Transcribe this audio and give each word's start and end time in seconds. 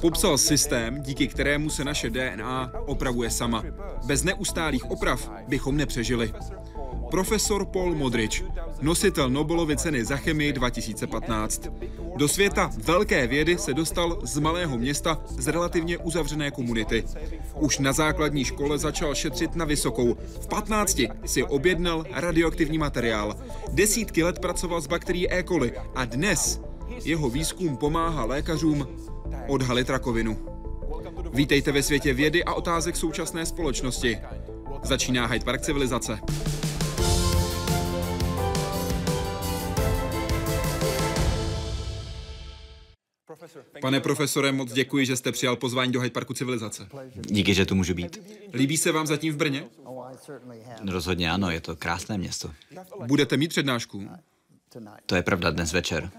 Popsal 0.00 0.38
systém, 0.38 1.02
díky 1.02 1.28
kterému 1.28 1.70
se 1.70 1.84
naše 1.84 2.10
DNA 2.10 2.72
opravuje 2.86 3.30
sama. 3.30 3.64
Bez 4.06 4.24
neustálých 4.24 4.90
oprav 4.90 5.30
bychom 5.48 5.76
nepřežili. 5.76 6.32
Profesor 7.10 7.64
Paul 7.66 7.94
Modrich, 7.94 8.44
nositel 8.82 9.30
Nobelovy 9.30 9.76
ceny 9.76 10.04
za 10.04 10.16
chemii 10.16 10.52
2015. 10.52 11.68
Do 12.16 12.28
světa 12.28 12.70
velké 12.76 13.26
vědy 13.26 13.58
se 13.58 13.74
dostal 13.74 14.18
z 14.22 14.38
malého 14.38 14.78
města 14.78 15.22
z 15.28 15.48
relativně 15.48 15.98
uzavřené 15.98 16.50
komunity. 16.50 17.04
Už 17.60 17.78
na 17.78 17.92
základní 17.92 18.44
škole 18.44 18.78
začal 18.78 19.14
šetřit 19.14 19.56
na 19.56 19.64
vysokou. 19.64 20.14
V 20.40 20.46
15 20.46 21.00
si 21.24 21.44
objednal 21.44 22.04
radioaktivní 22.12 22.78
materiál. 22.78 23.36
Desítky 23.72 24.22
let 24.22 24.38
pracoval 24.38 24.80
s 24.80 24.86
bakterií 24.86 25.32
E. 25.32 25.42
coli 25.42 25.72
a 25.94 26.04
dnes 26.04 26.60
jeho 27.04 27.30
výzkum 27.30 27.76
pomáhá 27.76 28.24
lékařům 28.24 28.88
odhalit 29.48 29.90
rakovinu. 29.90 30.38
Vítejte 31.32 31.72
ve 31.72 31.82
světě 31.82 32.14
vědy 32.14 32.44
a 32.44 32.54
otázek 32.54 32.96
současné 32.96 33.46
společnosti. 33.46 34.18
Začíná 34.82 35.26
Hyde 35.26 35.44
Park 35.44 35.60
civilizace. 35.60 36.18
Pane 43.80 44.00
profesore, 44.00 44.52
moc 44.52 44.72
děkuji, 44.72 45.06
že 45.06 45.16
jste 45.16 45.32
přijal 45.32 45.56
pozvání 45.56 45.92
do 45.92 46.00
Hyde 46.00 46.12
Parku 46.12 46.34
civilizace. 46.34 46.88
Díky, 47.14 47.54
že 47.54 47.66
tu 47.66 47.74
můžu 47.74 47.94
být. 47.94 48.18
Líbí 48.52 48.76
se 48.76 48.92
vám 48.92 49.06
zatím 49.06 49.32
v 49.32 49.36
Brně? 49.36 49.64
Rozhodně 50.90 51.30
ano, 51.30 51.50
je 51.50 51.60
to 51.60 51.76
krásné 51.76 52.18
město. 52.18 52.50
Budete 53.06 53.36
mít 53.36 53.48
přednášku? 53.48 54.08
To 55.06 55.14
je 55.14 55.22
pravda 55.22 55.50
dnes 55.50 55.72
večer. 55.72 56.10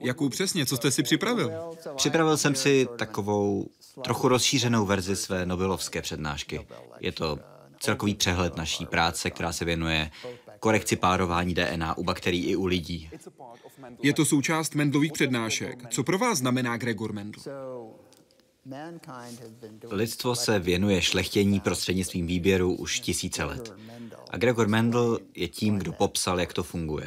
Jakou 0.00 0.28
přesně? 0.28 0.66
Co 0.66 0.76
jste 0.76 0.90
si 0.90 1.02
připravil? 1.02 1.52
Připravil 1.96 2.36
jsem 2.36 2.54
si 2.54 2.88
takovou 2.98 3.68
trochu 4.04 4.28
rozšířenou 4.28 4.86
verzi 4.86 5.16
své 5.16 5.46
Nobelovské 5.46 6.02
přednášky. 6.02 6.66
Je 7.00 7.12
to 7.12 7.38
celkový 7.80 8.14
přehled 8.14 8.56
naší 8.56 8.86
práce, 8.86 9.30
která 9.30 9.52
se 9.52 9.64
věnuje 9.64 10.10
korekci 10.60 10.96
párování 10.96 11.54
DNA 11.54 11.98
u 11.98 12.04
bakterií 12.04 12.46
i 12.46 12.56
u 12.56 12.66
lidí. 12.66 13.10
Je 14.02 14.12
to 14.12 14.24
součást 14.24 14.74
Mendlových 14.74 15.12
přednášek. 15.12 15.88
Co 15.90 16.04
pro 16.04 16.18
vás 16.18 16.38
znamená 16.38 16.76
Gregor 16.76 17.12
Mendel? 17.12 17.42
Lidstvo 19.90 20.34
se 20.36 20.58
věnuje 20.58 21.02
šlechtění 21.02 21.60
prostřednictvím 21.60 22.26
výběru 22.26 22.74
už 22.74 23.00
tisíce 23.00 23.44
let. 23.44 23.74
A 24.30 24.36
Gregor 24.36 24.68
Mendel 24.68 25.18
je 25.34 25.48
tím, 25.48 25.78
kdo 25.78 25.92
popsal, 25.92 26.40
jak 26.40 26.52
to 26.52 26.62
funguje. 26.62 27.06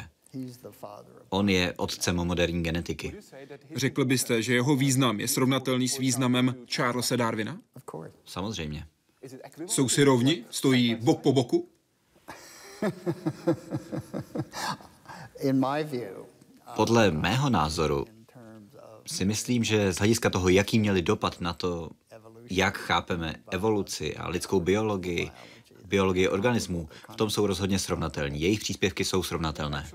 On 1.28 1.48
je 1.48 1.74
otcem 1.76 2.16
moderní 2.16 2.62
genetiky. 2.62 3.14
Řekl 3.76 4.04
byste, 4.04 4.42
že 4.42 4.54
jeho 4.54 4.76
význam 4.76 5.20
je 5.20 5.28
srovnatelný 5.28 5.88
s 5.88 5.98
významem 5.98 6.54
Charlesa 6.74 7.16
Darwina? 7.16 7.58
Samozřejmě. 8.24 8.86
Jsou 9.66 9.88
si 9.88 10.04
rovni? 10.04 10.44
Stojí 10.50 10.94
bok 10.94 11.22
po 11.22 11.32
boku? 11.32 11.68
Podle 16.76 17.10
mého 17.10 17.50
názoru 17.50 18.06
si 19.06 19.24
myslím, 19.24 19.64
že 19.64 19.92
z 19.92 19.98
hlediska 19.98 20.30
toho, 20.30 20.48
jaký 20.48 20.78
měli 20.78 21.02
dopad 21.02 21.40
na 21.40 21.52
to, 21.52 21.90
jak 22.50 22.78
chápeme 22.78 23.34
evoluci 23.50 24.16
a 24.16 24.28
lidskou 24.28 24.60
biologii, 24.60 25.30
biologii 25.92 26.28
organismů, 26.28 26.88
v 27.12 27.16
tom 27.16 27.30
jsou 27.30 27.46
rozhodně 27.46 27.78
srovnatelní. 27.78 28.40
Jejich 28.40 28.60
příspěvky 28.60 29.04
jsou 29.04 29.22
srovnatelné. 29.22 29.88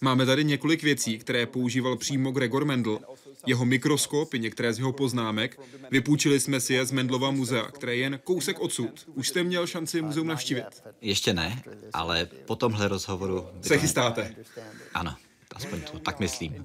Máme 0.00 0.26
tady 0.26 0.44
několik 0.44 0.82
věcí, 0.82 1.18
které 1.18 1.46
používal 1.46 1.96
přímo 1.96 2.30
Gregor 2.30 2.64
Mendel. 2.64 2.98
Jeho 3.46 3.64
mikroskop 3.64 4.34
i 4.34 4.38
některé 4.38 4.72
z 4.72 4.78
jeho 4.78 4.92
poznámek. 4.92 5.60
Vypůjčili 5.90 6.40
jsme 6.40 6.60
si 6.60 6.74
je 6.74 6.86
z 6.86 6.92
Mendlova 6.92 7.30
muzea, 7.30 7.70
které 7.70 7.96
je 7.96 8.02
jen 8.02 8.20
kousek 8.24 8.60
odsud. 8.60 9.08
Už 9.14 9.28
jste 9.28 9.42
měl 9.42 9.66
šanci 9.66 10.02
muzeum 10.02 10.26
navštívit? 10.26 10.64
Ještě 11.00 11.34
ne, 11.34 11.62
ale 11.92 12.26
po 12.46 12.56
tomhle 12.56 12.88
rozhovoru... 12.88 13.46
Se 13.62 13.78
chystáte? 13.78 14.34
Ano. 14.94 15.14
Aspoň 15.54 15.80
to 15.80 15.98
tak 15.98 16.20
myslím. 16.20 16.64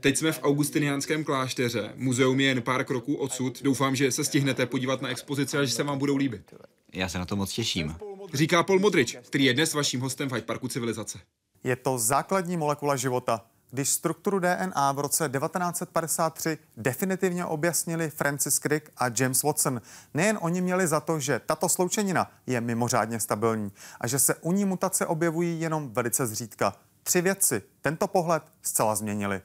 Teď 0.00 0.16
jsme 0.16 0.32
v 0.32 0.42
augustiniánském 0.42 1.24
klášteře. 1.24 1.92
Muzeum 1.96 2.40
je 2.40 2.46
jen 2.46 2.62
pár 2.62 2.84
kroků 2.84 3.14
odsud. 3.14 3.62
Doufám, 3.62 3.96
že 3.96 4.12
se 4.12 4.24
stihnete 4.24 4.66
podívat 4.66 5.02
na 5.02 5.08
expozici 5.08 5.58
a 5.58 5.64
že 5.64 5.72
se 5.72 5.82
vám 5.82 5.98
budou 5.98 6.16
líbit. 6.16 6.54
Já 6.92 7.08
se 7.08 7.18
na 7.18 7.24
to 7.24 7.36
moc 7.36 7.52
těším. 7.52 7.96
Říká 8.34 8.62
Paul 8.62 8.78
Modrič, 8.78 9.16
který 9.22 9.44
je 9.44 9.54
dnes 9.54 9.74
vaším 9.74 10.00
hostem 10.00 10.28
v 10.28 10.32
Hyde 10.32 10.46
Parku 10.46 10.68
civilizace. 10.68 11.18
Je 11.64 11.76
to 11.76 11.98
základní 11.98 12.56
molekula 12.56 12.96
života. 12.96 13.44
Když 13.70 13.88
strukturu 13.88 14.38
DNA 14.38 14.92
v 14.92 14.98
roce 14.98 15.28
1953 15.28 16.58
definitivně 16.76 17.44
objasnili 17.44 18.10
Francis 18.10 18.58
Crick 18.58 18.90
a 18.96 19.04
James 19.18 19.42
Watson, 19.42 19.80
nejen 20.14 20.38
oni 20.40 20.60
měli 20.60 20.86
za 20.86 21.00
to, 21.00 21.20
že 21.20 21.40
tato 21.46 21.68
sloučenina 21.68 22.30
je 22.46 22.60
mimořádně 22.60 23.20
stabilní 23.20 23.72
a 24.00 24.06
že 24.06 24.18
se 24.18 24.34
u 24.34 24.52
ní 24.52 24.64
mutace 24.64 25.06
objevují 25.06 25.60
jenom 25.60 25.92
velice 25.92 26.26
zřídka. 26.26 26.76
Tři 27.02 27.20
věci 27.20 27.62
tento 27.80 28.06
pohled 28.06 28.42
zcela 28.62 28.94
změnili. 28.94 29.40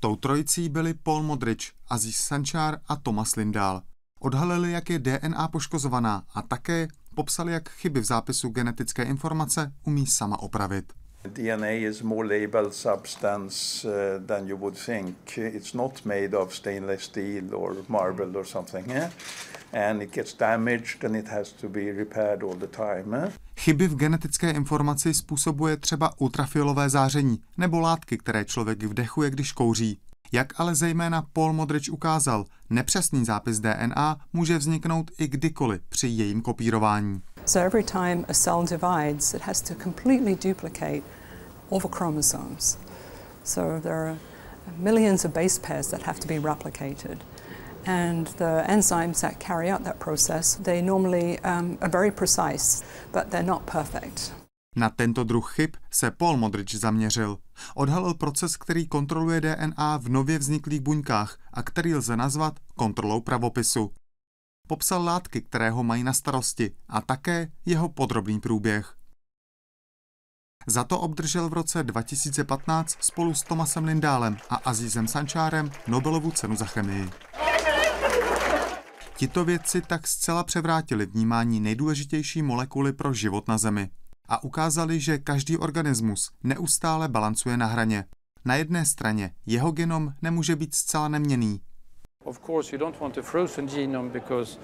Tou 0.00 0.16
trojicí 0.16 0.68
byli 0.68 0.94
Paul 0.94 1.22
Modrich, 1.22 1.72
Aziz 1.88 2.16
Sanchar 2.16 2.80
a 2.88 2.96
Thomas 2.96 3.36
Lindahl. 3.36 3.82
Odhalili, 4.24 4.72
jak 4.72 4.90
je 4.90 4.98
DNA 4.98 5.48
poškozovaná 5.48 6.22
a 6.34 6.42
také 6.42 6.88
popsali, 7.14 7.52
jak 7.52 7.68
chyby 7.68 8.00
v 8.00 8.04
zápisu 8.04 8.48
genetické 8.48 9.02
informace 9.02 9.72
umí 9.84 10.06
sama 10.06 10.38
opravit. 10.38 10.92
DNA 11.24 11.70
is 11.70 12.02
more 12.02 12.40
labeled 12.40 12.74
substance 12.74 13.88
uh, 13.88 14.26
than 14.26 14.48
you 14.48 14.56
would 14.56 14.84
think. 14.86 15.38
It's 15.38 15.72
not 15.74 16.04
made 16.04 16.36
of 16.36 16.54
stainless 16.54 17.02
steel 17.02 17.54
or 17.54 17.76
marble 17.88 18.36
or 18.36 18.46
something. 18.46 18.90
Yeah? 18.90 19.12
And 19.72 20.02
it 20.02 20.14
gets 20.14 20.34
damaged 20.34 21.04
and 21.04 21.16
it 21.16 21.28
has 21.28 21.52
to 21.52 21.68
be 21.68 21.92
repaired 21.92 22.42
all 22.42 22.56
the 22.56 22.66
time. 22.66 23.14
Eh? 23.14 23.32
Chyby 23.60 23.88
v 23.88 23.96
genetické 23.96 24.50
informaci 24.50 25.14
způsobuje 25.14 25.76
třeba 25.76 26.20
ultrafialové 26.20 26.90
záření 26.90 27.40
nebo 27.56 27.80
látky, 27.80 28.18
které 28.18 28.44
člověk 28.44 28.82
vdechuje, 28.82 29.30
když 29.30 29.52
kouří. 29.52 29.98
Jak 30.32 30.60
ale 30.60 30.74
zejména 30.74 31.26
Paul 31.32 31.52
Modrich 31.52 31.92
ukázal, 31.92 32.44
nepřesný 32.70 33.24
zápis 33.24 33.60
DNA 33.60 34.16
může 34.32 34.58
vzniknout 34.58 35.10
i 35.18 35.28
kdykoliv 35.28 35.80
při 35.88 36.08
jejím 36.08 36.42
kopírování. 36.42 37.22
So 37.46 37.66
every 37.66 37.84
time 37.84 38.24
a 38.28 38.34
cell 38.34 38.64
divides, 38.64 39.34
it 39.34 39.42
has 39.42 39.60
to 39.60 39.74
completely 39.74 40.34
duplicate 40.34 41.02
all 41.70 41.80
the 41.80 41.96
chromosomes. 41.96 42.78
So 43.44 43.80
there 43.80 43.94
are 43.94 44.18
millions 44.76 45.24
of 45.24 45.32
base 45.32 45.60
pairs 45.60 45.88
that 45.88 46.02
have 46.02 46.20
to 46.20 46.28
be 46.28 46.38
replicated. 46.38 47.18
And 47.86 48.26
the 48.26 48.64
enzymes 48.66 49.20
that 49.20 49.38
carry 49.38 49.70
out 49.70 49.84
that 49.84 49.98
process, 49.98 50.54
they 50.54 50.80
normally 50.82 51.38
um, 51.44 51.76
are 51.80 51.90
very 51.90 52.10
precise, 52.10 52.82
but 53.12 53.30
they're 53.30 53.46
not 53.46 53.66
perfect. 53.66 54.32
Na 54.76 54.90
tento 54.90 55.24
druh 55.24 55.54
chyb 55.54 55.70
se 55.90 56.10
Paul 56.10 56.36
Modrich 56.36 56.78
zaměřil. 56.78 57.38
Odhalil 57.74 58.14
proces, 58.14 58.56
který 58.56 58.86
kontroluje 58.86 59.40
DNA 59.40 59.96
v 59.96 60.08
nově 60.08 60.38
vzniklých 60.38 60.80
buňkách 60.80 61.38
a 61.52 61.62
který 61.62 61.94
lze 61.94 62.16
nazvat 62.16 62.60
kontrolou 62.74 63.20
pravopisu. 63.20 63.92
Popsal 64.68 65.04
látky, 65.04 65.42
které 65.42 65.70
ho 65.70 65.84
mají 65.84 66.02
na 66.04 66.12
starosti 66.12 66.76
a 66.88 67.00
také 67.00 67.52
jeho 67.66 67.88
podrobný 67.88 68.40
průběh. 68.40 68.96
Za 70.66 70.84
to 70.84 71.00
obdržel 71.00 71.48
v 71.48 71.52
roce 71.52 71.82
2015 71.82 72.96
spolu 73.00 73.34
s 73.34 73.42
Tomasem 73.42 73.84
Lindálem 73.84 74.36
a 74.50 74.56
Azizem 74.56 75.08
Sančárem 75.08 75.70
Nobelovu 75.86 76.30
cenu 76.30 76.56
za 76.56 76.64
chemii. 76.64 77.10
Tito 79.16 79.44
vědci 79.44 79.82
tak 79.82 80.06
zcela 80.06 80.44
převrátili 80.44 81.06
vnímání 81.06 81.60
nejdůležitější 81.60 82.42
molekuly 82.42 82.92
pro 82.92 83.14
život 83.14 83.48
na 83.48 83.58
Zemi 83.58 83.90
a 84.28 84.44
ukázali, 84.44 85.00
že 85.00 85.18
každý 85.18 85.58
organismus 85.58 86.30
neustále 86.42 87.08
balancuje 87.08 87.56
na 87.56 87.66
hraně. 87.66 88.04
Na 88.44 88.54
jedné 88.54 88.84
straně 88.86 89.30
jeho 89.46 89.70
genom 89.72 90.12
nemůže 90.22 90.56
být 90.56 90.74
zcela 90.74 91.08
neměný. 91.08 91.60
Of 92.24 92.40
course 92.46 92.76
you 92.76 92.78
don't 92.80 93.00
want 93.00 93.18
a 93.18 93.22
frozen 93.22 93.66
genome 93.66 94.10
because 94.10 94.58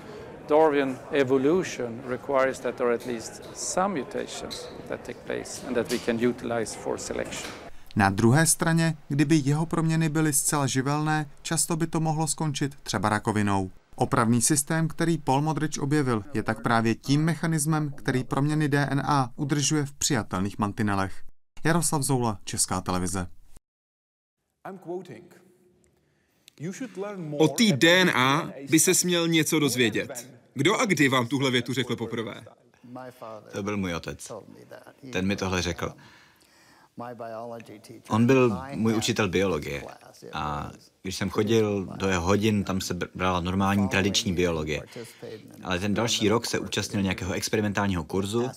Darwin 0.48 0.98
evolution 1.10 2.00
requires 2.08 2.60
that 2.60 2.74
there 2.74 2.88
are 2.88 2.94
at 2.94 3.06
least 3.06 3.56
some 3.56 4.00
mutations 4.00 4.68
that 4.88 5.00
take 5.00 5.18
place 5.26 5.66
and 5.66 5.74
that 5.74 5.90
we 5.92 5.98
can 5.98 6.16
utilize 6.16 6.78
for 6.78 6.98
selection. 6.98 7.50
Na 7.96 8.10
druhé 8.10 8.46
straně, 8.46 8.96
kdyby 9.08 9.36
jeho 9.44 9.66
proměny 9.66 10.08
byly 10.08 10.32
zcela 10.32 10.66
živelné, 10.66 11.30
často 11.42 11.76
by 11.76 11.86
to 11.86 12.00
mohlo 12.00 12.26
skončit 12.26 12.74
třeba 12.82 13.08
rakovinou. 13.08 13.70
Opravný 13.96 14.42
systém, 14.42 14.88
který 14.88 15.18
Paul 15.18 15.42
Modrich 15.42 15.78
objevil, 15.80 16.24
je 16.34 16.42
tak 16.42 16.62
právě 16.62 16.94
tím 16.94 17.24
mechanismem, 17.24 17.92
který 17.92 18.24
proměny 18.24 18.68
DNA 18.68 19.32
udržuje 19.36 19.86
v 19.86 19.92
přijatelných 19.92 20.58
mantinelech. 20.58 21.22
Jaroslav 21.64 22.02
Zoula, 22.02 22.38
Česká 22.44 22.80
televize. 22.80 23.26
O 27.38 27.48
té 27.48 27.64
DNA 27.72 28.52
by 28.70 28.78
se 28.78 28.94
směl 28.94 29.28
něco 29.28 29.58
dozvědět. 29.58 30.30
Kdo 30.54 30.80
a 30.80 30.84
kdy 30.84 31.08
vám 31.08 31.26
tuhle 31.26 31.50
větu 31.50 31.72
řekl 31.72 31.96
poprvé? 31.96 32.44
To 33.52 33.62
byl 33.62 33.76
můj 33.76 33.94
otec. 33.94 34.32
Ten 35.12 35.26
mi 35.26 35.36
tohle 35.36 35.62
řekl. 35.62 35.94
On 38.08 38.26
byl 38.26 38.60
můj 38.74 38.94
učitel 38.94 39.28
biologie 39.28 39.84
a 40.32 40.70
když 41.02 41.16
jsem 41.16 41.30
chodil 41.30 41.88
do 41.96 42.08
jeho 42.08 42.26
hodin, 42.26 42.64
tam 42.64 42.80
se 42.80 42.94
brala 43.14 43.40
normální 43.40 43.88
tradiční 43.88 44.32
biologie. 44.32 44.82
Ale 45.62 45.78
ten 45.78 45.94
další 45.94 46.28
rok 46.28 46.46
se 46.46 46.58
účastnil 46.58 47.02
nějakého 47.02 47.32
experimentálního 47.32 48.04
kurzu, 48.04 48.50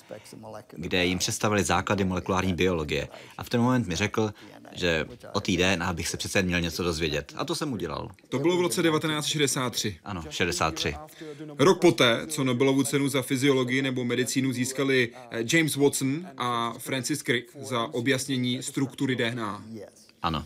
kde 0.71 1.05
jim 1.05 1.19
představili 1.19 1.63
základy 1.63 2.03
molekulární 2.03 2.53
biologie. 2.53 3.07
A 3.37 3.43
v 3.43 3.49
ten 3.49 3.61
moment 3.61 3.87
mi 3.87 3.95
řekl, 3.95 4.33
že 4.75 5.05
o 5.33 5.39
té 5.39 5.51
DNA 5.51 5.93
bych 5.93 6.07
se 6.07 6.17
přece 6.17 6.41
měl 6.41 6.61
něco 6.61 6.83
dozvědět. 6.83 7.33
A 7.35 7.45
to 7.45 7.55
jsem 7.55 7.73
udělal. 7.73 8.09
To 8.29 8.39
bylo 8.39 8.57
v 8.57 8.61
roce 8.61 8.81
1963. 8.81 9.99
Ano, 10.03 10.23
63. 10.29 10.95
Rok 11.57 11.81
poté, 11.81 12.27
co 12.27 12.43
Nobelovu 12.43 12.83
cenu 12.83 13.09
za 13.09 13.21
fyziologii 13.21 13.81
nebo 13.81 14.05
medicínu 14.05 14.53
získali 14.53 15.09
eh, 15.31 15.43
James 15.53 15.75
Watson 15.75 16.27
a 16.37 16.73
Francis 16.77 17.21
Crick 17.21 17.55
za 17.61 17.93
objasnění 17.93 18.63
struktury 18.63 19.15
DNA. 19.15 19.63
Ano. 20.21 20.45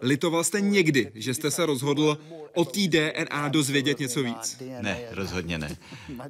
Litoval 0.00 0.44
jste 0.44 0.60
někdy, 0.60 1.12
že 1.14 1.34
jste 1.34 1.50
se 1.50 1.66
rozhodl 1.66 2.18
o 2.54 2.64
té 2.64 2.80
DNA 2.88 3.48
dozvědět 3.48 3.98
něco 3.98 4.22
víc? 4.22 4.62
Ne, 4.80 5.00
rozhodně 5.10 5.58
ne. 5.58 5.76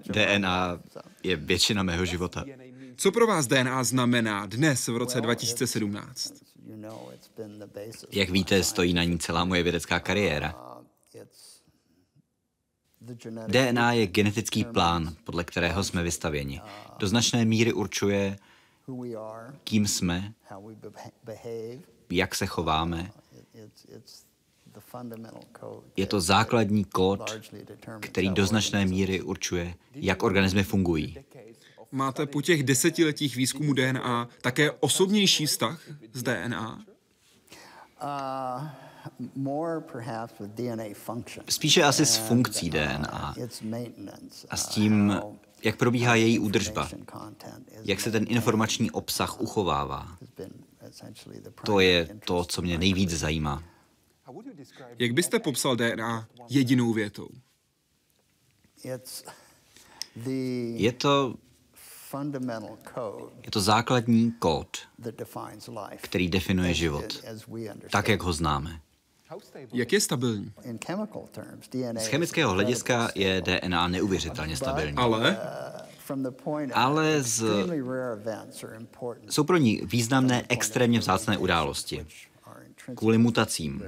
DNA 0.06 0.80
je 1.22 1.36
většina 1.36 1.82
mého 1.82 2.04
života. 2.04 2.44
Co 2.96 3.12
pro 3.12 3.26
vás 3.26 3.46
DNA 3.46 3.84
znamená 3.84 4.46
dnes 4.46 4.88
v 4.88 4.96
roce 4.96 5.20
2017? 5.20 6.34
Jak 8.12 8.30
víte, 8.30 8.64
stojí 8.64 8.94
na 8.94 9.04
ní 9.04 9.18
celá 9.18 9.44
moje 9.44 9.62
vědecká 9.62 10.00
kariéra. 10.00 10.54
DNA 13.46 13.92
je 13.92 14.06
genetický 14.06 14.64
plán, 14.64 15.16
podle 15.24 15.44
kterého 15.44 15.84
jsme 15.84 16.02
vystavěni. 16.02 16.60
Do 16.98 17.08
značné 17.08 17.44
míry 17.44 17.72
určuje, 17.72 18.38
kým 19.64 19.86
jsme, 19.86 20.32
jak 22.10 22.34
se 22.34 22.46
chováme. 22.46 23.10
Je 25.96 26.06
to 26.06 26.20
základní 26.20 26.84
kód, 26.84 27.38
který 28.00 28.28
do 28.28 28.46
značné 28.46 28.86
míry 28.86 29.22
určuje, 29.22 29.74
jak 29.94 30.22
organismy 30.22 30.64
fungují. 30.64 31.18
Máte 31.92 32.26
po 32.26 32.42
těch 32.42 32.62
desetiletích 32.62 33.36
výzkumu 33.36 33.72
DNA 33.72 34.28
také 34.40 34.70
osobnější 34.70 35.46
vztah 35.46 35.80
s 36.12 36.22
DNA? 36.22 36.84
Spíše 41.48 41.82
asi 41.82 42.06
s 42.06 42.16
funkcí 42.16 42.70
DNA 42.70 43.34
a 44.50 44.56
s 44.56 44.68
tím, 44.68 45.20
jak 45.64 45.76
probíhá 45.76 46.14
její 46.14 46.38
údržba, 46.38 46.88
jak 47.84 48.00
se 48.00 48.10
ten 48.10 48.24
informační 48.28 48.90
obsah 48.90 49.40
uchovává. 49.40 50.18
To 51.64 51.80
je 51.80 52.18
to, 52.24 52.44
co 52.44 52.62
mě 52.62 52.78
nejvíc 52.78 53.10
zajímá. 53.10 53.62
Jak 54.98 55.12
byste 55.12 55.38
popsal 55.38 55.76
DNA 55.76 56.28
jedinou 56.48 56.92
větou? 56.92 57.28
Je 60.74 60.92
to 60.92 61.34
je 63.42 63.50
to 63.50 63.60
základní 63.60 64.32
kód, 64.32 64.76
který 66.02 66.28
definuje 66.28 66.74
život, 66.74 67.04
tak, 67.90 68.08
jak 68.08 68.22
ho 68.22 68.32
známe. 68.32 68.80
Jak 69.72 69.92
je 69.92 70.00
stabilní? 70.00 70.52
Z 71.98 72.06
chemického 72.06 72.52
hlediska 72.52 73.10
je 73.14 73.42
DNA 73.42 73.88
neuvěřitelně 73.88 74.56
stabilní. 74.56 74.96
Ale 74.96 75.38
ale 76.74 77.22
z... 77.22 77.44
jsou 79.30 79.44
pro 79.44 79.56
ní 79.56 79.80
významné 79.84 80.44
extrémně 80.48 80.98
vzácné 80.98 81.38
události 81.38 82.06
kvůli 82.94 83.18
mutacím, 83.18 83.82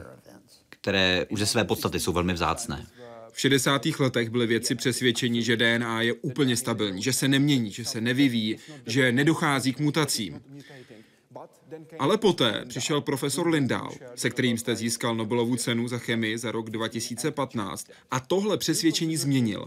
které 0.71 1.27
už 1.31 1.41
ze 1.41 1.47
své 1.47 1.65
podstaty 1.65 2.01
jsou 2.01 2.13
velmi 2.13 2.33
vzácné. 2.33 2.87
V 3.33 3.41
60. 3.41 3.87
letech 3.99 4.31
byli 4.31 4.47
vědci 4.47 4.75
přesvědčeni, 4.75 5.43
že 5.43 5.57
DNA 5.57 6.03
je 6.03 6.13
úplně 6.13 6.57
stabilní, 6.57 7.03
že 7.03 7.13
se 7.13 7.29
nemění, 7.29 7.71
že 7.71 7.85
se 7.85 8.01
nevyvíjí, 8.01 8.57
že 8.87 9.13
nedochází 9.13 9.73
k 9.73 9.81
mutacím. 9.81 10.41
Ale 11.99 12.19
poté 12.19 12.65
přišel 12.69 13.01
profesor 13.01 13.49
Lindahl, 13.49 13.91
se 14.15 14.31
kterým 14.31 14.59
jste 14.59 14.77
získal 14.77 15.15
Nobelovu 15.15 15.57
cenu 15.57 15.89
za 15.89 15.99
chemii 15.99 16.39
za 16.39 16.53
rok 16.53 16.71
2015 16.71 17.91
a 18.11 18.21
tohle 18.21 18.59
přesvědčení 18.59 19.17
změnil. 19.17 19.67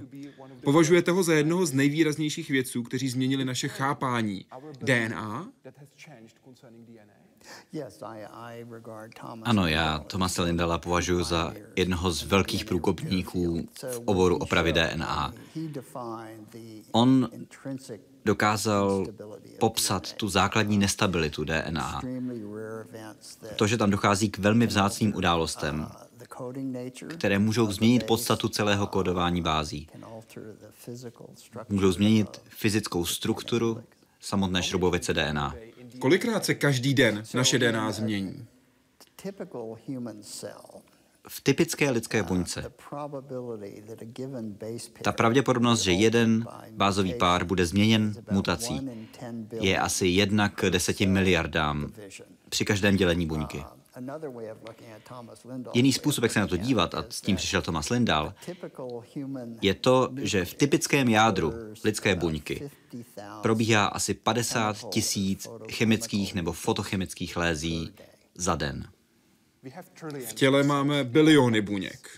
Považujete 0.63 1.12
ho 1.12 1.24
za 1.24 1.34
jednoho 1.34 1.66
z 1.66 1.74
nejvýraznějších 1.74 2.50
vědců, 2.50 2.84
kteří 2.84 3.10
změnili 3.10 3.46
naše 3.46 3.68
chápání 3.68 4.46
DNA? 4.81 5.50
Ano, 9.44 9.68
já 9.68 10.00
Tomase 10.00 10.42
Lindala 10.42 10.78
považuji 10.78 11.24
za 11.24 11.54
jednoho 11.75 12.12
z 12.12 12.24
velkých 12.24 12.66
průkopníků 12.66 13.68
v 13.92 14.02
oboru 14.06 14.38
opravy 14.38 14.74
DNA. 14.74 15.34
On 16.92 17.30
dokázal 18.25 19.06
popsat 19.60 20.13
tu 20.13 20.30
základní 20.30 20.77
nestabilitu 20.77 21.44
DNA. 21.44 22.01
To, 23.56 23.68
že 23.68 23.77
tam 23.77 23.89
dochází 23.89 24.30
k 24.30 24.38
velmi 24.38 24.68
vzácným 24.68 25.16
událostem, 25.16 25.88
které 27.07 27.39
můžou 27.39 27.71
změnit 27.71 28.04
podstatu 28.04 28.50
celého 28.50 28.88
kódování 28.88 29.42
bází. 29.42 29.88
Můžou 31.69 31.92
změnit 31.92 32.42
fyzickou 32.50 33.06
strukturu 33.06 33.83
samotné 34.19 34.63
šroubovice 34.63 35.13
DNA. 35.13 35.56
Kolikrát 36.00 36.45
se 36.45 36.56
každý 36.56 36.94
den 36.94 37.24
naše 37.33 37.60
DNA 37.60 37.92
změní? 37.92 38.48
V 41.31 41.42
typické 41.42 41.92
lidské 41.92 42.24
buňce 42.24 42.72
ta 45.02 45.12
pravděpodobnost, 45.12 45.81
že 45.81 45.92
jeden 45.92 46.46
bázový 46.72 47.14
pár 47.14 47.46
bude 47.46 47.66
změněn 47.66 48.16
mutací, 48.31 48.90
je 49.62 49.80
asi 49.80 50.08
jedna 50.08 50.50
k 50.50 50.70
deseti 50.70 51.06
miliardám 51.06 51.92
při 52.50 52.66
každém 52.66 52.95
dělení 52.95 53.26
buňky. 53.26 53.64
Jiný 55.74 55.94
způsob, 55.94 56.24
jak 56.24 56.31
se 56.31 56.40
na 56.40 56.48
to 56.48 56.57
dívat, 56.57 56.95
a 56.95 57.06
s 57.09 57.21
tím 57.21 57.36
přišel 57.36 57.62
Thomas 57.62 57.90
Lindahl, 57.90 58.33
je 59.62 59.74
to, 59.74 60.09
že 60.21 60.45
v 60.45 60.54
typickém 60.54 61.09
jádru 61.09 61.54
lidské 61.83 62.16
buňky 62.16 62.71
probíhá 63.42 63.86
asi 63.86 64.14
50 64.14 64.90
tisíc 64.90 65.48
chemických 65.71 66.36
nebo 66.36 66.54
fotochemických 66.54 67.38
lézí 67.38 67.94
za 68.36 68.56
den. 68.56 68.88
V 70.25 70.33
těle 70.33 70.63
máme 70.63 71.04
biliony 71.04 71.61
buněk. 71.61 72.09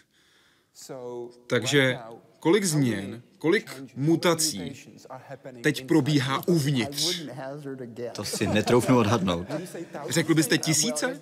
Takže 1.47 1.97
kolik 2.39 2.63
změn, 2.63 3.21
kolik 3.37 3.83
mutací 3.95 4.87
teď 5.63 5.87
probíhá 5.87 6.47
uvnitř? 6.47 7.27
To 8.13 8.25
si 8.25 8.47
netroufnu 8.47 8.97
odhadnout. 8.97 9.47
Řekl 10.09 10.35
byste 10.35 10.57
tisíce? 10.57 11.19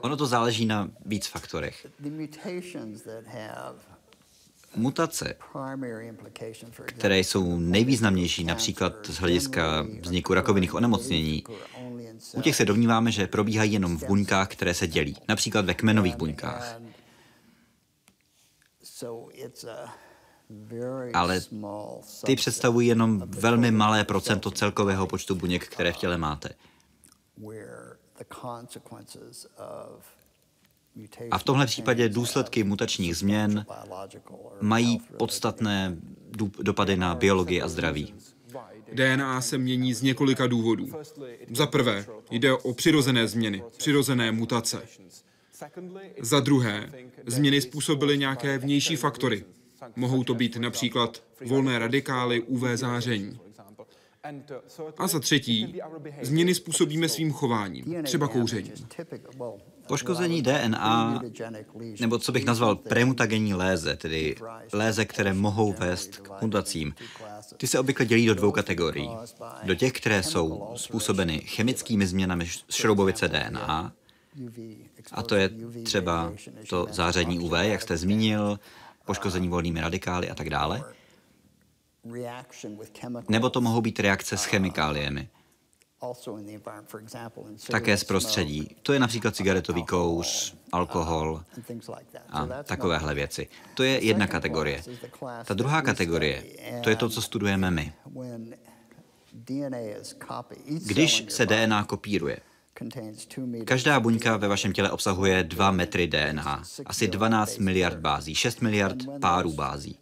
Ono 0.00 0.16
to 0.16 0.26
záleží 0.26 0.66
na 0.66 0.90
víc 1.06 1.26
faktorech. 1.26 1.86
Mutace, 4.76 5.34
které 6.84 7.18
jsou 7.18 7.58
nejvýznamnější 7.58 8.44
například 8.44 9.06
z 9.06 9.18
hlediska 9.18 9.86
vzniku 10.00 10.34
rakovinných 10.34 10.74
onemocnění, 10.74 11.44
u 12.34 12.40
těch 12.42 12.56
se 12.56 12.64
domníváme, 12.64 13.12
že 13.12 13.26
probíhají 13.26 13.72
jenom 13.72 13.98
v 13.98 14.06
buňkách, 14.06 14.48
které 14.48 14.74
se 14.74 14.86
dělí, 14.86 15.16
například 15.28 15.64
ve 15.64 15.74
kmenových 15.74 16.16
buňkách. 16.16 16.80
Ale 21.14 21.40
ty 22.26 22.36
představují 22.36 22.88
jenom 22.88 23.22
velmi 23.26 23.70
malé 23.70 24.04
procento 24.04 24.50
celkového 24.50 25.06
počtu 25.06 25.34
buněk, 25.34 25.68
které 25.68 25.92
v 25.92 25.96
těle 25.96 26.18
máte. 26.18 26.48
A 31.30 31.38
v 31.38 31.44
tomhle 31.44 31.66
případě 31.66 32.08
důsledky 32.08 32.64
mutačních 32.64 33.16
změn 33.16 33.66
mají 34.60 35.00
podstatné 35.16 35.96
dopady 36.60 36.96
na 36.96 37.14
biologii 37.14 37.62
a 37.62 37.68
zdraví. 37.68 38.14
DNA 38.92 39.40
se 39.40 39.58
mění 39.58 39.94
z 39.94 40.02
několika 40.02 40.46
důvodů. 40.46 40.88
Za 41.54 41.66
prvé, 41.66 42.06
jde 42.30 42.52
o 42.52 42.74
přirozené 42.74 43.28
změny, 43.28 43.62
přirozené 43.76 44.32
mutace. 44.32 44.82
Za 46.20 46.40
druhé, 46.40 46.92
změny 47.26 47.60
způsobily 47.60 48.18
nějaké 48.18 48.58
vnější 48.58 48.96
faktory. 48.96 49.44
Mohou 49.96 50.24
to 50.24 50.34
být 50.34 50.56
například 50.56 51.22
volné 51.46 51.78
radikály 51.78 52.42
UV 52.42 52.62
záření. 52.74 53.40
A 54.98 55.06
za 55.06 55.20
třetí, 55.20 55.74
změny 56.22 56.54
způsobíme 56.54 57.08
svým 57.08 57.32
chováním, 57.32 58.02
třeba 58.02 58.28
kouřením. 58.28 58.72
Poškození 59.86 60.42
DNA, 60.42 61.22
nebo 62.00 62.18
co 62.18 62.32
bych 62.32 62.44
nazval 62.44 62.76
premutagenní 62.76 63.54
léze, 63.54 63.96
tedy 63.96 64.36
léze, 64.72 65.04
které 65.04 65.32
mohou 65.32 65.72
vést 65.72 66.16
k 66.16 66.42
mutacím, 66.42 66.94
ty 67.56 67.66
se 67.66 67.78
obvykle 67.78 68.06
dělí 68.06 68.26
do 68.26 68.34
dvou 68.34 68.52
kategorií. 68.52 69.10
Do 69.64 69.74
těch, 69.74 69.92
které 69.92 70.22
jsou 70.22 70.72
způsobeny 70.74 71.38
chemickými 71.38 72.06
změnami 72.06 72.48
šroubovice 72.70 73.28
DNA, 73.28 73.92
a 75.12 75.22
to 75.22 75.34
je 75.34 75.50
třeba 75.82 76.32
to 76.68 76.86
záření 76.90 77.38
UV, 77.38 77.52
jak 77.60 77.82
jste 77.82 77.96
zmínil, 77.96 78.58
poškození 79.06 79.48
volnými 79.48 79.80
radikály 79.80 80.30
a 80.30 80.34
tak 80.34 80.50
dále. 80.50 80.84
Nebo 83.28 83.50
to 83.50 83.60
mohou 83.60 83.80
být 83.80 84.00
reakce 84.00 84.36
s 84.36 84.44
chemikáliemi. 84.44 85.28
Také 87.70 87.96
z 87.96 88.04
prostředí. 88.04 88.76
To 88.82 88.92
je 88.92 88.98
například 88.98 89.36
cigaretový 89.36 89.84
kouř, 89.84 90.54
alkohol 90.72 91.42
a 92.30 92.46
takovéhle 92.62 93.14
věci. 93.14 93.48
To 93.74 93.82
je 93.82 94.04
jedna 94.04 94.26
kategorie. 94.26 94.82
Ta 95.44 95.54
druhá 95.54 95.82
kategorie, 95.82 96.44
to 96.84 96.90
je 96.90 96.96
to, 96.96 97.08
co 97.08 97.22
studujeme 97.22 97.70
my. 97.70 97.92
Když 100.86 101.24
se 101.28 101.46
DNA 101.46 101.84
kopíruje, 101.84 102.38
Každá 103.64 104.00
buňka 104.00 104.36
ve 104.36 104.48
vašem 104.48 104.72
těle 104.72 104.90
obsahuje 104.90 105.44
2 105.44 105.70
metry 105.70 106.06
DNA, 106.06 106.62
asi 106.86 107.08
12 107.08 107.58
miliard 107.58 107.98
bází, 107.98 108.34
6 108.34 108.60
miliard 108.60 108.96
párů 109.20 109.52
bází. 109.52 109.98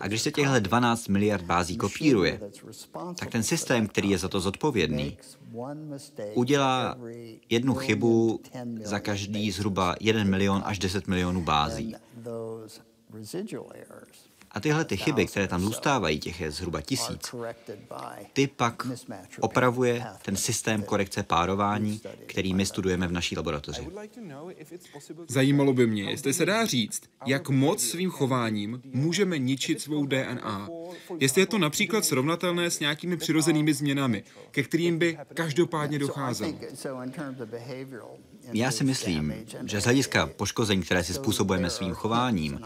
A 0.00 0.06
když 0.06 0.22
se 0.22 0.30
těchto 0.30 0.60
12 0.60 1.08
miliard 1.08 1.44
bází 1.44 1.76
kopíruje, 1.76 2.40
tak 3.18 3.30
ten 3.30 3.42
systém, 3.42 3.86
který 3.86 4.10
je 4.10 4.18
za 4.18 4.28
to 4.28 4.40
zodpovědný, 4.40 5.18
udělá 6.34 6.96
jednu 7.50 7.74
chybu 7.74 8.40
za 8.82 9.00
každý 9.00 9.50
zhruba 9.50 9.94
1 10.00 10.24
milion 10.24 10.62
až 10.64 10.78
10 10.78 11.06
milionů 11.06 11.42
bází. 11.42 11.94
A 14.50 14.60
tyhle 14.60 14.84
ty 14.84 14.96
chyby, 14.96 15.26
které 15.26 15.48
tam 15.48 15.60
zůstávají, 15.60 16.20
těch 16.20 16.40
je 16.40 16.50
zhruba 16.50 16.80
tisíc, 16.80 17.34
ty 18.32 18.46
pak 18.46 18.86
opravuje 19.40 20.04
ten 20.22 20.36
systém 20.36 20.82
korekce 20.82 21.22
párování, 21.22 22.00
který 22.26 22.54
my 22.54 22.66
studujeme 22.66 23.08
v 23.08 23.12
naší 23.12 23.36
laboratoři. 23.36 23.88
Zajímalo 25.28 25.72
by 25.72 25.86
mě, 25.86 26.10
jestli 26.10 26.32
se 26.32 26.46
dá 26.46 26.66
říct, 26.66 27.02
jak 27.26 27.48
moc 27.48 27.82
svým 27.82 28.10
chováním 28.10 28.82
můžeme 28.84 29.38
ničit 29.38 29.80
svou 29.80 30.06
DNA. 30.06 30.68
Jestli 31.20 31.42
je 31.42 31.46
to 31.46 31.58
například 31.58 32.04
srovnatelné 32.04 32.70
s 32.70 32.80
nějakými 32.80 33.16
přirozenými 33.16 33.74
změnami, 33.74 34.24
ke 34.50 34.62
kterým 34.62 34.98
by 34.98 35.18
každopádně 35.34 35.98
docházelo. 35.98 36.54
Já 38.52 38.70
si 38.70 38.84
myslím, 38.84 39.34
že 39.64 39.80
z 39.80 39.84
hlediska 39.84 40.26
poškození, 40.26 40.82
které 40.82 41.04
si 41.04 41.14
způsobujeme 41.14 41.70
svým 41.70 41.94
chováním, 41.94 42.60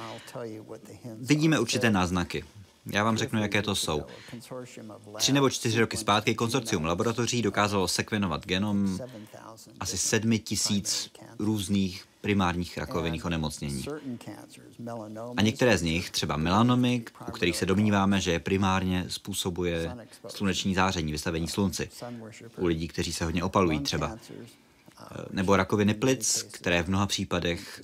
vidíme 1.19 1.61
určité 1.61 1.91
náznaky. 1.91 2.45
Já 2.87 3.05
vám 3.05 3.17
řeknu, 3.17 3.43
jaké 3.43 3.63
to 3.63 3.75
jsou. 3.75 4.03
Tři 5.17 5.33
nebo 5.33 5.51
čtyři 5.51 5.81
roky 5.81 5.97
zpátky 5.97 6.35
konsorcium 6.35 6.85
laboratoří 6.85 7.43
dokázalo 7.43 7.89
sekvenovat 7.89 8.47
genom 8.47 8.99
asi 9.81 9.99
sedmi 9.99 10.39
tisíc 10.39 11.11
různých 11.39 12.05
primárních 12.21 12.79
rakovinných 12.79 13.25
onemocnění. 13.25 13.85
A 15.37 15.43
některé 15.43 15.79
z 15.79 15.83
nich, 15.83 16.11
třeba 16.11 16.37
melanomy, 16.37 17.05
u 17.29 17.31
kterých 17.31 17.57
se 17.57 17.67
domníváme, 17.67 18.21
že 18.21 18.39
primárně 18.39 19.05
způsobuje 19.09 19.97
sluneční 20.29 20.75
záření, 20.75 21.13
vystavení 21.13 21.49
slunci. 21.49 21.91
U 22.57 22.67
lidí, 22.67 22.89
kteří 22.89 23.13
se 23.13 23.25
hodně 23.25 23.45
opalují 23.45 23.81
třeba. 23.81 24.19
Nebo 25.31 25.57
rakoviny 25.57 25.95
plic, 25.95 26.43
které 26.43 26.83
v 26.83 26.89
mnoha 26.89 27.07
případech 27.07 27.81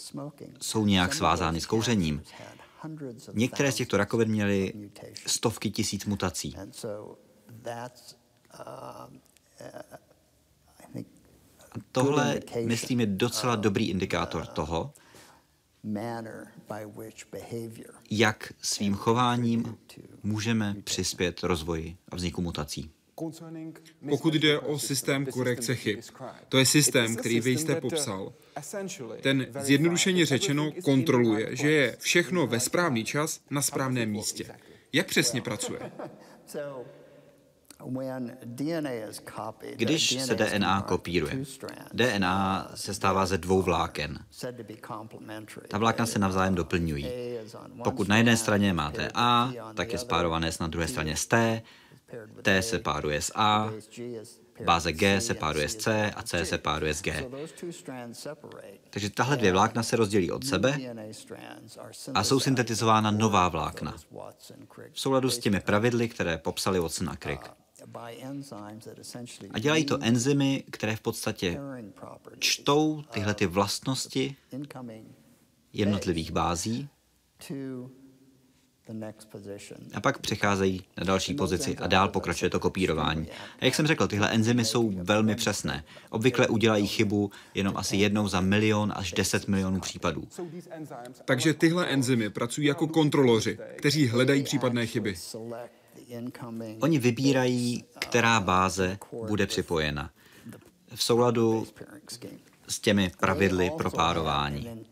jsou 0.60 0.86
nějak 0.86 1.14
svázány 1.14 1.60
s 1.60 1.66
kouřením. 1.66 2.22
Některé 3.32 3.72
z 3.72 3.74
těchto 3.74 3.96
rakovin 3.96 4.28
měly 4.28 4.90
stovky 5.26 5.70
tisíc 5.70 6.04
mutací. 6.04 6.56
A 6.56 6.66
tohle, 11.92 12.40
myslím, 12.64 13.00
je 13.00 13.06
docela 13.06 13.56
dobrý 13.56 13.90
indikátor 13.90 14.46
toho, 14.46 14.92
jak 18.10 18.52
svým 18.62 18.94
chováním 18.94 19.78
můžeme 20.22 20.76
přispět 20.84 21.42
rozvoji 21.42 21.96
a 22.08 22.16
vzniku 22.16 22.42
mutací. 22.42 22.90
Pokud 24.08 24.34
jde 24.34 24.58
o 24.58 24.78
systém 24.78 25.26
korekce 25.26 25.74
chyb, 25.74 26.00
to 26.48 26.58
je 26.58 26.66
systém, 26.66 27.16
který 27.16 27.40
vy 27.40 27.50
jste 27.50 27.80
popsal. 27.80 28.32
Ten 29.20 29.46
zjednodušeně 29.60 30.26
řečeno 30.26 30.72
kontroluje, 30.84 31.56
že 31.56 31.70
je 31.70 31.96
všechno 32.00 32.46
ve 32.46 32.60
správný 32.60 33.04
čas 33.04 33.40
na 33.50 33.62
správném 33.62 34.10
místě. 34.10 34.44
Jak 34.92 35.06
přesně 35.06 35.40
pracuje? 35.40 35.80
Když 39.76 40.20
se 40.20 40.34
DNA 40.34 40.82
kopíruje, 40.82 41.44
DNA 41.92 42.70
se 42.74 42.94
stává 42.94 43.26
ze 43.26 43.38
dvou 43.38 43.62
vláken. 43.62 44.18
Ta 45.68 45.78
vlákna 45.78 46.06
se 46.06 46.18
navzájem 46.18 46.54
doplňují. 46.54 47.08
Pokud 47.84 48.08
na 48.08 48.16
jedné 48.16 48.36
straně 48.36 48.72
máte 48.72 49.10
A, 49.14 49.52
tak 49.74 49.92
je 49.92 49.98
spárované 49.98 50.52
s 50.52 50.58
na 50.58 50.66
druhé 50.66 50.88
straně 50.88 51.16
s 51.16 51.26
T, 51.26 51.62
T 52.42 52.62
se 52.62 52.78
páruje 52.78 53.22
s 53.22 53.32
A, 53.34 53.70
báze 54.64 54.92
G 54.92 55.20
se 55.20 55.34
páruje 55.34 55.68
s 55.68 55.76
C 55.76 56.10
a 56.10 56.22
C 56.22 56.44
se 56.44 56.58
páruje 56.58 56.94
s 56.94 57.02
G. 57.02 57.28
Takže 58.90 59.10
tahle 59.10 59.36
dvě 59.36 59.52
vlákna 59.52 59.82
se 59.82 59.96
rozdělí 59.96 60.32
od 60.32 60.46
sebe 60.46 60.78
a 62.14 62.24
jsou 62.24 62.40
syntetizována 62.40 63.10
nová 63.10 63.48
vlákna 63.48 63.96
v 64.92 65.00
souladu 65.00 65.30
s 65.30 65.38
těmi 65.38 65.60
pravidly, 65.60 66.08
které 66.08 66.38
popsali 66.38 66.80
Watson 66.80 67.10
a 67.10 67.16
Crick. 67.16 67.50
A 69.50 69.58
dělají 69.58 69.84
to 69.84 69.98
enzymy, 70.02 70.64
které 70.70 70.96
v 70.96 71.00
podstatě 71.00 71.60
čtou 72.38 73.02
tyhle 73.02 73.34
ty 73.34 73.46
vlastnosti 73.46 74.36
jednotlivých 75.72 76.30
bází 76.30 76.88
a 79.94 80.00
pak 80.00 80.18
přecházejí 80.18 80.84
na 80.96 81.04
další 81.04 81.34
pozici 81.34 81.76
a 81.76 81.86
dál 81.86 82.08
pokračuje 82.08 82.50
to 82.50 82.60
kopírování. 82.60 83.26
A 83.60 83.64
jak 83.64 83.74
jsem 83.74 83.86
řekl, 83.86 84.08
tyhle 84.08 84.30
enzymy 84.30 84.64
jsou 84.64 84.90
velmi 84.90 85.34
přesné. 85.34 85.84
Obvykle 86.10 86.48
udělají 86.48 86.86
chybu 86.86 87.30
jenom 87.54 87.76
asi 87.76 87.96
jednou 87.96 88.28
za 88.28 88.40
milion 88.40 88.92
až 88.96 89.12
10 89.12 89.48
milionů 89.48 89.80
případů. 89.80 90.28
Takže 91.24 91.54
tyhle 91.54 91.86
enzymy 91.86 92.30
pracují 92.30 92.66
jako 92.66 92.88
kontroloři, 92.88 93.58
kteří 93.76 94.08
hledají 94.08 94.42
případné 94.42 94.86
chyby. 94.86 95.14
Oni 96.80 96.98
vybírají, 96.98 97.84
která 97.98 98.40
báze 98.40 98.98
bude 99.26 99.46
připojena. 99.46 100.10
V 100.94 101.02
souladu 101.02 101.66
s 102.68 102.80
těmi 102.80 103.12
pravidly 103.20 103.70
pro 103.76 103.90
párování. 103.90 104.86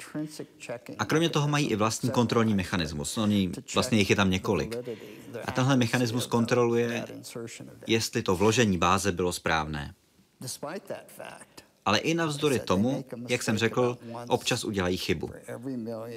A 0.99 1.05
kromě 1.05 1.29
toho 1.29 1.49
mají 1.49 1.67
i 1.67 1.77
vlastní 1.77 2.11
kontrolní 2.11 2.55
mechanismus. 2.55 3.19
Oni, 3.19 3.51
vlastně 3.75 3.99
jich 3.99 4.11
je 4.11 4.17
tam 4.17 4.31
několik. 4.31 4.77
A 5.45 5.53
tenhle 5.53 5.77
mechanismus 5.77 6.27
kontroluje, 6.27 7.05
jestli 7.87 8.23
to 8.23 8.37
vložení 8.37 8.79
báze 8.79 9.13
bylo 9.13 9.33
správné. 9.33 9.95
Ale 11.87 11.99
i 11.99 12.15
navzdory 12.15 12.59
tomu, 12.59 13.05
jak 13.29 13.43
jsem 13.43 13.59
řekl, 13.59 13.99
občas 14.29 14.65
udělají 14.65 14.97
chybu. 14.97 15.31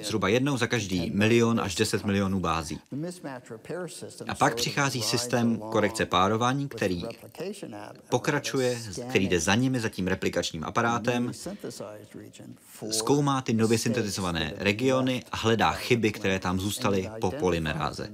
Zhruba 0.02 0.28
jednou 0.28 0.56
za 0.56 0.66
každý 0.66 1.10
milion 1.14 1.60
až 1.60 1.74
10 1.74 2.04
milionů 2.04 2.40
bází. 2.40 2.80
A 4.28 4.34
pak 4.34 4.54
přichází 4.54 5.02
systém 5.02 5.58
korekce 5.58 6.06
párování, 6.06 6.68
který 6.68 7.04
pokračuje, 8.08 8.78
který 9.08 9.28
jde 9.28 9.40
za 9.40 9.54
nimi, 9.54 9.80
za 9.80 9.88
tím 9.88 10.06
replikačním 10.06 10.64
aparátem, 10.64 11.32
zkoumá 12.90 13.42
ty 13.42 13.52
nově 13.52 13.78
syntetizované 13.78 14.52
regiony 14.56 15.22
a 15.32 15.36
hledá 15.36 15.72
chyby, 15.72 16.12
které 16.12 16.38
tam 16.38 16.60
zůstaly 16.60 17.10
po 17.20 17.30
polymeráze. 17.30 18.08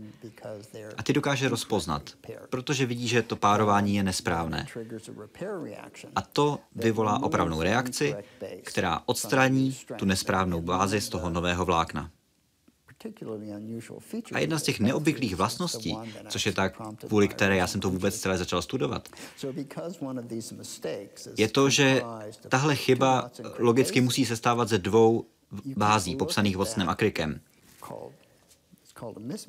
A 0.96 1.02
ty 1.02 1.12
dokáže 1.12 1.48
rozpoznat, 1.48 2.02
protože 2.50 2.86
vidí, 2.86 3.08
že 3.08 3.22
to 3.22 3.36
párování 3.36 3.96
je 3.96 4.02
nesprávné. 4.02 4.66
A 6.16 6.20
to 6.20 6.58
vyvolá 6.74 7.22
opravdu 7.22 7.45
správnou 7.46 7.62
reakci, 7.62 8.14
která 8.62 9.02
odstraní 9.06 9.76
tu 9.98 10.04
nesprávnou 10.04 10.62
bázi 10.62 11.00
z 11.00 11.08
toho 11.08 11.30
nového 11.30 11.64
vlákna. 11.64 12.10
A 14.32 14.38
jedna 14.38 14.58
z 14.58 14.62
těch 14.62 14.80
neobvyklých 14.80 15.36
vlastností, 15.36 15.96
což 16.28 16.46
je 16.46 16.52
tak, 16.52 16.80
kvůli 17.06 17.28
které 17.28 17.56
já 17.56 17.66
jsem 17.66 17.80
to 17.80 17.90
vůbec 17.90 18.20
celé 18.20 18.38
začal 18.38 18.62
studovat, 18.62 19.08
je 21.36 21.48
to, 21.48 21.70
že 21.70 22.02
tahle 22.48 22.76
chyba 22.76 23.30
logicky 23.58 24.00
musí 24.00 24.26
se 24.26 24.36
stávat 24.36 24.68
ze 24.68 24.78
dvou 24.78 25.26
bází 25.76 26.16
popsaných 26.16 26.56
Watsonem 26.56 26.88
a 26.88 26.94
Crickem. 26.94 27.40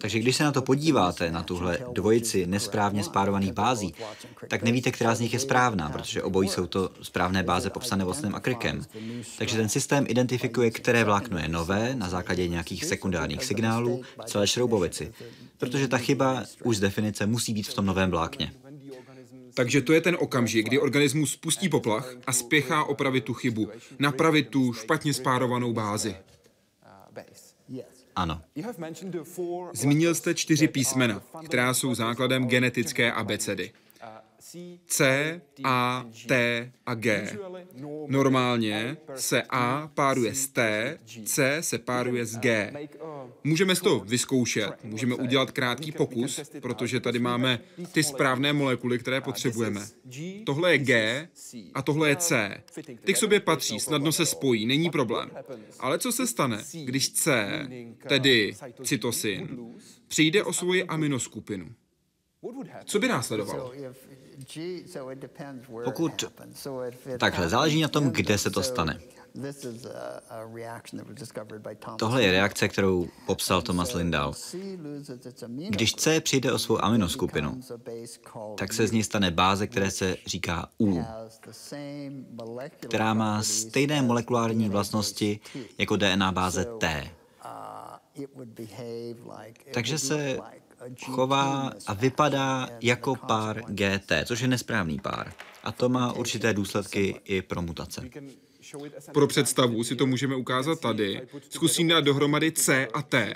Takže 0.02 0.20
když 0.20 0.36
se 0.36 0.44
na 0.44 0.52
to 0.52 0.62
podíváte, 0.62 1.32
na 1.32 1.44
tuhle 1.44 1.80
dvojici 1.94 2.48
nesprávně 2.48 3.04
spárovaných 3.04 3.54
bází, 3.54 3.94
tak 4.48 4.64
nevíte, 4.64 4.92
která 4.92 5.16
z 5.16 5.20
nich 5.20 5.34
je 5.34 5.40
správná, 5.40 5.90
protože 5.90 6.24
obojí 6.24 6.50
jsou 6.50 6.66
to 6.66 6.90
správné 7.02 7.44
báze 7.44 7.70
popsané 7.70 8.06
Watsonem 8.06 8.36
a. 8.36 8.42
Takže 9.38 9.58
ten 9.58 9.70
systém 9.70 10.06
identifikuje, 10.08 10.72
které 10.72 11.04
vlákno 11.04 11.38
je 11.38 11.48
nové 11.48 11.96
na 11.96 12.10
základě 12.10 12.48
nějakých 12.48 12.86
sekundárních 12.86 13.44
signálů 13.44 14.02
v 14.22 14.26
celé 14.26 14.48
šroubovici, 14.48 15.14
protože 15.58 15.88
ta 15.88 15.98
chyba 15.98 16.44
už 16.64 16.78
z 16.78 16.80
definice 16.80 17.26
musí 17.26 17.54
být 17.54 17.68
v 17.68 17.74
tom 17.74 17.86
novém 17.86 18.12
vlákně. 18.12 18.54
Takže 19.54 19.82
to 19.82 19.94
je 19.94 20.02
ten 20.02 20.18
okamžik, 20.20 20.66
kdy 20.66 20.80
organismus 20.80 21.32
spustí 21.32 21.70
poplach 21.70 22.14
a 22.28 22.34
spěchá 22.34 22.84
opravit 22.84 23.24
tu 23.24 23.34
chybu, 23.34 23.70
napravit 24.00 24.50
tu 24.50 24.74
špatně 24.74 25.14
spárovanou 25.14 25.74
bázi. 25.74 26.16
Ano. 28.18 28.42
Zmínil 29.74 30.16
jste 30.16 30.34
čtyři 30.34 30.68
písmena, 30.68 31.22
která 31.46 31.74
jsou 31.74 31.96
základem 31.96 32.48
genetické 32.48 33.12
abecedy. 33.12 33.72
C, 34.88 35.42
A, 35.64 36.06
T 36.28 36.72
a 36.86 36.94
G. 36.96 37.38
Normálně 38.08 38.98
se 39.16 39.44
A 39.50 39.92
páruje 39.94 40.36
s 40.36 40.48
T, 40.48 40.98
C 41.26 41.58
se 41.62 41.78
páruje 41.78 42.26
s 42.26 42.38
G. 42.38 42.74
Můžeme 43.44 43.76
z 43.76 43.82
toho 43.82 44.00
vyzkoušet, 44.00 44.84
můžeme 44.84 45.16
udělat 45.16 45.52
krátký 45.52 45.92
pokus, 45.92 46.40
protože 46.62 47.00
tady 47.00 47.20
máme 47.20 47.60
ty 47.92 48.04
správné 48.04 48.54
molekuly, 48.54 49.00
které 49.00 49.22
potřebujeme. 49.22 49.82
Tohle 50.46 50.72
je 50.72 50.78
G 50.78 51.28
a 51.74 51.82
tohle 51.82 52.10
je 52.10 52.16
C. 52.16 52.64
Ty 53.04 53.14
k 53.14 53.18
sobě 53.18 53.40
patří, 53.40 53.80
snadno 53.80 54.12
se 54.12 54.26
spojí, 54.26 54.66
není 54.66 54.90
problém. 54.90 55.32
Ale 55.80 56.00
co 56.00 56.12
se 56.12 56.28
stane, 56.28 56.64
když 56.84 57.10
C, 57.10 57.48
tedy 58.08 58.54
cytosin, 58.84 59.58
přijde 60.08 60.44
o 60.44 60.54
svoji 60.54 60.84
aminoskupinu? 60.84 61.76
Co 62.86 63.00
by 63.00 63.08
následovalo? 63.08 63.74
Pokud 65.84 66.26
takhle, 67.18 67.50
záleží 67.50 67.82
na 67.82 67.88
tom, 67.88 68.12
kde 68.12 68.38
se 68.38 68.50
to 68.50 68.64
stane. 68.64 69.00
Tohle 71.98 72.24
je 72.24 72.32
reakce, 72.32 72.68
kterou 72.68 73.08
popsal 73.26 73.62
Thomas 73.62 73.94
Lindahl. 73.94 74.34
Když 75.70 75.94
C 75.94 76.22
přijde 76.22 76.54
o 76.54 76.60
svou 76.60 76.84
aminoskupinu, 76.84 77.62
tak 78.58 78.74
se 78.74 78.88
z 78.88 78.92
ní 78.92 79.04
stane 79.04 79.32
báze, 79.32 79.68
které 79.68 79.92
se 79.92 80.18
říká 80.26 80.70
U, 80.82 81.04
která 82.80 83.14
má 83.14 83.44
stejné 83.44 84.02
molekulární 84.02 84.70
vlastnosti 84.70 85.40
jako 85.78 85.96
DNA 85.96 86.32
báze 86.32 86.66
T. 86.66 87.12
Takže 89.74 90.00
se 90.00 90.40
chová 91.06 91.72
a 91.88 91.94
vypadá 91.94 92.70
jako 92.82 93.16
pár 93.16 93.64
GT, 93.68 94.12
což 94.26 94.40
je 94.40 94.48
nesprávný 94.48 95.00
pár. 95.00 95.34
A 95.64 95.72
to 95.72 95.90
má 95.90 96.14
určité 96.14 96.54
důsledky 96.54 97.22
i 97.26 97.42
pro 97.42 97.62
mutace. 97.62 98.10
Pro 99.14 99.28
představu 99.28 99.84
si 99.84 99.96
to 99.96 100.06
můžeme 100.06 100.36
ukázat 100.36 100.80
tady. 100.80 101.22
Zkusím 101.50 101.88
dát 101.88 102.02
dohromady 102.02 102.52
C 102.52 102.88
a 102.88 103.02
T. 103.02 103.34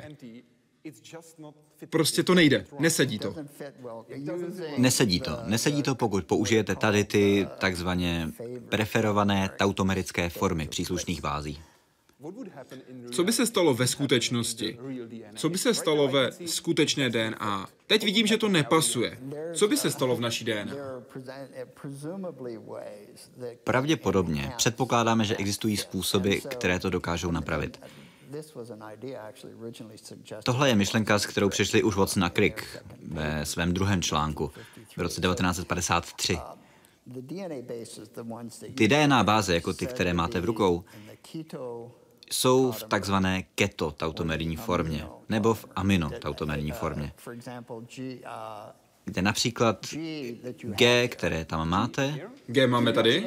Prostě 1.89 2.23
to 2.23 2.35
nejde, 2.35 2.65
nesedí 2.79 3.19
to. 3.19 3.35
Nesedí 4.77 5.19
to. 5.19 5.37
Nesedí 5.45 5.83
to, 5.83 5.95
pokud 5.95 6.25
použijete 6.25 6.75
tady 6.75 7.03
ty 7.03 7.47
takzvaně 7.59 8.29
preferované 8.69 9.49
tautomerické 9.57 10.29
formy 10.29 10.67
příslušných 10.67 11.21
bází. 11.21 11.61
Co 13.11 13.23
by 13.23 13.33
se 13.33 13.45
stalo 13.45 13.73
ve 13.73 13.87
skutečnosti? 13.87 14.77
Co 15.35 15.49
by 15.49 15.57
se 15.57 15.73
stalo 15.73 16.07
ve 16.07 16.31
skutečné 16.31 17.09
DNA? 17.09 17.67
Teď 17.87 18.03
vidím, 18.03 18.27
že 18.27 18.37
to 18.37 18.49
nepasuje. 18.49 19.19
Co 19.53 19.67
by 19.67 19.77
se 19.77 19.91
stalo 19.91 20.15
v 20.15 20.21
naší 20.21 20.45
DNA? 20.45 20.73
Pravděpodobně 23.63 24.53
předpokládáme, 24.57 25.25
že 25.25 25.37
existují 25.37 25.77
způsoby, 25.77 26.37
které 26.37 26.79
to 26.79 26.89
dokážou 26.89 27.31
napravit. 27.31 27.81
Tohle 30.43 30.69
je 30.69 30.75
myšlenka, 30.75 31.19
s 31.19 31.25
kterou 31.25 31.49
přišli 31.49 31.83
už 31.83 31.95
Watson 31.95 32.23
a 32.23 32.29
Crick 32.29 32.65
ve 33.07 33.45
svém 33.45 33.73
druhém 33.73 34.01
článku 34.01 34.51
v 34.97 35.01
roce 35.01 35.21
1953. 35.21 36.37
Ty 38.75 38.87
DNA 38.87 39.23
báze, 39.23 39.53
jako 39.53 39.73
ty, 39.73 39.85
které 39.85 40.13
máte 40.13 40.41
v 40.41 40.45
rukou, 40.45 40.83
jsou 42.31 42.71
v 42.71 42.83
takzvané 42.83 43.43
keto 43.55 43.91
tautomerní 43.91 44.55
formě 44.55 45.05
nebo 45.29 45.53
v 45.53 45.65
amino 45.75 46.09
tautomerní 46.21 46.71
formě, 46.71 47.13
kde 49.05 49.21
například 49.21 49.85
G, 50.63 51.07
které 51.07 51.45
tam 51.45 51.69
máte, 51.69 52.29
G 52.47 52.67
máme 52.67 52.93
tady. 52.93 53.25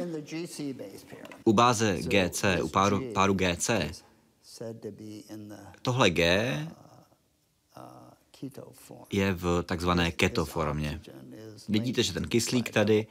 u 1.45 1.53
báze 1.53 1.99
GC, 2.03 2.45
u 2.63 2.69
páru, 2.69 3.13
páru 3.15 3.35
GC, 3.35 3.71
tohle 5.83 6.11
G 6.11 6.59
je 9.13 9.35
v 9.35 9.63
takzvané 9.63 10.13
keto 10.13 10.45
formě. 10.45 11.01
Vidíte, 11.69 12.03
že 12.03 12.13
ten 12.13 12.29
kyslík 12.29 12.71
tady 12.71 13.07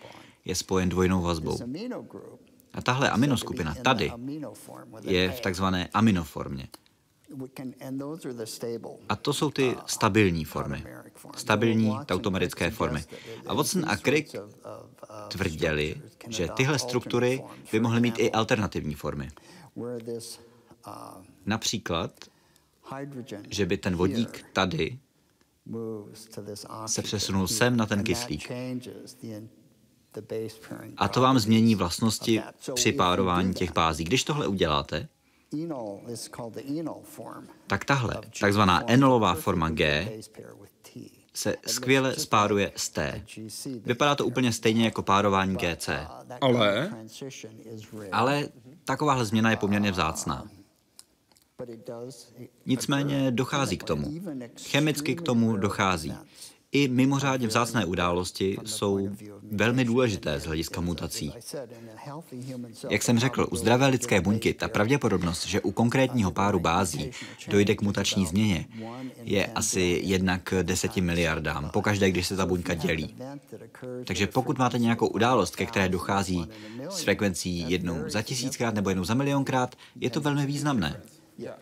je 0.46 0.56
spojen 0.56 0.90
dvojnou 0.90 1.22
vazbou. 1.22 1.58
A 2.74 2.82
tahle 2.82 3.10
aminoskupina 3.10 3.76
tady 3.76 4.12
je 5.02 5.32
v 5.32 5.40
takzvané 5.42 5.90
aminoformě. 5.94 6.68
A 9.10 9.16
to 9.16 9.34
jsou 9.34 9.52
ty 9.52 9.76
stabilní 9.86 10.46
formy. 10.46 10.86
Stabilní 11.36 11.98
tautomerické 12.06 12.72
formy. 12.72 13.04
A 13.48 13.54
Watson 13.54 13.90
a 13.90 13.98
Crick 13.98 14.36
tvrdili, 15.28 16.02
že 16.28 16.48
tyhle 16.56 16.80
struktury 16.80 17.44
by 17.72 17.80
mohly 17.80 18.02
mít 18.02 18.16
i 18.20 18.32
alternativní 18.32 18.96
formy. 18.96 19.30
Například, 21.46 22.12
že 23.50 23.66
by 23.66 23.78
ten 23.78 23.96
vodík 23.96 24.46
tady 24.54 25.00
se 26.86 27.02
přesunul 27.02 27.48
sem 27.48 27.78
na 27.78 27.86
ten 27.86 28.04
kyslík. 28.04 28.52
A 30.98 31.08
to 31.08 31.22
vám 31.22 31.40
změní 31.40 31.76
vlastnosti 31.76 32.42
při 32.74 32.92
párování 32.92 33.54
těch 33.54 33.74
bází. 33.74 34.04
Když 34.04 34.24
tohle 34.24 34.48
uděláte, 34.48 35.08
tak 37.68 37.86
tahle, 37.86 38.16
takzvaná 38.40 38.92
enolová 38.92 39.34
forma 39.34 39.70
G, 39.70 40.12
se 41.34 41.56
skvěle 41.68 42.16
spáruje 42.16 42.72
s 42.76 42.90
T. 42.90 43.26
Vypadá 43.86 44.16
to 44.16 44.26
úplně 44.26 44.52
stejně 44.54 44.86
jako 44.86 45.02
párování 45.04 45.56
GC. 45.56 45.90
Ale? 46.42 46.94
Ale 48.12 48.50
takováhle 48.86 49.26
změna 49.26 49.50
je 49.52 49.58
poměrně 49.58 49.92
vzácná. 49.92 50.48
Nicméně 52.66 53.32
dochází 53.32 53.78
k 53.78 53.84
tomu. 53.84 54.12
Chemicky 54.62 55.16
k 55.16 55.22
tomu 55.22 55.58
dochází. 55.58 56.14
I 56.74 56.88
mimořádně 56.88 57.48
vzácné 57.48 57.86
události 57.86 58.58
jsou 58.66 59.10
velmi 59.52 59.86
důležité 59.86 60.40
z 60.40 60.46
hlediska 60.46 60.82
mutací. 60.82 61.34
Jak 62.90 63.04
jsem 63.04 63.20
řekl, 63.20 63.48
u 63.52 63.56
zdravé 63.56 63.88
lidské 63.88 64.22
buňky 64.22 64.54
ta 64.54 64.68
pravděpodobnost, 64.68 65.48
že 65.48 65.62
u 65.62 65.72
konkrétního 65.72 66.32
páru 66.32 66.60
bází 66.60 67.12
dojde 67.48 67.76
k 67.76 67.82
mutační 67.82 68.26
změně, 68.26 68.66
je 69.24 69.46
asi 69.46 70.02
jednak 70.04 70.44
k 70.44 70.64
deseti 70.64 71.02
miliardám, 71.02 71.70
pokaždé, 71.70 72.12
když 72.12 72.28
se 72.28 72.36
ta 72.36 72.46
buňka 72.46 72.74
dělí. 72.74 73.16
Takže 74.06 74.28
pokud 74.28 74.58
máte 74.58 74.80
nějakou 74.80 75.08
událost, 75.08 75.56
ke 75.56 75.66
které 75.66 75.90
dochází 75.90 76.48
s 76.90 77.04
frekvencí 77.04 77.66
jednou 77.72 78.04
za 78.08 78.22
tisíckrát 78.22 78.76
nebo 78.76 78.90
jednou 78.90 79.04
za 79.04 79.14
milionkrát, 79.14 79.76
je 79.96 80.10
to 80.10 80.22
velmi 80.22 80.46
významné. 80.46 81.02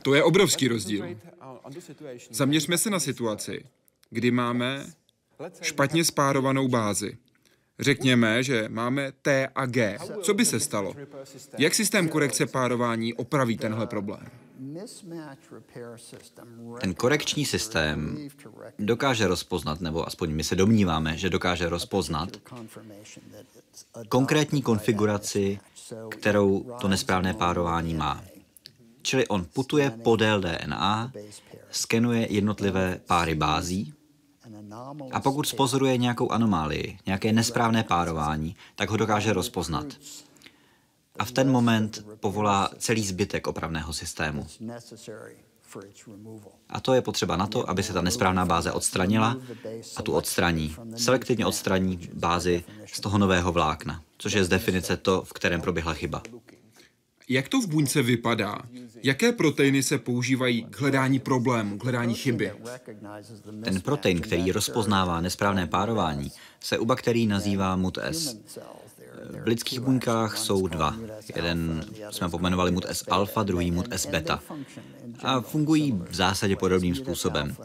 To 0.01 0.13
je 0.13 0.23
obrovský 0.23 0.67
rozdíl. 0.67 1.05
Zaměřme 2.29 2.77
se 2.77 2.89
na 2.89 2.99
situaci, 2.99 3.63
kdy 4.09 4.31
máme 4.31 4.85
špatně 5.61 6.05
spárovanou 6.05 6.67
bázi. 6.67 7.17
Řekněme, 7.79 8.43
že 8.43 8.65
máme 8.69 9.11
T 9.21 9.47
a 9.55 9.65
G. 9.65 9.97
Co 10.21 10.33
by 10.33 10.45
se 10.45 10.59
stalo? 10.59 10.93
Jak 11.57 11.75
systém 11.75 12.09
korekce 12.09 12.45
párování 12.45 13.13
opraví 13.13 13.57
tenhle 13.57 13.87
problém? 13.87 14.27
Ten 16.81 16.93
korekční 16.93 17.45
systém 17.45 18.17
dokáže 18.79 19.27
rozpoznat, 19.27 19.81
nebo 19.81 20.07
aspoň 20.07 20.31
my 20.31 20.43
se 20.43 20.55
domníváme, 20.55 21.17
že 21.17 21.29
dokáže 21.29 21.69
rozpoznat 21.69 22.29
konkrétní 24.09 24.61
konfiguraci, 24.61 25.59
kterou 26.09 26.75
to 26.81 26.87
nesprávné 26.87 27.33
párování 27.33 27.93
má. 27.93 28.23
Čili 29.01 29.27
on 29.27 29.45
putuje 29.53 29.89
podél 29.89 30.41
DNA, 30.41 31.11
skenuje 31.71 32.33
jednotlivé 32.33 32.99
páry 33.07 33.35
bází 33.35 33.93
a 35.11 35.19
pokud 35.19 35.47
spozoruje 35.47 35.97
nějakou 35.97 36.31
anomálii, 36.31 36.97
nějaké 37.05 37.33
nesprávné 37.33 37.83
párování, 37.83 38.55
tak 38.75 38.89
ho 38.89 38.97
dokáže 38.97 39.33
rozpoznat. 39.33 39.85
A 41.19 41.25
v 41.25 41.31
ten 41.31 41.51
moment 41.51 42.05
povolá 42.19 42.69
celý 42.77 43.05
zbytek 43.05 43.47
opravného 43.47 43.93
systému. 43.93 44.47
A 46.69 46.79
to 46.79 46.93
je 46.93 47.01
potřeba 47.01 47.35
na 47.35 47.47
to, 47.47 47.69
aby 47.69 47.83
se 47.83 47.93
ta 47.93 48.01
nesprávná 48.01 48.45
báze 48.45 48.71
odstranila 48.71 49.37
a 49.95 50.01
tu 50.01 50.13
odstraní. 50.13 50.75
Selektivně 50.95 51.45
odstraní 51.45 52.09
bázi 52.13 52.63
z 52.85 52.99
toho 52.99 53.17
nového 53.17 53.51
vlákna, 53.51 54.01
což 54.17 54.33
je 54.33 54.45
z 54.45 54.49
definice 54.49 54.97
to, 54.97 55.21
v 55.21 55.33
kterém 55.33 55.61
proběhla 55.61 55.93
chyba. 55.93 56.21
Jak 57.31 57.49
to 57.49 57.61
v 57.61 57.67
buňce 57.67 58.01
vypadá? 58.01 58.61
Jaké 59.03 59.31
proteiny 59.31 59.83
se 59.83 59.97
používají 59.97 60.63
k 60.63 60.79
hledání 60.81 61.19
problému, 61.19 61.77
k 61.77 61.83
hledání 61.83 62.13
chyby? 62.13 62.51
Ten 63.63 63.81
protein, 63.81 64.21
který 64.21 64.51
rozpoznává 64.51 65.21
nesprávné 65.21 65.67
párování, 65.67 66.31
se 66.59 66.77
u 66.77 66.85
bakterií 66.85 67.27
nazývá 67.27 67.75
MUT-S. 67.75 68.37
V 69.43 69.47
lidských 69.47 69.79
buňkách 69.79 70.37
jsou 70.37 70.67
dva. 70.67 70.95
Jeden 71.35 71.85
jsme 72.09 72.29
pomenovali 72.29 72.71
MUT-S 72.71 73.03
alfa, 73.09 73.43
druhý 73.43 73.71
MUT-S 73.71 74.05
beta. 74.05 74.39
A 75.23 75.41
fungují 75.41 75.91
v 76.09 76.15
zásadě 76.15 76.55
podobným 76.55 76.95
způsobem. 76.95 77.55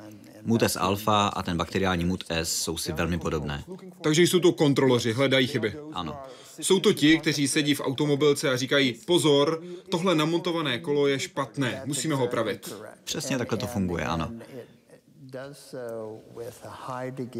MUT-S 0.44 0.80
alfa 0.80 1.26
a 1.28 1.42
ten 1.42 1.56
bakteriální 1.56 2.04
MUT-S 2.04 2.62
jsou 2.62 2.78
si 2.78 2.92
velmi 2.92 3.18
podobné. 3.18 3.64
Takže 4.00 4.22
jsou 4.22 4.40
to 4.40 4.52
kontroloři, 4.52 5.12
hledají 5.12 5.46
chyby. 5.46 5.74
Ano. 5.92 6.16
Jsou 6.60 6.80
to 6.80 6.92
ti, 6.92 7.18
kteří 7.18 7.48
sedí 7.48 7.74
v 7.74 7.80
automobilce 7.80 8.50
a 8.50 8.56
říkají, 8.56 8.92
pozor, 8.92 9.62
tohle 9.90 10.14
namontované 10.14 10.78
kolo 10.78 11.06
je 11.06 11.18
špatné, 11.18 11.82
musíme 11.84 12.14
ho 12.14 12.24
opravit. 12.24 12.74
Přesně 13.04 13.38
takhle 13.38 13.58
to 13.58 13.66
funguje, 13.66 14.04
ano. 14.04 14.32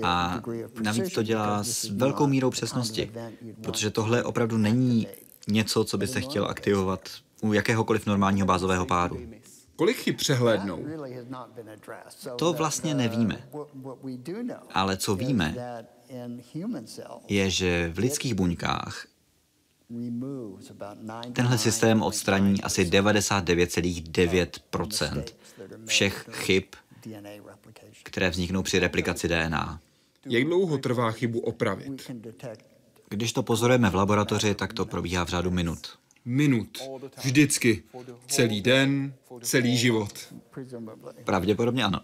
A 0.03 0.43
navíc 0.83 1.15
to 1.15 1.23
dělá 1.23 1.65
s 1.65 1.85
velkou 1.85 2.27
mírou 2.27 2.51
přesnosti, 2.51 3.13
protože 3.63 3.91
tohle 3.91 4.25
opravdu 4.25 4.57
není 4.57 5.07
něco, 5.49 5.85
co 5.85 5.99
by 5.99 6.07
se 6.07 6.21
chtěl 6.21 6.47
aktivovat 6.47 7.09
u 7.41 7.53
jakéhokoliv 7.53 8.07
normálního 8.07 8.47
bázového 8.47 8.87
páru. 8.87 9.21
Kolik 9.77 9.97
chyb 9.97 10.17
přehlédnou? 10.17 10.85
To 12.37 12.53
vlastně 12.53 12.95
nevíme. 12.95 13.49
Ale 14.75 14.97
co 14.97 15.15
víme, 15.15 15.55
je, 17.29 17.51
že 17.51 17.91
v 17.95 17.99
lidských 17.99 18.35
buňkách 18.35 19.07
tenhle 21.33 21.59
systém 21.59 22.03
odstraní 22.03 22.63
asi 22.63 22.85
99,9% 22.85 25.25
všech 25.87 26.29
chyb, 26.31 26.65
které 28.03 28.31
vzniknou 28.31 28.63
při 28.63 28.79
replikaci 28.79 29.29
DNA. 29.29 29.81
Jak 30.29 30.45
dlouho 30.45 30.79
trvá 30.79 31.11
chybu 31.11 31.41
opravit? 31.41 32.11
Když 33.09 33.33
to 33.33 33.43
pozorujeme 33.43 33.91
v 33.91 33.95
laboratoři, 33.95 34.55
tak 34.55 34.73
to 34.73 34.87
probíhá 34.87 35.25
v 35.25 35.29
řádu 35.29 35.51
minut. 35.51 35.99
Minut. 36.25 36.79
Vždycky. 37.25 37.83
Celý 38.27 38.61
den, 38.61 39.15
celý 39.41 39.77
život. 39.77 40.35
Pravděpodobně 41.25 41.85
ano. 41.85 42.01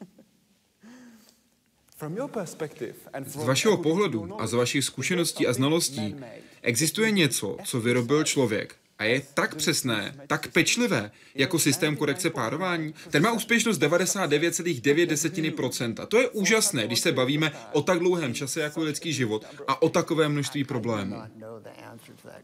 Z 3.27 3.37
vašeho 3.37 3.77
pohledu 3.77 4.41
a 4.41 4.47
z 4.47 4.53
vašich 4.53 4.85
zkušeností 4.85 5.47
a 5.47 5.53
znalostí 5.53 6.17
existuje 6.62 7.11
něco, 7.11 7.57
co 7.65 7.81
vyrobil 7.81 8.25
člověk 8.25 8.77
a 8.99 9.05
je 9.05 9.23
tak 9.35 9.55
přesné, 9.55 10.15
tak 10.27 10.49
pečlivé, 10.49 11.11
jako 11.35 11.59
systém 11.59 11.97
korekce 11.97 12.31
párování. 12.31 12.95
Ten 13.11 13.23
má 13.23 13.33
úspěšnost 13.33 13.81
99,9%. 13.81 16.07
To 16.07 16.21
je 16.21 16.29
úžasné, 16.29 16.87
když 16.87 17.01
se 17.01 17.12
bavíme 17.12 17.53
o 17.73 17.83
tak 17.83 17.99
dlouhém 17.99 18.35
čase, 18.35 18.61
jako 18.61 18.81
je 18.81 18.87
lidský 18.87 19.12
život 19.12 19.47
a 19.69 19.83
o 19.83 19.88
takové 19.88 20.29
množství 20.29 20.65
problémů. 20.65 21.17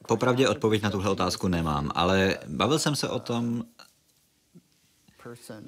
Popravdě 0.08 0.48
odpověď 0.48 0.82
na 0.82 0.90
tuhle 0.90 1.10
otázku 1.10 1.48
nemám, 1.48 1.90
ale 1.94 2.38
bavil 2.46 2.78
jsem 2.78 2.96
se 2.96 3.08
o 3.08 3.18
tom 3.18 3.64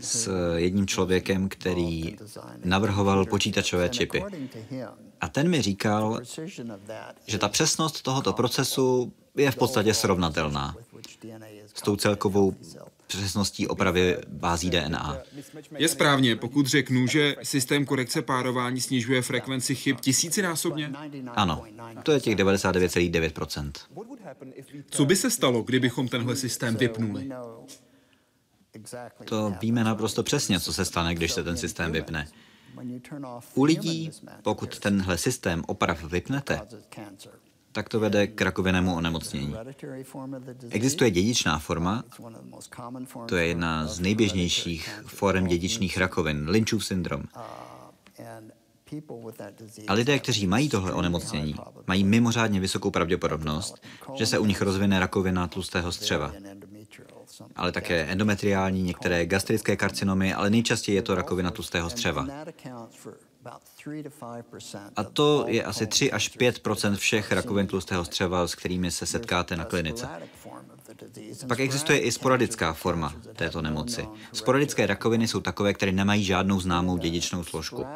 s 0.00 0.30
jedním 0.56 0.86
člověkem, 0.86 1.48
který 1.48 2.16
navrhoval 2.64 3.26
počítačové 3.26 3.88
čipy. 3.88 4.24
A 5.20 5.28
ten 5.28 5.48
mi 5.48 5.62
říkal, 5.62 6.20
že 7.26 7.38
ta 7.38 7.48
přesnost 7.48 8.02
tohoto 8.02 8.32
procesu 8.32 9.12
je 9.36 9.50
v 9.50 9.56
podstatě 9.56 9.94
srovnatelná 9.94 10.76
s 11.74 11.82
tou 11.82 11.96
celkovou 11.96 12.54
přesností 13.06 13.68
opravy 13.68 14.16
bází 14.28 14.70
DNA. 14.70 15.18
Je 15.78 15.88
správně, 15.88 16.36
pokud 16.36 16.66
řeknu, 16.66 17.06
že 17.06 17.36
systém 17.42 17.84
korekce 17.86 18.22
párování 18.22 18.80
snižuje 18.80 19.22
frekvenci 19.22 19.74
chyb 19.74 19.96
tisícinásobně? 20.00 20.92
Ano, 21.26 21.64
to 22.02 22.12
je 22.12 22.20
těch 22.20 22.36
99,9%. 22.36 23.72
Co 24.90 25.04
by 25.04 25.16
se 25.16 25.30
stalo, 25.30 25.62
kdybychom 25.62 26.08
tenhle 26.08 26.36
systém 26.36 26.76
vypnuli? 26.76 27.30
To 29.24 29.54
víme 29.60 29.84
naprosto 29.84 30.22
přesně, 30.22 30.60
co 30.60 30.72
se 30.72 30.84
stane, 30.84 31.14
když 31.14 31.32
se 31.32 31.44
ten 31.44 31.56
systém 31.56 31.92
vypne. 31.92 32.28
U 33.54 33.64
lidí, 33.64 34.10
pokud 34.42 34.78
tenhle 34.78 35.18
systém 35.18 35.62
oprav 35.66 36.04
vypnete, 36.04 36.60
tak 37.72 37.88
to 37.88 38.00
vede 38.00 38.26
k 38.26 38.40
rakovinnému 38.40 38.94
onemocnění. 38.94 39.54
Existuje 40.70 41.10
dědičná 41.10 41.58
forma, 41.58 42.04
to 43.26 43.36
je 43.36 43.46
jedna 43.46 43.86
z 43.86 44.00
nejběžnějších 44.00 45.00
forem 45.06 45.46
dědičných 45.46 45.98
rakovin, 45.98 46.48
Lynchův 46.48 46.84
syndrom. 46.84 47.22
A 49.88 49.92
lidé, 49.92 50.18
kteří 50.18 50.46
mají 50.46 50.68
tohle 50.68 50.92
onemocnění, 50.92 51.54
mají 51.86 52.04
mimořádně 52.04 52.60
vysokou 52.60 52.90
pravděpodobnost, 52.90 53.74
že 54.14 54.26
se 54.26 54.38
u 54.38 54.46
nich 54.46 54.62
rozvine 54.62 55.00
rakovina 55.00 55.46
tlustého 55.48 55.92
střeva. 55.92 56.32
Ale 57.56 57.72
také 57.72 58.02
endometriální, 58.02 58.82
některé 58.82 59.26
gastrické 59.26 59.76
karcinomy, 59.76 60.34
ale 60.34 60.50
nejčastěji 60.50 60.96
je 60.96 61.02
to 61.02 61.14
rakovina 61.14 61.50
tlustého 61.50 61.90
střeva. 61.90 62.26
A 64.96 65.04
to 65.04 65.44
je 65.48 65.64
asi 65.64 65.86
3 65.86 66.12
až 66.12 66.28
5 66.28 66.60
všech 66.96 67.32
rakovin 67.32 67.66
tlustého 67.66 68.04
střeva, 68.04 68.46
s 68.46 68.54
kterými 68.54 68.90
se 68.90 69.06
setkáte 69.06 69.56
na 69.56 69.64
klinice. 69.64 70.08
Pak 71.48 71.60
existuje 71.60 71.98
i 71.98 72.12
sporadická 72.12 72.72
forma 72.72 73.14
této 73.36 73.62
nemoci. 73.62 74.08
Sporadické 74.32 74.86
rakoviny 74.86 75.28
jsou 75.28 75.40
takové, 75.40 75.74
které 75.74 75.92
nemají 75.92 76.24
žádnou 76.24 76.60
známou 76.60 76.96
dědičnou 76.96 77.44
složku. 77.44 77.86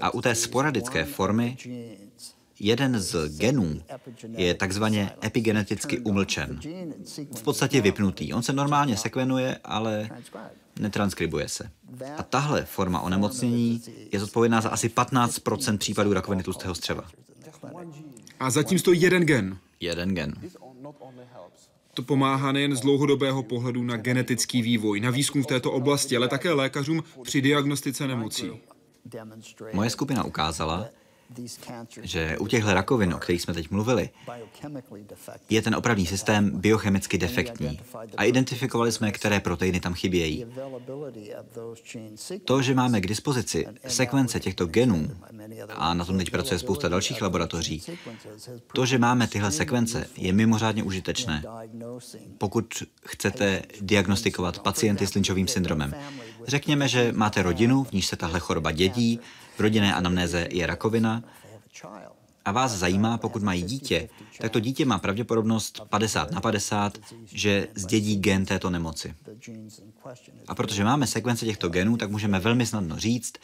A 0.00 0.14
u 0.14 0.20
té 0.20 0.34
sporadické 0.34 1.04
formy 1.04 1.56
jeden 2.60 3.00
z 3.00 3.38
genů 3.38 3.82
je 4.28 4.54
takzvaně 4.54 5.10
epigeneticky 5.24 5.98
umlčen. 5.98 6.60
V 7.34 7.42
podstatě 7.42 7.80
vypnutý. 7.80 8.32
On 8.32 8.42
se 8.42 8.52
normálně 8.52 8.96
sekvenuje, 8.96 9.58
ale 9.64 10.10
netranskribuje 10.80 11.48
se. 11.48 11.70
A 12.16 12.22
tahle 12.22 12.64
forma 12.64 13.00
onemocnění 13.00 13.82
je 14.12 14.20
zodpovědná 14.20 14.60
za 14.60 14.68
asi 14.68 14.88
15 14.88 15.40
případů 15.78 16.12
rakoviny 16.12 16.42
tlustého 16.42 16.74
střeva. 16.74 17.04
A 18.40 18.50
zatím 18.50 18.78
stojí 18.78 19.02
jeden 19.02 19.22
gen. 19.22 19.58
Jeden 19.80 20.14
gen. 20.14 20.34
To 21.94 22.02
pomáhá 22.02 22.52
nejen 22.52 22.76
z 22.76 22.80
dlouhodobého 22.80 23.42
pohledu 23.42 23.82
na 23.82 23.96
genetický 23.96 24.62
vývoj, 24.62 25.00
na 25.00 25.10
výzkum 25.10 25.42
v 25.42 25.46
této 25.46 25.72
oblasti, 25.72 26.16
ale 26.16 26.28
také 26.28 26.52
lékařům 26.52 27.04
při 27.22 27.42
diagnostice 27.42 28.06
nemocí. 28.06 28.50
Moje 29.72 29.90
skupina 29.90 30.24
ukázala, 30.24 30.88
že 32.02 32.38
u 32.38 32.46
těchto 32.46 32.74
rakovin, 32.74 33.14
o 33.14 33.18
kterých 33.18 33.42
jsme 33.42 33.54
teď 33.54 33.70
mluvili, 33.70 34.10
je 35.50 35.62
ten 35.62 35.74
opravný 35.74 36.06
systém 36.06 36.50
biochemicky 36.50 37.18
defektní 37.18 37.80
a 38.16 38.24
identifikovali 38.24 38.92
jsme, 38.92 39.12
které 39.12 39.40
proteiny 39.40 39.80
tam 39.80 39.94
chybějí. 39.94 40.46
To, 42.44 42.62
že 42.62 42.74
máme 42.74 43.00
k 43.00 43.06
dispozici 43.06 43.66
sekvence 43.88 44.40
těchto 44.40 44.66
genů, 44.66 45.10
a 45.68 45.94
na 45.94 46.04
tom 46.04 46.18
teď 46.18 46.30
pracuje 46.30 46.58
spousta 46.58 46.88
dalších 46.88 47.22
laboratoří, 47.22 47.82
to, 48.72 48.86
že 48.86 48.98
máme 48.98 49.26
tyhle 49.26 49.50
sekvence, 49.50 50.06
je 50.16 50.32
mimořádně 50.32 50.82
užitečné, 50.82 51.42
pokud 52.38 52.82
chcete 53.06 53.62
diagnostikovat 53.80 54.58
pacienty 54.58 55.06
s 55.06 55.14
Lynchovým 55.14 55.48
syndromem. 55.48 55.94
Řekněme, 56.46 56.88
že 56.88 57.12
máte 57.12 57.42
rodinu, 57.42 57.84
v 57.84 57.92
níž 57.92 58.06
se 58.06 58.16
tahle 58.16 58.40
choroba 58.40 58.72
dědí, 58.72 59.20
v 59.58 59.60
rodinné 59.60 59.94
anamnéze 59.94 60.48
je 60.50 60.66
rakovina 60.66 61.22
a 62.44 62.52
vás 62.52 62.72
zajímá, 62.72 63.18
pokud 63.18 63.42
mají 63.42 63.62
dítě, 63.62 64.08
tak 64.40 64.52
to 64.52 64.60
dítě 64.60 64.84
má 64.84 64.98
pravděpodobnost 64.98 65.80
50 65.88 66.30
na 66.30 66.40
50, 66.40 66.98
že 67.24 67.68
zdědí 67.74 68.16
gen 68.16 68.44
této 68.44 68.70
nemoci. 68.70 69.14
A 70.48 70.54
protože 70.54 70.84
máme 70.84 71.06
sekvence 71.06 71.46
těchto 71.46 71.68
genů, 71.68 71.96
tak 71.96 72.10
můžeme 72.10 72.40
velmi 72.40 72.66
snadno 72.66 72.98
říct, 72.98 73.34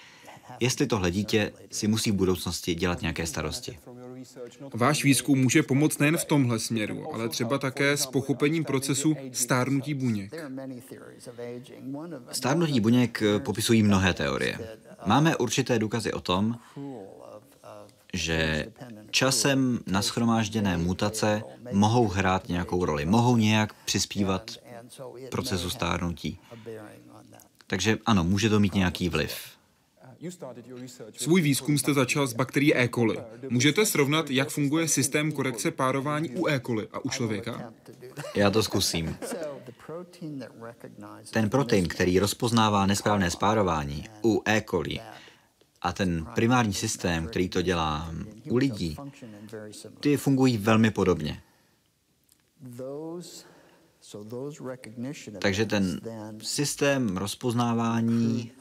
jestli 0.61 0.87
tohle 0.87 1.11
dítě 1.11 1.53
si 1.71 1.89
musí 1.89 2.11
v 2.11 2.15
budoucnosti 2.15 2.75
dělat 2.75 3.01
nějaké 3.01 3.27
starosti. 3.27 3.79
Váš 4.75 5.05
výzkum 5.05 5.39
může 5.39 5.63
pomoct 5.63 5.99
nejen 5.99 6.17
v 6.17 6.25
tomhle 6.25 6.59
směru, 6.59 7.15
ale 7.15 7.29
třeba 7.29 7.59
také 7.59 7.97
s 7.97 8.07
pochopením 8.07 8.65
procesu 8.65 9.17
stárnutí 9.33 9.95
buněk. 9.95 10.35
Stárnutí 12.33 12.81
buněk 12.81 13.23
popisují 13.39 13.83
mnohé 13.83 14.15
teorie. 14.15 14.59
Máme 15.07 15.37
určité 15.37 15.79
důkazy 15.79 16.13
o 16.13 16.21
tom, 16.21 16.59
že 18.13 18.67
časem 19.11 19.81
naschromážděné 19.87 20.79
mutace 20.79 21.43
mohou 21.73 22.09
hrát 22.09 22.49
nějakou 22.49 22.85
roli, 22.85 23.07
mohou 23.07 23.37
nějak 23.37 23.75
přispívat 23.85 24.51
procesu 25.31 25.71
stárnutí. 25.71 26.39
Takže 27.67 27.99
ano, 28.07 28.25
může 28.25 28.49
to 28.49 28.61
mít 28.61 28.75
nějaký 28.75 29.09
vliv. 29.09 29.54
Svůj 31.17 31.41
výzkum 31.41 31.79
jste 31.79 31.95
začal 31.95 32.27
s 32.27 32.33
bakterií 32.33 32.77
E. 32.77 32.89
coli. 32.89 33.19
Můžete 33.49 33.87
srovnat, 33.87 34.31
jak 34.31 34.49
funguje 34.49 34.89
systém 34.89 35.33
korekce 35.33 35.71
párování 35.71 36.31
u 36.31 36.49
E. 36.49 36.61
coli 36.61 36.89
a 36.93 37.05
u 37.05 37.09
člověka? 37.09 37.73
Já 38.35 38.51
to 38.51 38.63
zkusím. 38.63 39.17
Ten 41.31 41.51
protein, 41.51 41.89
který 41.89 42.19
rozpoznává 42.19 42.87
nesprávné 42.87 43.31
spárování 43.31 44.05
u 44.25 44.43
E. 44.45 44.63
coli 44.71 45.01
a 45.83 45.93
ten 45.93 46.27
primární 46.35 46.75
systém, 46.75 47.27
který 47.27 47.49
to 47.49 47.63
dělá 47.63 48.15
u 48.51 48.57
lidí, 48.57 48.97
ty 50.01 50.17
fungují 50.17 50.59
velmi 50.59 50.91
podobně. 50.91 51.43
Takže 55.39 55.67
ten 55.67 56.01
systém 56.43 57.17
rozpoznávání 57.17 58.53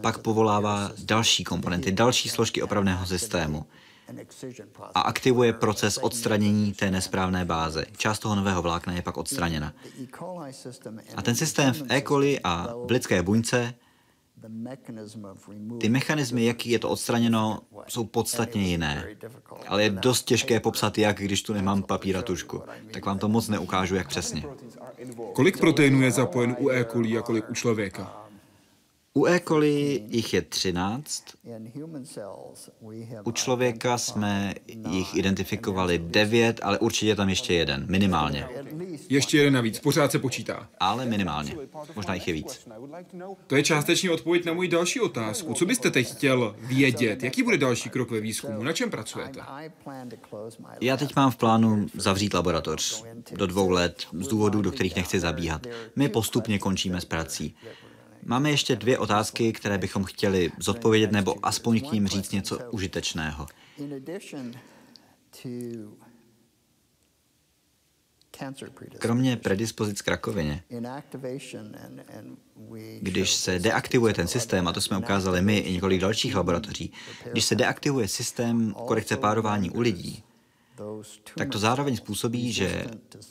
pak 0.00 0.18
povolává 0.18 0.92
další 1.04 1.44
komponenty, 1.44 1.92
další 1.92 2.28
složky 2.28 2.62
opravného 2.62 3.06
systému 3.06 3.66
a 4.94 5.00
aktivuje 5.00 5.52
proces 5.52 5.98
odstranění 5.98 6.72
té 6.72 6.90
nesprávné 6.90 7.44
báze. 7.44 7.86
Část 7.96 8.18
toho 8.18 8.34
nového 8.34 8.62
vlákna 8.62 8.92
je 8.92 9.02
pak 9.02 9.16
odstraněna. 9.16 9.72
A 11.16 11.22
ten 11.22 11.34
systém 11.34 11.74
v 11.74 11.82
E. 11.88 12.02
coli 12.02 12.40
a 12.44 12.74
v 12.86 12.90
lidské 12.90 13.22
buňce 13.22 13.74
ty 15.80 15.88
mechanismy, 15.88 16.44
jak 16.44 16.66
je 16.66 16.78
to 16.78 16.90
odstraněno, 16.90 17.60
jsou 17.88 18.04
podstatně 18.04 18.62
jiné. 18.62 19.06
Ale 19.68 19.82
je 19.82 19.90
dost 19.90 20.22
těžké 20.22 20.60
popsat, 20.60 20.98
jak, 20.98 21.18
když 21.18 21.42
tu 21.42 21.52
nemám 21.52 21.82
papír 21.82 22.16
a 22.16 22.22
tušku. 22.22 22.62
Tak 22.90 23.06
vám 23.06 23.18
to 23.18 23.28
moc 23.28 23.48
neukážu, 23.48 23.94
jak 23.94 24.08
přesně. 24.08 24.44
Kolik 25.32 25.58
proteinů 25.58 26.02
je 26.02 26.10
zapojen 26.10 26.56
u 26.58 26.70
E. 26.70 26.84
coli 26.84 27.18
a 27.18 27.22
kolik 27.22 27.50
u 27.50 27.54
člověka? 27.54 28.21
U 29.14 29.26
E. 29.26 29.40
coli 29.40 30.04
jich 30.08 30.34
je 30.34 30.42
13, 30.42 31.24
u 33.24 33.32
člověka 33.32 33.98
jsme 33.98 34.54
jich 34.90 35.16
identifikovali 35.16 35.98
9, 35.98 36.60
ale 36.62 36.78
určitě 36.78 37.16
tam 37.16 37.28
ještě 37.28 37.54
jeden, 37.54 37.86
minimálně. 37.88 38.48
Ještě 39.08 39.38
jeden 39.38 39.54
navíc, 39.54 39.80
pořád 39.80 40.12
se 40.12 40.18
počítá. 40.18 40.68
Ale 40.80 41.06
minimálně. 41.06 41.56
Možná 41.96 42.14
jich 42.14 42.28
je 42.28 42.34
víc. 42.34 42.68
To 43.46 43.56
je 43.56 43.62
částečně 43.62 44.10
odpověď 44.10 44.44
na 44.44 44.52
moji 44.52 44.68
další 44.68 45.00
otázku. 45.00 45.54
Co 45.54 45.66
byste 45.66 45.90
teď 45.90 46.12
chtěl 46.12 46.56
vědět? 46.58 47.22
Jaký 47.22 47.42
bude 47.42 47.58
další 47.58 47.90
krok 47.90 48.10
ve 48.10 48.20
výzkumu? 48.20 48.62
Na 48.62 48.72
čem 48.72 48.90
pracujete? 48.90 49.40
Já 50.80 50.96
teď 50.96 51.16
mám 51.16 51.30
v 51.30 51.36
plánu 51.36 51.86
zavřít 51.94 52.34
laboratoř 52.34 53.04
do 53.32 53.46
dvou 53.46 53.70
let 53.70 54.06
z 54.12 54.28
důvodů, 54.28 54.62
do 54.62 54.72
kterých 54.72 54.96
nechci 54.96 55.20
zabíhat. 55.20 55.66
My 55.96 56.08
postupně 56.08 56.58
končíme 56.58 57.00
s 57.00 57.04
prací. 57.04 57.54
Máme 58.24 58.50
ještě 58.50 58.76
dvě 58.76 58.98
otázky, 58.98 59.52
které 59.52 59.78
bychom 59.78 60.04
chtěli 60.04 60.52
zodpovědět 60.58 61.12
nebo 61.12 61.46
aspoň 61.46 61.80
k 61.80 61.92
ním 61.92 62.06
říct 62.06 62.32
něco 62.32 62.58
užitečného. 62.70 63.46
Kromě 68.98 69.36
predispozic 69.36 70.02
k 70.02 70.08
rakovině, 70.08 70.64
když 73.00 73.34
se 73.34 73.58
deaktivuje 73.58 74.14
ten 74.14 74.28
systém, 74.28 74.68
a 74.68 74.72
to 74.72 74.80
jsme 74.80 74.98
ukázali 74.98 75.42
my 75.42 75.58
i 75.58 75.72
několik 75.72 76.00
dalších 76.00 76.36
laboratoří, 76.36 76.92
když 77.32 77.44
se 77.44 77.54
deaktivuje 77.54 78.08
systém 78.08 78.74
korekce 78.86 79.16
párování 79.16 79.70
u 79.70 79.80
lidí, 79.80 80.24
tak 81.34 81.48
to 81.48 81.58
zároveň 81.58 81.96
způsobí, 81.96 82.52
že 82.52 82.84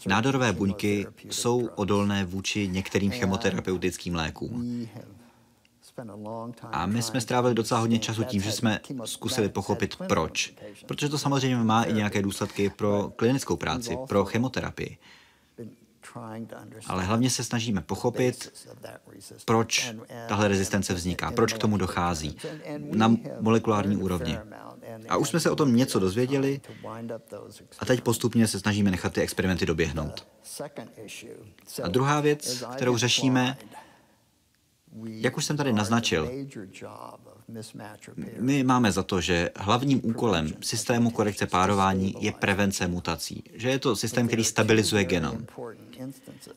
nádorové 0.08 0.54
buňky 0.54 1.08
jsou 1.30 1.70
odolné 1.76 2.26
vůči 2.26 2.68
některým 2.68 3.12
chemoterapeutickým 3.12 4.16
lékům. 4.16 4.88
A 6.72 6.86
my 6.86 7.02
jsme 7.02 7.22
strávili 7.22 7.56
docela 7.56 7.80
hodně 7.80 8.00
času 8.00 8.24
tím, 8.24 8.42
že 8.42 8.52
jsme 8.52 8.80
zkusili 9.06 9.50
pochopit 9.50 9.96
proč. 10.08 10.54
Protože 10.86 11.10
to 11.10 11.18
samozřejmě 11.18 11.58
má 11.58 11.84
i 11.84 11.94
nějaké 11.94 12.22
důsledky 12.22 12.70
pro 12.70 13.12
klinickou 13.16 13.56
práci, 13.56 13.98
pro 14.08 14.26
chemoterapii. 14.26 14.98
Ale 16.88 17.04
hlavně 17.04 17.30
se 17.30 17.44
snažíme 17.44 17.82
pochopit, 17.82 18.68
proč 19.46 19.94
tahle 20.28 20.48
rezistence 20.48 20.94
vzniká, 20.94 21.32
proč 21.32 21.54
k 21.54 21.58
tomu 21.58 21.78
dochází 21.78 22.38
na 22.78 23.16
molekulární 23.40 23.98
úrovni. 23.98 24.38
A 25.10 25.18
už 25.18 25.30
jsme 25.30 25.40
se 25.40 25.50
o 25.50 25.56
tom 25.56 25.76
něco 25.76 26.00
dozvěděli 26.00 26.62
a 27.80 27.86
teď 27.86 28.02
postupně 28.02 28.48
se 28.48 28.60
snažíme 28.60 28.92
nechat 28.92 29.14
ty 29.14 29.22
experimenty 29.22 29.66
doběhnout. 29.66 30.28
A 31.84 31.88
druhá 31.88 32.22
věc, 32.22 32.64
kterou 32.76 32.98
řešíme, 32.98 33.58
jak 35.06 35.38
už 35.38 35.46
jsem 35.46 35.58
tady 35.58 35.74
naznačil, 35.74 36.32
my 38.40 38.64
máme 38.64 38.92
za 38.92 39.04
to, 39.04 39.22
že 39.22 39.50
hlavním 39.56 40.02
úkolem 40.04 40.54
systému 40.62 41.10
korekce 41.12 41.48
párování 41.48 42.16
je 42.20 42.32
prevence 42.32 42.88
mutací, 42.88 43.44
že 43.54 43.70
je 43.70 43.80
to 43.80 43.96
systém, 43.96 44.28
který 44.28 44.44
stabilizuje 44.44 45.04
genom. 45.04 45.46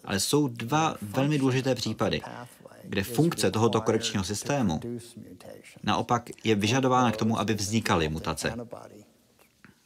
Ale 0.05 0.21
jsou 0.21 0.49
dva 0.49 0.97
velmi 1.03 1.39
důležité 1.39 1.75
případy, 1.75 2.21
kde 2.85 3.03
funkce 3.03 3.51
tohoto 3.51 3.81
korekčního 3.81 4.25
systému 4.25 4.81
naopak 5.83 6.31
je 6.45 6.55
vyžadována 6.55 7.13
k 7.13 7.17
tomu, 7.17 7.41
aby 7.41 7.55
vznikaly 7.55 8.09
mutace. 8.09 8.57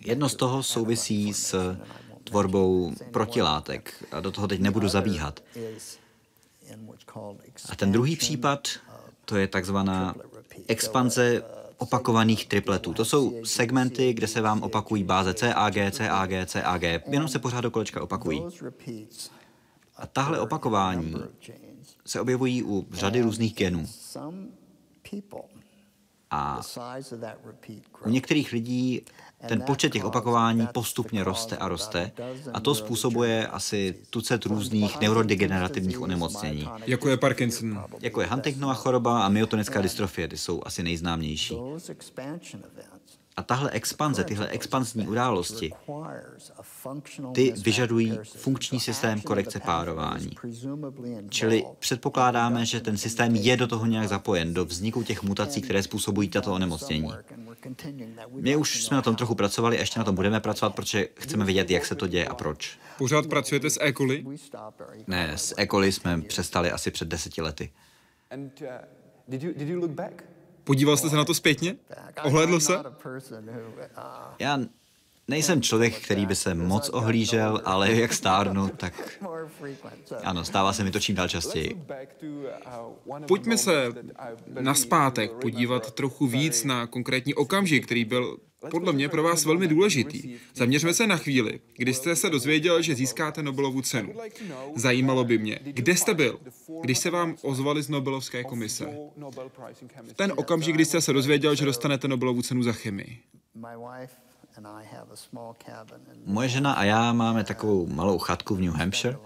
Jedno 0.00 0.28
z 0.28 0.34
toho 0.34 0.62
souvisí 0.62 1.34
s 1.34 1.76
tvorbou 2.24 2.92
protilátek 3.10 4.04
a 4.12 4.20
do 4.20 4.30
toho 4.30 4.48
teď 4.48 4.60
nebudu 4.60 4.88
zabíhat. 4.88 5.40
A 7.68 7.76
ten 7.76 7.92
druhý 7.92 8.16
případ, 8.16 8.68
to 9.24 9.36
je 9.36 9.46
takzvaná 9.46 10.14
expanze 10.66 11.42
opakovaných 11.78 12.46
tripletů. 12.46 12.94
To 12.94 13.04
jsou 13.04 13.44
segmenty, 13.44 14.12
kde 14.12 14.26
se 14.26 14.40
vám 14.40 14.62
opakují 14.62 15.04
báze 15.04 15.34
CAG, 15.34 15.74
CAG, 15.90 16.30
CAG, 16.46 16.82
jenom 17.06 17.28
se 17.28 17.38
pořád 17.38 17.60
do 17.60 17.70
kolečka 17.70 18.02
opakují. 18.02 18.44
A 19.96 20.06
tahle 20.06 20.40
opakování 20.40 21.14
se 22.06 22.20
objevují 22.20 22.62
u 22.62 22.86
řady 22.92 23.20
různých 23.20 23.54
genů. 23.54 23.86
A 26.30 26.60
u 28.04 28.08
některých 28.08 28.52
lidí 28.52 29.02
ten 29.46 29.62
počet 29.62 29.92
těch 29.92 30.04
opakování 30.04 30.66
postupně 30.66 31.24
roste 31.24 31.56
a 31.56 31.68
roste 31.68 32.12
a 32.54 32.60
to 32.60 32.74
způsobuje 32.74 33.46
asi 33.46 33.94
tucet 34.10 34.46
různých 34.46 35.00
neurodegenerativních 35.00 36.00
onemocnění. 36.00 36.68
Jako 36.86 37.08
je 37.08 37.16
Parkinson. 37.16 37.84
Jako 38.00 38.20
je 38.20 38.26
Huntingtonova 38.26 38.74
choroba 38.74 39.22
a 39.22 39.28
myotonická 39.28 39.80
dystrofie, 39.80 40.28
ty 40.28 40.38
jsou 40.38 40.62
asi 40.64 40.82
nejznámější. 40.82 41.56
A 43.38 43.42
tahle 43.42 43.70
expanze, 43.70 44.24
tyhle 44.24 44.48
expanzní 44.48 45.08
události, 45.08 45.72
ty 47.34 47.54
vyžadují 47.62 48.18
funkční 48.36 48.80
systém 48.80 49.20
korekce 49.20 49.60
párování. 49.60 50.30
Čili 51.28 51.64
předpokládáme, 51.78 52.66
že 52.66 52.80
ten 52.80 52.96
systém 52.96 53.36
je 53.36 53.56
do 53.56 53.66
toho 53.66 53.86
nějak 53.86 54.08
zapojen, 54.08 54.54
do 54.54 54.64
vzniku 54.64 55.02
těch 55.02 55.22
mutací, 55.22 55.62
které 55.62 55.82
způsobují 55.82 56.28
tato 56.28 56.52
onemocnění. 56.52 57.10
My 58.32 58.56
už 58.56 58.84
jsme 58.84 58.96
na 58.96 59.02
tom 59.02 59.16
trochu 59.16 59.34
pracovali 59.34 59.76
a 59.76 59.80
ještě 59.80 59.98
na 59.98 60.04
tom 60.04 60.14
budeme 60.14 60.40
pracovat, 60.40 60.74
protože 60.74 61.08
chceme 61.14 61.44
vědět, 61.44 61.70
jak 61.70 61.86
se 61.86 61.94
to 61.94 62.06
děje 62.06 62.28
a 62.28 62.34
proč. 62.34 62.78
Pořád 62.98 63.26
pracujete 63.26 63.70
s 63.70 63.78
E. 63.82 63.92
coli? 63.92 64.24
Ne, 65.06 65.32
s 65.38 65.54
E. 65.56 65.66
coli 65.66 65.92
jsme 65.92 66.20
přestali 66.20 66.70
asi 66.70 66.90
před 66.90 67.08
deseti 67.08 67.42
lety. 67.42 67.70
Podíval 70.68 70.96
jste 70.96 71.10
se 71.10 71.16
na 71.16 71.24
to 71.24 71.34
zpětně? 71.34 71.76
Ohlédl 72.24 72.60
se? 72.60 72.72
Já 74.38 74.58
nejsem 75.28 75.62
člověk, 75.62 76.00
který 76.04 76.26
by 76.26 76.36
se 76.36 76.54
moc 76.54 76.88
ohlížel, 76.88 77.60
ale 77.64 77.92
jak 77.92 78.12
stárnu, 78.12 78.68
tak 78.68 79.18
ano, 80.24 80.44
stává 80.44 80.72
se 80.72 80.84
mi 80.84 80.90
to 80.90 81.00
čím 81.00 81.14
dál 81.14 81.28
častěji. 81.28 81.82
Pojďme 83.28 83.58
se 83.58 83.92
naspátek 84.60 85.32
podívat 85.32 85.90
trochu 85.90 86.26
víc 86.26 86.64
na 86.64 86.86
konkrétní 86.86 87.34
okamžik, 87.34 87.86
který 87.86 88.04
byl 88.04 88.38
podle 88.70 88.92
mě 88.92 89.08
pro 89.08 89.22
vás 89.22 89.44
velmi 89.44 89.68
důležitý. 89.68 90.36
Zaměřme 90.54 90.94
se 90.94 91.06
na 91.06 91.16
chvíli, 91.16 91.60
kdy 91.76 91.94
jste 91.94 92.16
se 92.16 92.30
dozvěděl, 92.30 92.82
že 92.82 92.94
získáte 92.94 93.42
Nobelovu 93.42 93.82
cenu. 93.82 94.14
Zajímalo 94.74 95.24
by 95.24 95.38
mě, 95.38 95.58
kde 95.62 95.96
jste 95.96 96.14
byl, 96.14 96.40
když 96.80 96.98
se 96.98 97.10
vám 97.10 97.36
ozvali 97.42 97.82
z 97.82 97.88
Nobelovské 97.88 98.44
komise. 98.44 98.96
Ten 100.16 100.32
okamžik, 100.36 100.74
kdy 100.74 100.84
jste 100.84 101.00
se 101.00 101.12
dozvěděl, 101.12 101.54
že 101.54 101.64
dostanete 101.64 102.08
Nobelovu 102.08 102.42
cenu 102.42 102.62
za 102.62 102.72
chemii. 102.72 103.18
Moje 106.24 106.48
žena 106.48 106.72
a 106.72 106.84
já 106.84 107.12
máme 107.12 107.44
takovou 107.44 107.86
malou 107.86 108.18
chatku 108.18 108.54
v 108.54 108.60
New 108.60 108.74
Hampshire, 108.74 109.18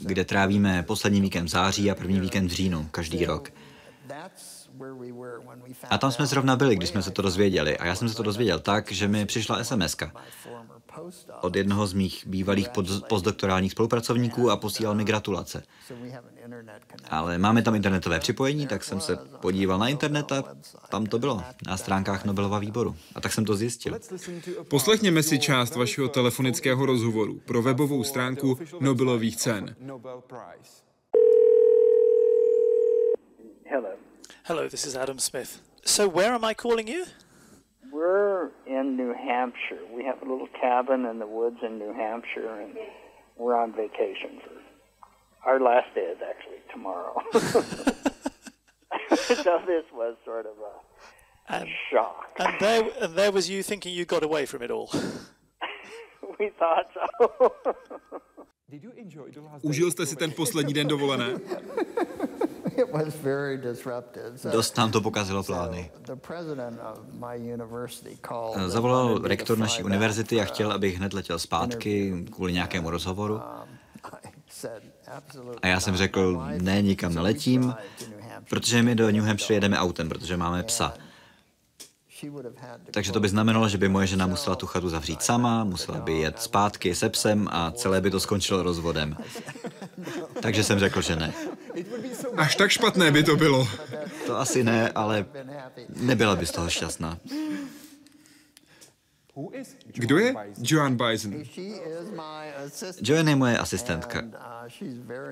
kde 0.00 0.24
trávíme 0.24 0.82
poslední 0.82 1.20
víkend 1.20 1.44
v 1.44 1.48
září 1.48 1.90
a 1.90 1.94
první 1.94 2.20
víkend 2.20 2.46
v 2.46 2.52
říjnu 2.52 2.88
každý 2.90 3.24
rok. 3.24 3.50
A 5.90 5.98
tam 5.98 6.12
jsme 6.12 6.26
zrovna 6.26 6.56
byli, 6.56 6.76
když 6.76 6.88
jsme 6.88 7.02
se 7.02 7.10
to 7.10 7.22
dozvěděli. 7.22 7.78
A 7.78 7.86
já 7.86 7.94
jsem 7.94 8.08
se 8.08 8.16
to 8.16 8.22
dozvěděl 8.22 8.58
tak, 8.58 8.92
že 8.92 9.08
mi 9.08 9.26
přišla 9.26 9.64
sms 9.64 9.96
od 11.40 11.56
jednoho 11.56 11.86
z 11.86 11.92
mých 11.92 12.26
bývalých 12.26 12.68
postdoktorálních 13.08 13.72
spolupracovníků 13.72 14.50
a 14.50 14.56
posílal 14.56 14.94
mi 14.94 15.04
gratulace. 15.04 15.62
Ale 17.10 17.38
máme 17.38 17.62
tam 17.62 17.74
internetové 17.74 18.20
připojení, 18.20 18.66
tak 18.66 18.84
jsem 18.84 19.00
se 19.00 19.16
podíval 19.16 19.78
na 19.78 19.88
internet 19.88 20.32
a 20.32 20.44
tam 20.88 21.06
to 21.06 21.18
bylo, 21.18 21.42
na 21.66 21.76
stránkách 21.76 22.24
Nobelova 22.24 22.58
výboru. 22.58 22.96
A 23.14 23.20
tak 23.20 23.32
jsem 23.32 23.44
to 23.44 23.56
zjistil. 23.56 23.98
Poslechněme 24.68 25.22
si 25.22 25.38
část 25.38 25.76
vašeho 25.76 26.08
telefonického 26.08 26.86
rozhovoru 26.86 27.40
pro 27.44 27.62
webovou 27.62 28.04
stránku 28.04 28.58
Nobelových 28.80 29.36
cen. 29.36 29.76
Hello. 33.66 33.88
Hello, 34.42 34.68
this 34.68 34.86
is 34.86 34.96
Adam 34.96 35.18
Smith. 35.18 35.60
So, 35.84 36.20
where 36.20 36.34
am 36.34 36.44
I 36.44 36.54
calling 36.54 36.88
you? 36.88 37.04
We're 37.92 38.50
in 38.66 38.96
New 38.96 39.12
Hampshire. 39.14 39.80
We 39.94 40.04
have 40.04 40.22
a 40.22 40.24
little 40.24 40.48
cabin 40.60 41.04
in 41.06 41.18
the 41.18 41.26
woods 41.26 41.56
in 41.62 41.78
New 41.78 41.92
Hampshire, 41.92 42.60
and 42.60 42.76
we're 43.36 43.56
on 43.56 43.72
vacation 43.72 44.40
for 44.44 45.50
our 45.50 45.58
last 45.58 45.94
day 45.94 46.02
is 46.02 46.18
actually 46.30 46.58
tomorrow. 46.70 47.22
so 49.16 49.58
this 49.66 49.84
was 49.92 50.16
sort 50.24 50.46
of 50.46 50.52
a 50.58 51.52
And, 51.56 51.68
shock. 51.90 52.26
and 52.38 52.54
there, 52.60 52.82
and 53.00 53.14
there 53.14 53.32
was 53.32 53.48
you 53.48 53.62
thinking 53.62 53.94
you 53.94 54.04
got 54.04 54.22
away 54.22 54.44
from 54.46 54.62
it 54.62 54.70
all. 54.70 54.90
we 56.38 56.50
thought 56.58 56.86
so. 56.94 57.52
Užil 59.62 59.90
jste 59.90 60.06
si 60.06 60.16
ten 60.16 60.32
poslední 60.32 60.74
den 60.74 60.88
dovolené? 60.88 61.26
Dost 64.52 64.76
nám 64.76 64.90
to 64.90 65.00
pokazilo 65.00 65.42
plány. 65.42 65.90
Eh, 68.56 68.68
Zavolal 68.68 69.18
rektor 69.18 69.58
naší 69.58 69.82
univerzity 69.82 70.40
a 70.40 70.44
chtěl, 70.44 70.72
abych 70.72 70.96
hned 70.96 71.12
letěl 71.12 71.38
zpátky 71.38 72.24
kvůli 72.30 72.52
nějakému 72.52 72.90
rozhovoru. 72.90 73.34
Um, 73.34 73.40
A 75.62 75.66
já 75.66 75.80
jsem 75.80 75.96
řekl, 75.96 76.42
ne, 76.62 76.82
nikam 76.82 77.14
neletím, 77.14 77.74
protože 78.48 78.82
my 78.82 78.94
do 78.94 79.10
New 79.10 79.24
Hampshire 79.24 79.56
jedeme 79.56 79.78
autem, 79.78 80.08
protože 80.08 80.36
máme 80.36 80.62
psa. 80.62 80.94
Takže 82.90 83.12
to 83.12 83.20
by 83.20 83.28
znamenalo, 83.28 83.68
že 83.68 83.78
by 83.78 83.88
moje 83.88 84.06
žena 84.06 84.26
musela 84.26 84.56
tu 84.56 84.66
chatu 84.66 84.88
zavřít 84.88 85.22
sama, 85.22 85.64
musela 85.64 85.98
by 85.98 86.12
jet 86.20 86.42
zpátky 86.42 86.94
se 86.94 87.08
psem 87.08 87.48
a 87.50 87.70
celé 87.70 88.00
by 88.00 88.10
to 88.10 88.20
skončilo 88.20 88.62
rozvodem. 88.62 89.16
Takže 90.42 90.64
jsem 90.64 90.78
řekl, 90.78 91.00
že 91.02 91.16
ne. 91.16 91.34
Až 92.36 92.56
tak 92.56 92.70
špatné 92.70 93.10
by 93.10 93.22
to 93.22 93.36
bylo. 93.36 93.68
To 94.26 94.38
asi 94.38 94.64
ne, 94.64 94.88
ale 94.88 95.26
nebyla 95.96 96.36
by 96.36 96.46
z 96.46 96.50
toho 96.50 96.70
šťastná. 96.70 97.18
Kdo 99.86 100.18
je 100.18 100.34
Joan 100.62 100.96
Bison? 100.96 101.42
Joanne 103.02 103.32
je 103.32 103.36
moje 103.36 103.58
asistentka 103.58 104.22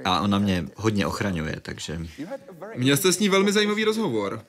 a 0.04 0.20
ona 0.20 0.38
mě 0.38 0.68
hodně 0.76 1.06
ochraňuje, 1.06 1.56
takže 1.62 2.00
Měl 2.76 2.96
jste 2.96 3.12
s 3.12 3.18
ní 3.18 3.28
velmi 3.28 3.52
zajímavý 3.52 3.84
rozhovor. 3.84 4.42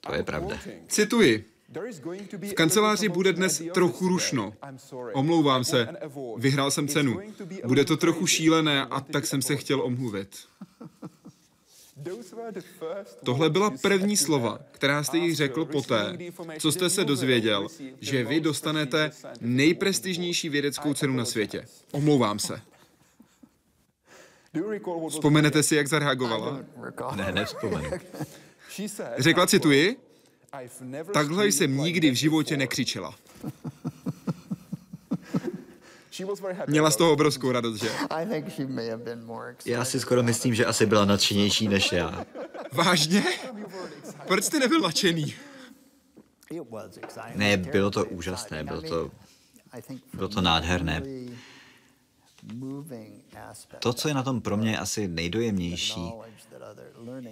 To 0.00 0.14
je 0.14 0.22
pravda. 0.22 0.56
Cituji. 0.88 1.50
V 2.50 2.54
kanceláři 2.54 3.08
bude 3.08 3.32
dnes 3.32 3.62
trochu 3.74 4.08
rušno. 4.08 4.52
Omlouvám 5.12 5.64
se, 5.64 5.88
vyhrál 6.36 6.70
jsem 6.70 6.88
cenu. 6.88 7.20
Bude 7.66 7.84
to 7.84 7.96
trochu 7.96 8.26
šílené 8.26 8.84
a 8.84 9.00
tak 9.00 9.26
jsem 9.26 9.42
se 9.42 9.56
chtěl 9.56 9.82
omluvit. 9.82 10.36
Tohle 13.24 13.50
byla 13.50 13.70
první 13.82 14.16
slova, 14.16 14.58
která 14.70 15.02
jste 15.02 15.18
jí 15.18 15.34
řekl 15.34 15.64
poté, 15.64 16.18
co 16.58 16.72
jste 16.72 16.90
se 16.90 17.04
dozvěděl, 17.04 17.68
že 18.00 18.24
vy 18.24 18.40
dostanete 18.40 19.10
nejprestižnější 19.40 20.48
vědeckou 20.48 20.94
cenu 20.94 21.16
na 21.16 21.24
světě. 21.24 21.66
Omlouvám 21.92 22.38
se. 22.38 22.60
Vzpomenete 25.08 25.62
si, 25.62 25.76
jak 25.76 25.88
zareagovala? 25.88 26.60
Ne, 27.14 27.32
nevzpomenu. 27.32 27.90
Řekla, 29.18 29.46
cituji, 29.46 29.96
takhle 31.12 31.46
jsem 31.46 31.76
nikdy 31.78 32.10
v 32.10 32.14
životě 32.14 32.56
nekřičela. 32.56 33.14
Měla 36.66 36.90
z 36.90 36.96
toho 36.96 37.12
obrovskou 37.12 37.52
radost, 37.52 37.76
že? 37.80 37.90
Já 39.66 39.84
si 39.84 40.00
skoro 40.00 40.22
myslím, 40.22 40.54
že 40.54 40.66
asi 40.66 40.86
byla 40.86 41.04
nadšenější 41.04 41.68
než 41.68 41.92
já. 41.92 42.24
Vážně? 42.72 43.24
Proč 44.26 44.44
jste 44.44 44.58
nebyl 44.58 44.80
nadšený? 44.80 45.34
Ne, 47.34 47.56
bylo 47.56 47.90
to 47.90 48.04
úžasné, 48.04 48.64
bylo 48.64 48.82
to, 48.82 49.10
bylo 50.14 50.28
to 50.28 50.40
nádherné. 50.40 51.02
To, 53.78 53.92
co 53.92 54.08
je 54.08 54.14
na 54.14 54.22
tom 54.22 54.40
pro 54.40 54.56
mě 54.56 54.78
asi 54.78 55.08
nejdojemnější, 55.08 56.12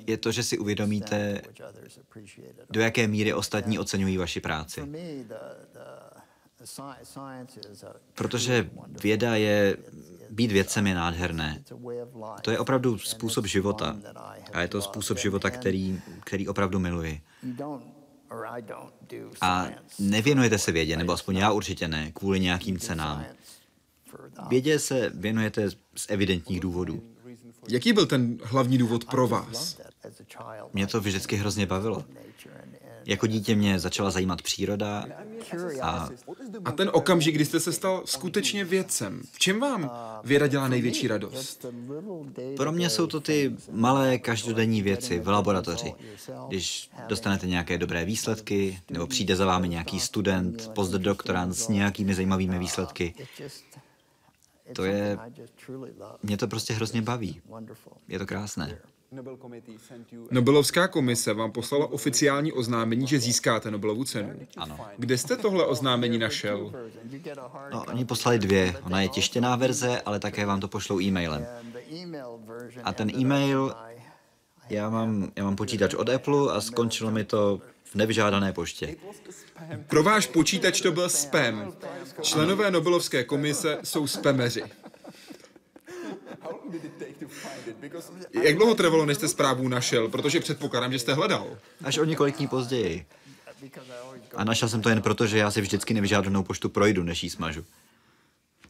je 0.06 0.16
to, 0.16 0.32
že 0.32 0.42
si 0.42 0.58
uvědomíte, 0.58 1.42
do 2.70 2.80
jaké 2.80 3.08
míry 3.08 3.34
ostatní 3.34 3.78
oceňují 3.78 4.16
vaši 4.16 4.40
práci. 4.40 4.82
Protože 8.14 8.70
věda 9.02 9.34
je, 9.34 9.76
být 10.30 10.52
vědcem 10.52 10.86
je 10.86 10.94
nádherné. 10.94 11.62
To 12.42 12.50
je 12.50 12.58
opravdu 12.58 12.98
způsob 12.98 13.46
života. 13.46 13.96
A 14.52 14.60
je 14.60 14.68
to 14.68 14.82
způsob 14.82 15.18
života, 15.18 15.50
který, 15.50 16.00
který 16.24 16.48
opravdu 16.48 16.78
miluji. 16.78 17.20
A 19.40 19.68
nevěnujete 19.98 20.58
se 20.58 20.72
vědě, 20.72 20.96
nebo 20.96 21.12
aspoň 21.12 21.36
já 21.36 21.52
určitě 21.52 21.88
ne, 21.88 22.12
kvůli 22.12 22.40
nějakým 22.40 22.78
cenám. 22.78 23.24
Vědě 24.48 24.78
se 24.78 25.10
věnujete 25.14 25.70
z 25.70 26.06
evidentních 26.08 26.60
důvodů. 26.60 27.02
Jaký 27.68 27.92
byl 27.92 28.06
ten 28.06 28.38
hlavní 28.42 28.78
důvod 28.78 29.04
pro 29.04 29.28
vás? 29.28 29.80
Mě 30.72 30.86
to 30.86 31.00
vždycky 31.00 31.36
hrozně 31.36 31.66
bavilo. 31.66 32.04
Jako 33.04 33.26
dítě 33.26 33.54
mě 33.54 33.78
začala 33.78 34.10
zajímat 34.10 34.42
příroda 34.42 35.04
a 35.82 36.08
A 36.64 36.72
ten 36.72 36.90
okamžik, 36.92 37.34
kdy 37.34 37.44
jste 37.44 37.60
se 37.60 37.72
stal 37.72 38.02
skutečně 38.04 38.64
vědcem, 38.64 39.22
v 39.32 39.38
čem 39.38 39.60
vám 39.60 39.90
věda 40.24 40.46
dělá 40.46 40.68
největší 40.68 41.08
radost? 41.08 41.66
pro 42.56 42.72
mě 42.72 42.90
jsou 42.90 43.06
to 43.06 43.20
ty 43.20 43.56
malé 43.70 44.18
každodenní 44.18 44.82
věci 44.82 45.20
v 45.20 45.28
laboratoři. 45.28 45.94
Když 46.48 46.90
dostanete 47.08 47.46
nějaké 47.46 47.78
dobré 47.78 48.04
výsledky, 48.04 48.78
nebo 48.90 49.06
přijde 49.06 49.36
za 49.36 49.46
vámi 49.46 49.68
nějaký 49.68 50.00
student, 50.00 50.70
postdoktorant 50.74 51.56
s 51.56 51.68
nějakými 51.68 52.14
zajímavými 52.14 52.58
výsledky, 52.58 53.14
just, 53.18 53.40
it's 53.40 53.87
To 54.72 54.84
je- 54.84 55.18
mě 56.22 56.36
to 56.36 56.48
prostě 56.48 56.72
hrozně 56.74 57.02
baví. 57.02 57.40
Je 58.08 58.18
to 58.18 58.26
krásné. 58.26 58.78
Nobelovská 60.30 60.88
komise 60.88 61.34
vám 61.34 61.52
poslala 61.52 61.86
oficiální 61.86 62.52
oznámení, 62.52 63.06
že 63.06 63.20
získáte 63.20 63.70
Nobelovu 63.70 64.04
cenu. 64.04 64.30
Ano. 64.56 64.78
Kde 64.98 65.18
jste 65.18 65.36
tohle 65.36 65.66
oznámení 65.66 66.18
našel? 66.18 66.72
No, 67.72 67.84
oni 67.88 68.04
poslali 68.04 68.38
dvě. 68.38 68.74
Ona 68.84 69.00
je 69.00 69.08
tištěná 69.08 69.56
verze, 69.56 70.00
ale 70.00 70.20
také 70.20 70.46
vám 70.46 70.60
to 70.60 70.68
pošlou 70.68 71.00
e-mailem. 71.00 71.46
A 72.84 72.92
ten 72.92 73.10
e-mail, 73.16 73.74
já 74.70 74.90
mám, 74.90 75.32
já 75.36 75.44
mám 75.44 75.56
počítač 75.56 75.94
od 75.94 76.08
Apple 76.08 76.52
a 76.52 76.60
skončilo 76.60 77.10
mi 77.10 77.24
to 77.24 77.60
v 77.84 77.94
nevyžádané 77.94 78.52
poště. 78.52 78.96
Pro 79.86 80.02
váš 80.02 80.26
počítač 80.26 80.80
to 80.80 80.92
byl 80.92 81.08
spam. 81.08 81.72
Členové 82.22 82.70
Nobelovské 82.70 83.24
komise 83.24 83.78
jsou 83.84 84.06
spameři. 84.06 84.62
Jak 88.42 88.56
dlouho 88.56 88.74
trvalo, 88.74 89.06
než 89.06 89.16
jste 89.16 89.28
zprávu 89.28 89.68
našel? 89.68 90.08
Protože 90.08 90.40
předpokládám, 90.40 90.92
že 90.92 90.98
jste 90.98 91.14
hledal. 91.14 91.46
Až 91.84 91.98
o 91.98 92.04
několik 92.04 92.36
dní 92.36 92.48
později. 92.48 93.06
A 94.34 94.44
našel 94.44 94.68
jsem 94.68 94.82
to 94.82 94.88
jen 94.88 95.02
proto, 95.02 95.26
že 95.26 95.38
já 95.38 95.50
si 95.50 95.60
vždycky 95.60 95.94
nevyžádanou 95.94 96.42
poštu 96.42 96.68
projdu, 96.68 97.02
než 97.02 97.24
ji 97.24 97.30
smažu. 97.30 97.64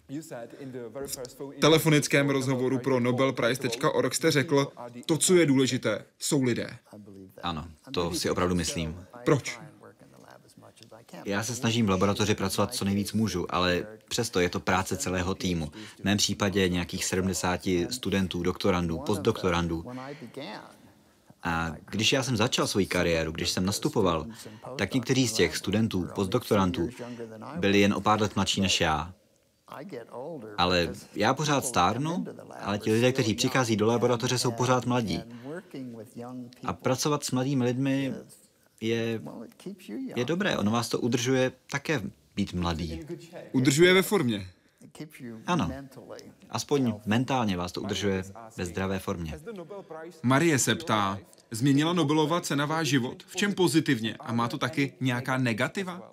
V 0.08 1.60
telefonickém 1.60 2.30
rozhovoru 2.30 2.78
pro 2.78 3.00
nobelprize.org 3.00 4.14
jste 4.14 4.30
řekl, 4.30 4.72
to, 5.06 5.18
co 5.18 5.34
je 5.34 5.46
důležité, 5.46 6.04
jsou 6.18 6.42
lidé. 6.42 6.78
Ano, 7.42 7.68
to 7.92 8.14
si 8.14 8.30
opravdu 8.30 8.54
myslím. 8.54 9.06
Proč? 9.24 9.60
Já 11.24 11.42
se 11.42 11.54
snažím 11.54 11.86
v 11.86 11.90
laboratoři 11.90 12.34
pracovat 12.34 12.74
co 12.74 12.84
nejvíc 12.84 13.12
můžu, 13.12 13.54
ale 13.54 13.86
přesto 14.08 14.40
je 14.40 14.48
to 14.48 14.60
práce 14.60 14.96
celého 14.96 15.34
týmu. 15.34 15.72
V 16.00 16.04
mém 16.04 16.18
případě 16.18 16.68
nějakých 16.68 17.04
70 17.04 17.60
studentů, 17.90 18.42
doktorandů, 18.42 18.98
postdoktorandů. 18.98 19.84
A 21.42 21.72
když 21.90 22.12
já 22.12 22.22
jsem 22.22 22.36
začal 22.36 22.66
svoji 22.66 22.86
kariéru, 22.86 23.32
když 23.32 23.50
jsem 23.50 23.66
nastupoval, 23.66 24.26
tak 24.76 24.94
někteří 24.94 25.28
z 25.28 25.32
těch 25.32 25.56
studentů, 25.56 26.08
postdoktorantů, 26.14 26.88
byli 27.56 27.80
jen 27.80 27.94
o 27.94 28.00
pár 28.00 28.20
let 28.20 28.36
mladší 28.36 28.60
než 28.60 28.80
já. 28.80 29.14
Ale 30.58 30.88
já 31.14 31.34
pořád 31.34 31.64
stárnu, 31.64 32.24
ale 32.60 32.78
ti 32.78 32.92
lidé, 32.92 33.12
kteří 33.12 33.34
přichází 33.34 33.76
do 33.76 33.86
laboratoře, 33.86 34.38
jsou 34.38 34.50
pořád 34.50 34.86
mladí. 34.86 35.22
A 36.64 36.72
pracovat 36.72 37.24
s 37.24 37.30
mladými 37.30 37.64
lidmi 37.64 38.14
je, 38.80 39.20
je 40.16 40.24
dobré, 40.24 40.56
ono 40.56 40.70
vás 40.70 40.88
to 40.88 41.00
udržuje 41.00 41.52
také 41.70 42.02
být 42.34 42.52
mladý. 42.52 43.00
Udržuje 43.52 43.94
ve 43.94 44.02
formě. 44.02 44.46
Ano. 45.46 45.70
Aspoň 46.50 46.94
mentálně 47.06 47.56
vás 47.56 47.72
to 47.72 47.80
udržuje 47.80 48.22
ve 48.56 48.66
zdravé 48.66 48.98
formě. 48.98 49.40
Marie 50.22 50.58
se 50.58 50.74
ptá, 50.74 51.18
změnila 51.50 51.92
Nobelova 51.92 52.40
cena 52.40 52.66
váš 52.66 52.88
život? 52.88 53.22
V 53.22 53.36
čem 53.36 53.54
pozitivně? 53.54 54.16
A 54.16 54.32
má 54.32 54.48
to 54.48 54.58
taky 54.58 54.92
nějaká 55.00 55.38
negativa? 55.38 56.12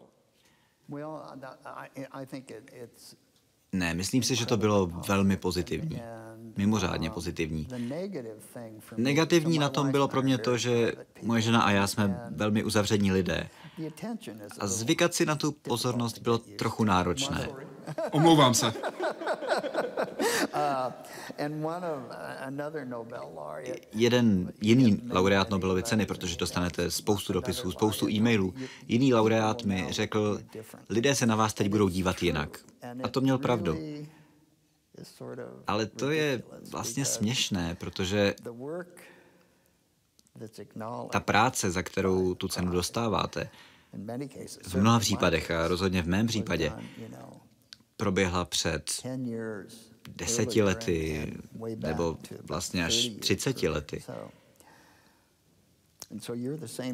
Ne, 3.76 3.93
myslím 3.93 4.23
si, 4.23 4.36
že 4.36 4.45
to 4.45 4.57
bylo 4.57 4.88
velmi 4.88 5.38
pozitivní. 5.38 6.01
Mimořádně 6.57 7.09
pozitivní. 7.09 7.67
Negativní 8.97 9.59
na 9.59 9.69
tom 9.69 9.91
bylo 9.91 10.07
pro 10.07 10.21
mě 10.21 10.38
to, 10.38 10.57
že 10.57 10.93
moje 11.21 11.41
žena 11.41 11.61
a 11.61 11.71
já 11.71 11.88
jsme 11.88 12.30
velmi 12.32 12.63
uzavření 12.63 13.11
lidé. 13.11 13.49
A 14.59 14.67
zvykat 14.67 15.13
si 15.13 15.26
na 15.26 15.36
tu 15.36 15.51
pozornost 15.51 16.19
bylo 16.19 16.38
trochu 16.38 16.84
náročné. 16.84 17.49
Omlouvám 18.11 18.53
se. 18.53 18.73
Jeden 23.93 24.53
jiný 24.61 25.01
laureát 25.09 25.49
Nobelovy 25.49 25.83
ceny, 25.83 26.05
protože 26.05 26.38
dostanete 26.38 26.91
spoustu 26.91 27.33
dopisů, 27.33 27.71
spoustu 27.71 28.09
e-mailů, 28.09 28.53
jiný 28.88 29.13
laureát 29.13 29.63
mi 29.63 29.88
řekl, 29.89 30.39
lidé 30.89 31.15
se 31.15 31.25
na 31.25 31.36
vás 31.36 31.53
teď 31.53 31.69
budou 31.69 31.89
dívat 31.89 32.23
jinak. 32.23 32.59
A 33.03 33.07
to 33.07 33.21
měl 33.21 33.38
pravdu. 33.38 33.77
Ale 35.67 35.86
to 35.86 36.11
je 36.11 36.43
vlastně 36.71 37.05
směšné, 37.05 37.75
protože 37.75 38.33
ta 41.11 41.19
práce, 41.19 41.71
za 41.71 41.81
kterou 41.83 42.36
tu 42.36 42.47
cenu 42.47 42.71
dostáváte, 42.71 43.49
v 44.67 44.75
mnoha 44.75 44.99
případech, 44.99 45.51
a 45.51 45.67
rozhodně 45.67 46.01
v 46.01 46.07
mém 46.07 46.27
případě, 46.27 46.73
proběhla 47.97 48.45
před 48.45 49.03
deseti 50.09 50.61
lety, 50.61 51.33
nebo 51.77 52.17
vlastně 52.43 52.85
až 52.85 53.09
třiceti 53.19 53.67
lety. 53.67 54.03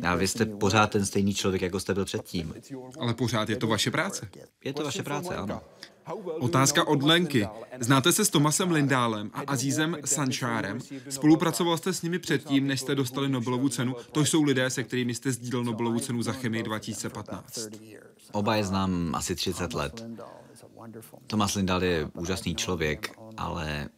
A 0.03 0.15
vy 0.15 0.27
jste 0.27 0.45
pořád 0.45 0.91
ten 0.91 1.05
stejný 1.05 1.33
člověk, 1.33 1.61
jako 1.61 1.79
jste 1.79 1.93
byl 1.93 2.05
předtím. 2.05 2.53
Ale 2.99 3.13
pořád 3.13 3.49
je 3.49 3.55
to 3.55 3.67
vaše 3.67 3.91
práce. 3.91 4.29
Je 4.63 4.73
to 4.73 4.83
vaše 4.83 5.03
práce, 5.03 5.35
ano. 5.35 5.61
Otázka 6.39 6.87
od 6.87 7.03
Lenky. 7.03 7.47
Znáte 7.79 8.11
se 8.11 8.25
s 8.25 8.29
Tomasem 8.29 8.71
Lindálem 8.71 9.31
a 9.33 9.41
Azízem 9.47 9.97
Sančárem? 10.05 10.79
Spolupracoval 11.09 11.77
jste 11.77 11.93
s 11.93 12.01
nimi 12.01 12.19
předtím, 12.19 12.67
než 12.67 12.79
jste 12.79 12.95
dostali 12.95 13.29
Nobelovu 13.29 13.69
cenu? 13.69 13.95
To 14.11 14.25
jsou 14.25 14.43
lidé, 14.43 14.69
se 14.69 14.83
kterými 14.83 15.15
jste 15.15 15.31
sdílel 15.31 15.63
Nobelovu 15.63 15.99
cenu 15.99 16.23
za 16.23 16.31
chemii 16.31 16.63
2015. 16.63 17.59
Oba 18.31 18.55
je 18.55 18.63
znám 18.63 19.15
asi 19.15 19.35
30 19.35 19.73
let. 19.73 20.05
Tomas 21.27 21.55
Lindahl 21.55 21.83
je 21.83 22.09
úžasný 22.13 22.55
člověk, 22.55 23.19
ale 23.37 23.89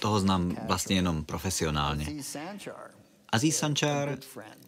toho 0.00 0.20
znám 0.20 0.56
vlastně 0.66 0.96
jenom 0.96 1.24
profesionálně. 1.24 2.06
Aziz 3.32 3.56
Sančár 3.56 4.18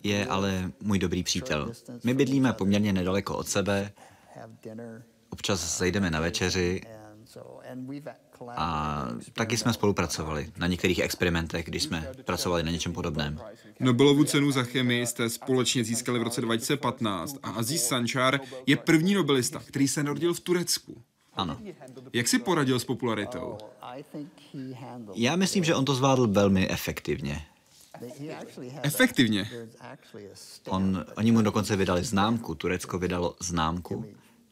je 0.03 0.27
ale 0.27 0.73
můj 0.81 0.99
dobrý 0.99 1.23
přítel. 1.23 1.73
My 2.05 2.15
bydlíme 2.15 2.53
poměrně 2.53 2.93
nedaleko 2.93 3.37
od 3.37 3.49
sebe, 3.49 3.93
občas 5.31 5.79
zajdeme 5.79 6.11
na 6.11 6.21
večeři 6.21 6.81
a 8.49 9.09
taky 9.33 9.57
jsme 9.57 9.73
spolupracovali 9.73 10.53
na 10.59 10.67
některých 10.67 10.99
experimentech, 10.99 11.67
když 11.67 11.83
jsme 11.83 12.13
pracovali 12.25 12.63
na 12.63 12.71
něčem 12.71 12.93
podobném. 12.93 13.41
Nobelovu 13.81 14.25
cenu 14.25 14.51
za 14.51 14.63
chemii 14.63 15.07
jste 15.07 15.31
společně 15.31 15.85
získali 15.85 16.19
v 16.19 16.23
roce 16.23 16.41
2015 16.41 17.37
a 17.43 17.51
Aziz 17.51 17.87
Sančár 17.87 18.41
je 18.67 18.77
první 18.77 19.15
nobelista, 19.15 19.63
který 19.67 19.89
se 19.89 20.03
narodil 20.03 20.35
v 20.35 20.41
Turecku. 20.41 21.03
Ano. 21.35 21.59
Jak 22.13 22.29
si 22.29 22.39
poradil 22.39 22.79
s 22.79 22.85
popularitou? 22.85 23.59
Já 25.15 25.37
myslím, 25.37 25.65
že 25.65 25.75
on 25.75 25.85
to 25.85 25.95
zvládl 25.95 26.27
velmi 26.27 26.71
efektivně. 26.71 27.47
Efektivně. 28.83 29.51
On, 30.69 31.05
oni 31.17 31.33
mu 31.33 31.43
dokonce 31.43 31.77
vydali 31.77 32.05
známku, 32.05 32.55
Turecko 32.55 32.99
vydalo 32.99 33.37
známku, 33.41 34.05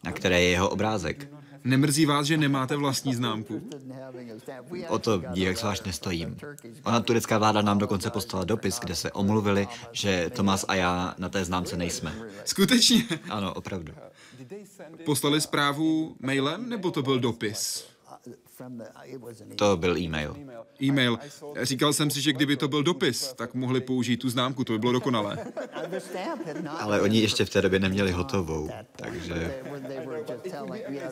na 0.05 0.12
které 0.12 0.43
je 0.43 0.51
jeho 0.51 0.68
obrázek. 0.68 1.28
Nemrzí 1.64 2.06
vás, 2.06 2.26
že 2.26 2.36
nemáte 2.36 2.76
vlastní 2.76 3.14
známku? 3.14 3.68
O 4.88 4.98
to 4.98 5.22
dík 5.32 5.58
zvlášť 5.58 5.86
nestojím. 5.86 6.36
Ona 6.84 7.00
turecká 7.00 7.38
vláda 7.38 7.62
nám 7.62 7.78
dokonce 7.78 8.11
poslala 8.11 8.44
dopis, 8.44 8.78
kde 8.78 8.94
se 8.94 9.12
omluvili, 9.12 9.68
že 9.92 10.30
Tomas 10.36 10.64
a 10.68 10.74
já 10.74 11.14
na 11.18 11.28
té 11.28 11.44
známce 11.44 11.76
nejsme. 11.76 12.14
Skutečně? 12.44 13.04
Ano, 13.30 13.54
opravdu. 13.54 13.92
Poslali 15.04 15.40
zprávu 15.40 16.16
mailem, 16.20 16.68
nebo 16.68 16.90
to 16.90 17.02
byl 17.02 17.20
dopis? 17.20 17.89
To 19.56 19.76
byl 19.76 19.98
e-mail. 19.98 20.36
E-mail. 20.82 21.18
Říkal 21.62 21.92
jsem 21.92 22.11
si, 22.11 22.20
že 22.20 22.32
kdyby 22.32 22.56
to 22.56 22.68
byl 22.68 22.82
dopis, 22.82 23.32
tak 23.36 23.54
mohli 23.54 23.80
použít 23.80 24.16
tu 24.16 24.28
známku, 24.28 24.64
to 24.64 24.72
by 24.72 24.78
bylo 24.78 24.92
dokonalé. 24.92 25.38
Ale 26.78 27.00
oni 27.00 27.20
ještě 27.20 27.44
v 27.44 27.50
té 27.50 27.62
době 27.62 27.78
neměli 27.78 28.12
hotovou, 28.12 28.70
takže 28.96 29.62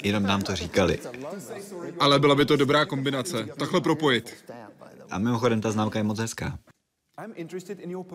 jenom 0.02 0.22
nám 0.22 0.42
to 0.42 0.56
říkali. 0.56 0.98
Ale 2.00 2.18
byla 2.18 2.34
by 2.34 2.44
to 2.44 2.56
dobrá 2.56 2.84
kombinace. 2.84 3.48
Takhle 3.58 3.80
propojit. 3.80 4.44
A 5.10 5.18
mimochodem 5.18 5.60
ta 5.60 5.70
známka 5.70 5.98
je 5.98 6.02
moc 6.02 6.18
hezká. 6.18 6.58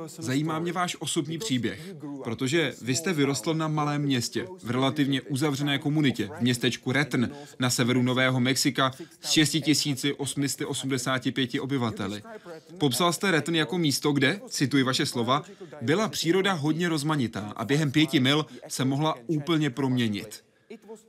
Zajímá 0.08 0.60
mě 0.60 0.72
váš 0.72 0.98
osobní 1.00 1.38
příběh, 1.38 1.96
protože 2.24 2.74
vy 2.82 2.96
jste 2.96 3.14
vyrostl 3.14 3.54
na 3.54 3.68
malém 3.68 4.02
městě, 4.02 4.48
v 4.64 4.72
relativně 4.72 5.22
uzavřené 5.22 5.80
komunitě, 5.80 6.30
v 6.38 6.42
městečku 6.42 6.92
Retn 6.92 7.26
na 7.60 7.70
severu 7.70 8.04
Nového 8.04 8.40
Mexika 8.40 8.92
s 9.22 9.32
6885 9.32 11.50
obyvateli. 11.60 12.24
Popsal 12.78 13.14
jste 13.14 13.32
Retn 13.32 13.56
jako 13.56 13.78
místo, 13.78 14.12
kde, 14.12 14.42
cituji 14.48 14.84
vaše 14.84 15.06
slova, 15.06 15.44
byla 15.82 16.10
příroda 16.10 16.54
hodně 16.54 16.90
rozmanitá 16.90 17.54
a 17.56 17.66
během 17.66 17.92
pěti 17.92 18.20
mil 18.20 18.46
se 18.68 18.86
mohla 18.86 19.16
úplně 19.28 19.70
proměnit. 19.70 20.44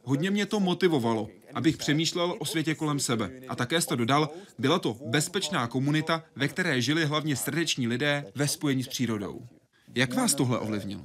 Hodně 0.02 0.30
mě 0.30 0.46
to 0.46 0.60
motivovalo, 0.60 1.28
abych 1.54 1.76
přemýšlel 1.76 2.36
o 2.38 2.44
světě 2.44 2.74
kolem 2.74 3.00
sebe. 3.00 3.30
A 3.48 3.56
také 3.56 3.80
jste 3.80 3.96
dodal, 3.96 4.28
byla 4.58 4.78
to 4.78 4.96
bezpečná 5.06 5.66
komunita, 5.66 6.22
ve 6.36 6.48
které 6.48 6.80
žili 6.80 7.04
hlavně 7.04 7.36
srdeční 7.36 7.88
lidé 7.88 8.32
ve 8.34 8.48
spojení 8.48 8.82
s 8.82 8.88
přírodou. 8.88 9.46
Jak 9.94 10.14
vás 10.14 10.34
tohle 10.34 10.58
ovlivnilo? 10.58 11.04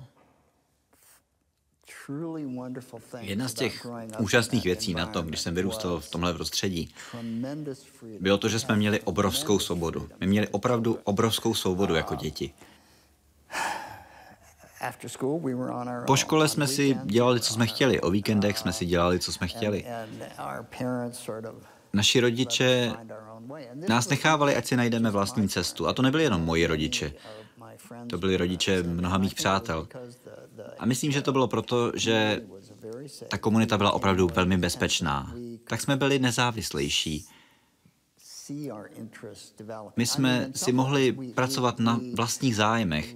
Jedna 3.20 3.47
z 3.47 3.54
těch 3.54 3.88
úžasných 4.20 4.64
věcí 4.64 4.93
na 4.93 5.06
tom, 5.06 5.28
když 5.28 5.39
jsem 5.39 5.56
vyrůstal 5.56 6.00
v 6.00 6.10
tomhle 6.10 6.34
prostředí, 6.34 6.93
bylo 8.20 8.38
to, 8.38 8.50
že 8.50 8.60
jsme 8.60 8.76
měli 8.76 9.02
obrovskou 9.02 9.60
svobodu. 9.60 10.10
My 10.20 10.28
měli 10.28 10.47
opravdu 10.47 11.00
obrovskou 11.04 11.54
svobodu 11.54 11.95
jako 11.95 12.16
děti. 12.16 12.54
Po 16.07 16.15
škole 16.15 16.47
jsme 16.47 16.67
si 16.67 16.97
dělali, 17.03 17.39
co 17.39 17.53
jsme 17.53 17.67
chtěli. 17.67 18.01
O 18.01 18.11
víkendech 18.11 18.57
jsme 18.57 18.73
si 18.73 18.86
dělali, 18.86 19.19
co 19.19 19.34
jsme 19.34 19.47
chtěli. 19.47 19.86
Naši 21.93 22.19
rodiče 22.19 22.93
nás 23.89 24.09
nechávali, 24.09 24.55
ať 24.55 24.65
si 24.65 24.77
najdeme 24.77 25.11
vlastní 25.11 25.49
cestu. 25.49 25.88
A 25.88 25.93
to 25.93 26.01
nebyli 26.01 26.23
jenom 26.23 26.41
moji 26.41 26.67
rodiče. 26.67 27.13
To 28.09 28.17
byli 28.17 28.38
rodiče 28.38 28.84
mnoha 28.84 29.17
mých 29.17 29.36
přátel. 29.36 29.88
A 30.80 30.86
myslím, 30.86 31.11
že 31.11 31.21
to 31.21 31.32
bylo 31.32 31.47
proto, 31.47 31.91
že 31.95 32.41
ta 33.27 33.38
komunita 33.38 33.77
byla 33.77 33.91
opravdu 33.91 34.27
velmi 34.27 34.57
bezpečná. 34.57 35.34
Tak 35.63 35.82
jsme 35.82 35.95
byli 35.95 36.19
nezávislejší. 36.19 37.25
My 39.95 40.05
jsme 40.05 40.49
si 40.55 40.71
mohli 40.71 41.11
pracovat 41.36 41.80
na 41.80 41.99
vlastních 42.13 42.55
zájmech. 42.55 43.15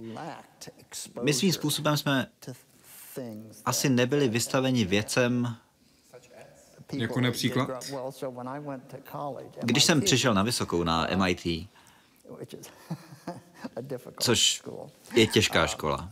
My 1.22 1.34
svým 1.34 1.52
způsobem 1.52 1.96
jsme 1.96 2.26
asi 3.64 3.88
nebyli 3.88 4.28
vystaveni 4.28 4.84
věcem, 4.84 5.56
jako 6.92 7.20
například? 7.20 7.84
Když 9.62 9.84
jsem 9.84 10.00
přišel 10.00 10.34
na 10.34 10.42
vysokou, 10.42 10.84
na 10.84 11.08
MIT, 11.16 11.46
což 14.20 14.62
je 15.14 15.26
těžká 15.26 15.66
škola, 15.66 16.10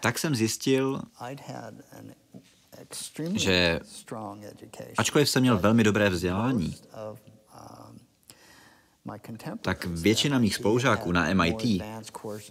tak 0.00 0.18
jsem 0.18 0.34
zjistil, 0.34 1.02
že 3.34 3.80
ačkoliv 4.98 5.30
jsem 5.30 5.42
měl 5.42 5.58
velmi 5.58 5.84
dobré 5.84 6.10
vzdělání, 6.10 6.76
tak 9.60 9.84
většina 9.84 10.38
mých 10.38 10.54
spolužáků 10.54 11.12
na 11.12 11.34
MIT 11.34 11.82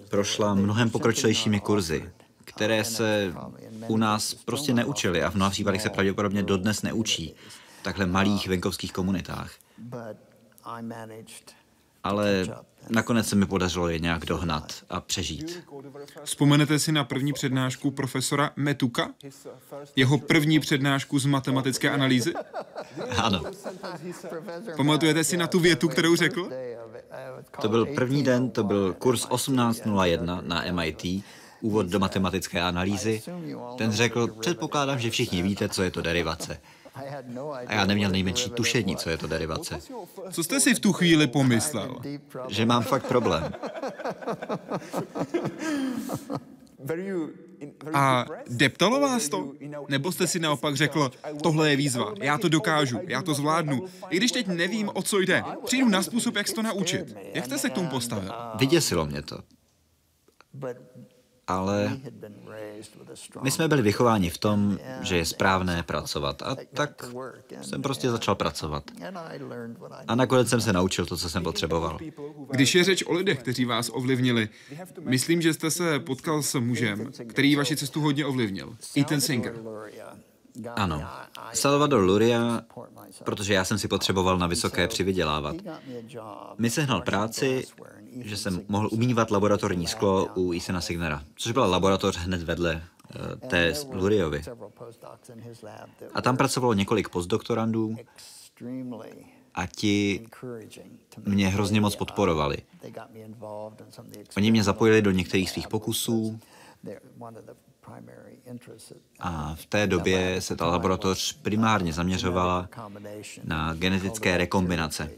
prošla 0.09 0.53
mnohem 0.53 0.89
pokročilejšími 0.89 1.59
kurzy, 1.59 2.09
které 2.45 2.83
se 2.83 3.33
u 3.87 3.97
nás 3.97 4.33
prostě 4.33 4.73
neučili 4.73 5.23
a 5.23 5.29
v 5.31 5.35
mnoha 5.35 5.51
případech 5.51 5.81
se 5.81 5.89
pravděpodobně 5.89 6.43
dodnes 6.43 6.81
neučí 6.81 7.35
v 7.79 7.83
takhle 7.83 8.05
malých 8.05 8.47
venkovských 8.47 8.93
komunitách. 8.93 9.51
Ale 12.07 12.45
nakonec 12.89 13.27
se 13.27 13.35
mi 13.35 13.45
podařilo 13.45 13.89
je 13.89 13.99
nějak 13.99 14.25
dohnat 14.25 14.73
a 14.89 15.01
přežít. 15.01 15.63
Vzpomenete 16.23 16.79
si 16.79 16.91
na 16.91 17.03
první 17.03 17.33
přednášku 17.33 17.91
profesora 17.91 18.51
Metuka? 18.55 19.09
Jeho 19.95 20.17
první 20.17 20.59
přednášku 20.59 21.19
z 21.19 21.25
matematické 21.25 21.89
analýzy? 21.89 22.33
Ano, 23.17 23.43
Pamatujete 24.77 25.23
si 25.23 25.37
na 25.37 25.47
tu 25.47 25.59
větu, 25.59 25.87
kterou 25.87 26.15
řekl? 26.15 26.49
to 27.61 27.69
byl 27.69 27.85
první 27.85 28.23
den, 28.23 28.49
to 28.49 28.63
byl 28.63 28.93
kurz 28.93 29.25
1801 29.25 30.41
na 30.41 30.63
MIT, 30.71 31.23
úvod 31.61 31.85
do 31.85 31.99
matematické 31.99 32.61
analýzy. 32.61 33.21
Ten 33.77 33.91
řekl, 33.91 34.27
předpokládám, 34.27 34.99
že 34.99 35.09
všichni 35.09 35.41
víte, 35.41 35.69
co 35.69 35.83
je 35.83 35.91
to 35.91 36.01
derivace. 36.01 36.59
A 37.67 37.73
já 37.73 37.85
neměl 37.85 38.11
nejmenší 38.11 38.49
tušení, 38.49 38.95
co 38.95 39.09
je 39.09 39.17
to 39.17 39.27
derivace. 39.27 39.79
Co 40.31 40.43
jste 40.43 40.59
si 40.59 40.75
v 40.75 40.79
tu 40.79 40.93
chvíli 40.93 41.27
pomyslel? 41.27 41.95
Že 42.47 42.65
mám 42.65 42.83
fakt 42.83 43.07
problém. 43.07 43.53
A 47.93 48.25
deptalo 48.49 48.99
vás 48.99 49.29
to? 49.29 49.53
Nebo 49.89 50.11
jste 50.11 50.27
si 50.27 50.39
naopak 50.39 50.75
řekl, 50.75 51.11
tohle 51.43 51.69
je 51.69 51.75
výzva, 51.75 52.13
já 52.21 52.37
to 52.37 52.49
dokážu, 52.49 52.99
já 53.07 53.21
to 53.21 53.33
zvládnu. 53.33 53.85
I 54.09 54.17
když 54.17 54.31
teď 54.31 54.47
nevím, 54.47 54.89
o 54.93 55.01
co 55.01 55.19
jde, 55.19 55.43
přijdu 55.65 55.89
na 55.89 56.03
způsob, 56.03 56.35
jak 56.35 56.47
se 56.47 56.53
to 56.53 56.63
naučit. 56.63 57.15
Jak 57.33 57.45
jste 57.45 57.57
se 57.57 57.69
k 57.69 57.73
tomu 57.73 57.89
postavil? 57.89 58.31
Vyděsilo 58.59 59.05
mě 59.05 59.21
to. 59.21 59.39
Ale 61.47 61.99
my 63.41 63.51
jsme 63.51 63.67
byli 63.67 63.81
vychováni 63.81 64.29
v 64.29 64.37
tom, 64.37 64.79
že 65.01 65.17
je 65.17 65.25
správné 65.25 65.83
pracovat. 65.83 66.41
A 66.41 66.55
tak 66.73 67.03
jsem 67.61 67.81
prostě 67.81 68.09
začal 68.09 68.35
pracovat. 68.35 68.83
A 70.07 70.15
nakonec 70.15 70.49
jsem 70.49 70.61
se 70.61 70.73
naučil 70.73 71.05
to, 71.05 71.17
co 71.17 71.29
jsem 71.29 71.43
potřeboval. 71.43 71.99
Když 72.51 72.75
je 72.75 72.83
řeč 72.83 73.03
o 73.03 73.13
lidech, 73.13 73.39
kteří 73.39 73.65
vás 73.65 73.89
ovlivnili, 73.93 74.49
myslím, 74.99 75.41
že 75.41 75.53
jste 75.53 75.71
se 75.71 75.99
potkal 75.99 76.43
s 76.43 76.59
mužem, 76.59 77.11
který 77.27 77.55
vaši 77.55 77.75
cestu 77.75 78.01
hodně 78.01 78.25
ovlivnil. 78.25 78.77
Ethan 78.97 79.21
Singer. 79.21 79.55
Ano. 80.75 81.03
Salvador 81.53 82.03
Luria, 82.03 82.61
protože 83.23 83.53
já 83.53 83.65
jsem 83.65 83.77
si 83.77 83.87
potřeboval 83.87 84.37
na 84.37 84.47
vysoké 84.47 84.87
přivydělávat. 84.87 85.55
Mi 86.57 86.69
sehnal 86.69 87.01
práci, 87.01 87.65
že 88.21 88.37
jsem 88.37 88.61
mohl 88.67 88.89
umývat 88.91 89.31
laboratorní 89.31 89.87
sklo 89.87 90.27
u 90.35 90.53
Isena 90.53 90.81
Signera, 90.81 91.23
což 91.35 91.51
byla 91.51 91.65
laboratoř 91.65 92.17
hned 92.17 92.43
vedle 92.43 92.75
uh, 92.75 93.49
té 93.49 93.73
Luriovi. 93.91 94.41
A 96.13 96.21
tam 96.21 96.37
pracovalo 96.37 96.73
několik 96.73 97.09
postdoktorandů 97.09 97.95
a 99.53 99.65
ti 99.67 100.27
mě 101.25 101.47
hrozně 101.47 101.81
moc 101.81 101.95
podporovali. 101.95 102.57
Oni 104.37 104.51
mě 104.51 104.63
zapojili 104.63 105.01
do 105.01 105.11
některých 105.11 105.49
svých 105.49 105.67
pokusů 105.67 106.39
a 109.19 109.55
v 109.55 109.65
té 109.65 109.87
době 109.87 110.41
se 110.41 110.55
ta 110.55 110.65
laboratoř 110.65 111.33
primárně 111.33 111.93
zaměřovala 111.93 112.69
na 113.43 113.73
genetické 113.73 114.37
rekombinace 114.37 115.11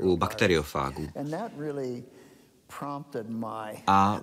u 0.00 0.16
bakteriofágů. 0.16 1.08
A 3.86 4.20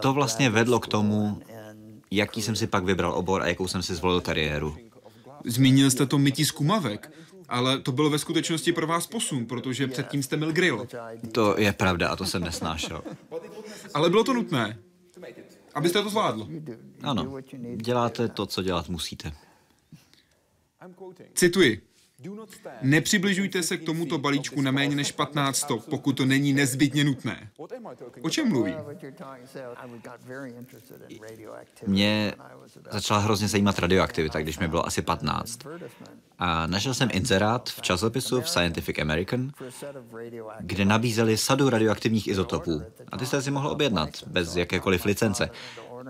to 0.00 0.12
vlastně 0.12 0.50
vedlo 0.50 0.80
k 0.80 0.86
tomu, 0.86 1.42
jaký 2.10 2.42
jsem 2.42 2.56
si 2.56 2.66
pak 2.66 2.84
vybral 2.84 3.12
obor 3.12 3.42
a 3.42 3.46
jakou 3.46 3.68
jsem 3.68 3.82
si 3.82 3.94
zvolil 3.94 4.20
kariéru. 4.20 4.76
Zmínil 5.44 5.90
jste 5.90 6.06
to 6.06 6.18
mytí 6.18 6.44
zkumavek, 6.44 7.12
ale 7.48 7.78
to 7.78 7.92
bylo 7.92 8.10
ve 8.10 8.18
skutečnosti 8.18 8.72
pro 8.72 8.86
vás 8.86 9.06
posun, 9.06 9.46
protože 9.46 9.86
předtím 9.86 10.22
jste 10.22 10.36
mil 10.36 10.52
grill. 10.52 10.86
To 11.32 11.58
je 11.58 11.72
pravda 11.72 12.08
a 12.08 12.16
to 12.16 12.26
jsem 12.26 12.44
nesnášel. 12.44 13.02
Ale 13.94 14.10
bylo 14.10 14.24
to 14.24 14.32
nutné, 14.32 14.78
abyste 15.74 16.02
to 16.02 16.10
zvládl. 16.10 16.48
Ano, 17.02 17.40
děláte 17.76 18.28
to, 18.28 18.46
co 18.46 18.62
dělat 18.62 18.88
musíte. 18.88 19.32
Cituji. 21.34 21.93
Nepřibližujte 22.82 23.62
se 23.62 23.76
k 23.76 23.84
tomuto 23.84 24.18
balíčku 24.18 24.60
na 24.60 24.70
méně 24.70 24.96
než 24.96 25.12
15 25.12 25.56
stop, 25.56 25.84
pokud 25.84 26.12
to 26.12 26.24
není 26.24 26.52
nezbytně 26.52 27.04
nutné. 27.04 27.50
O 28.22 28.30
čem 28.30 28.48
mluví? 28.48 28.74
Mě 31.86 32.32
začala 32.90 33.20
hrozně 33.20 33.48
zajímat 33.48 33.78
radioaktivita, 33.78 34.40
když 34.40 34.58
mi 34.58 34.68
bylo 34.68 34.86
asi 34.86 35.02
15. 35.02 35.58
A 36.38 36.66
našel 36.66 36.94
jsem 36.94 37.08
inzerát 37.12 37.68
v 37.70 37.82
časopisu 37.82 38.40
v 38.40 38.48
Scientific 38.48 38.98
American, 38.98 39.50
kde 40.60 40.84
nabízeli 40.84 41.36
sadu 41.36 41.70
radioaktivních 41.70 42.28
izotopů. 42.28 42.82
A 43.12 43.18
ty 43.18 43.26
jste 43.26 43.42
si 43.42 43.50
mohl 43.50 43.68
objednat, 43.68 44.10
bez 44.26 44.56
jakékoliv 44.56 45.04
licence. 45.04 45.50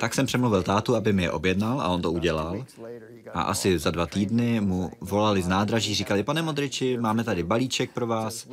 Tak 0.00 0.14
jsem 0.14 0.26
přemluvil 0.26 0.62
tátu, 0.62 0.96
aby 0.96 1.12
mi 1.12 1.22
je 1.22 1.30
objednal 1.30 1.80
a 1.80 1.88
on 1.88 2.02
to 2.02 2.12
udělal. 2.12 2.64
A 3.34 3.42
asi 3.42 3.78
za 3.78 3.90
dva 3.90 4.06
týdny 4.06 4.60
mu 4.60 4.90
volali 5.00 5.42
z 5.42 5.48
nádraží, 5.48 5.94
říkali, 5.94 6.22
pane 6.22 6.42
Modriči, 6.42 6.96
máme 6.96 7.24
tady 7.24 7.42
balíček 7.42 7.92
pro 7.92 8.06
vás. 8.06 8.48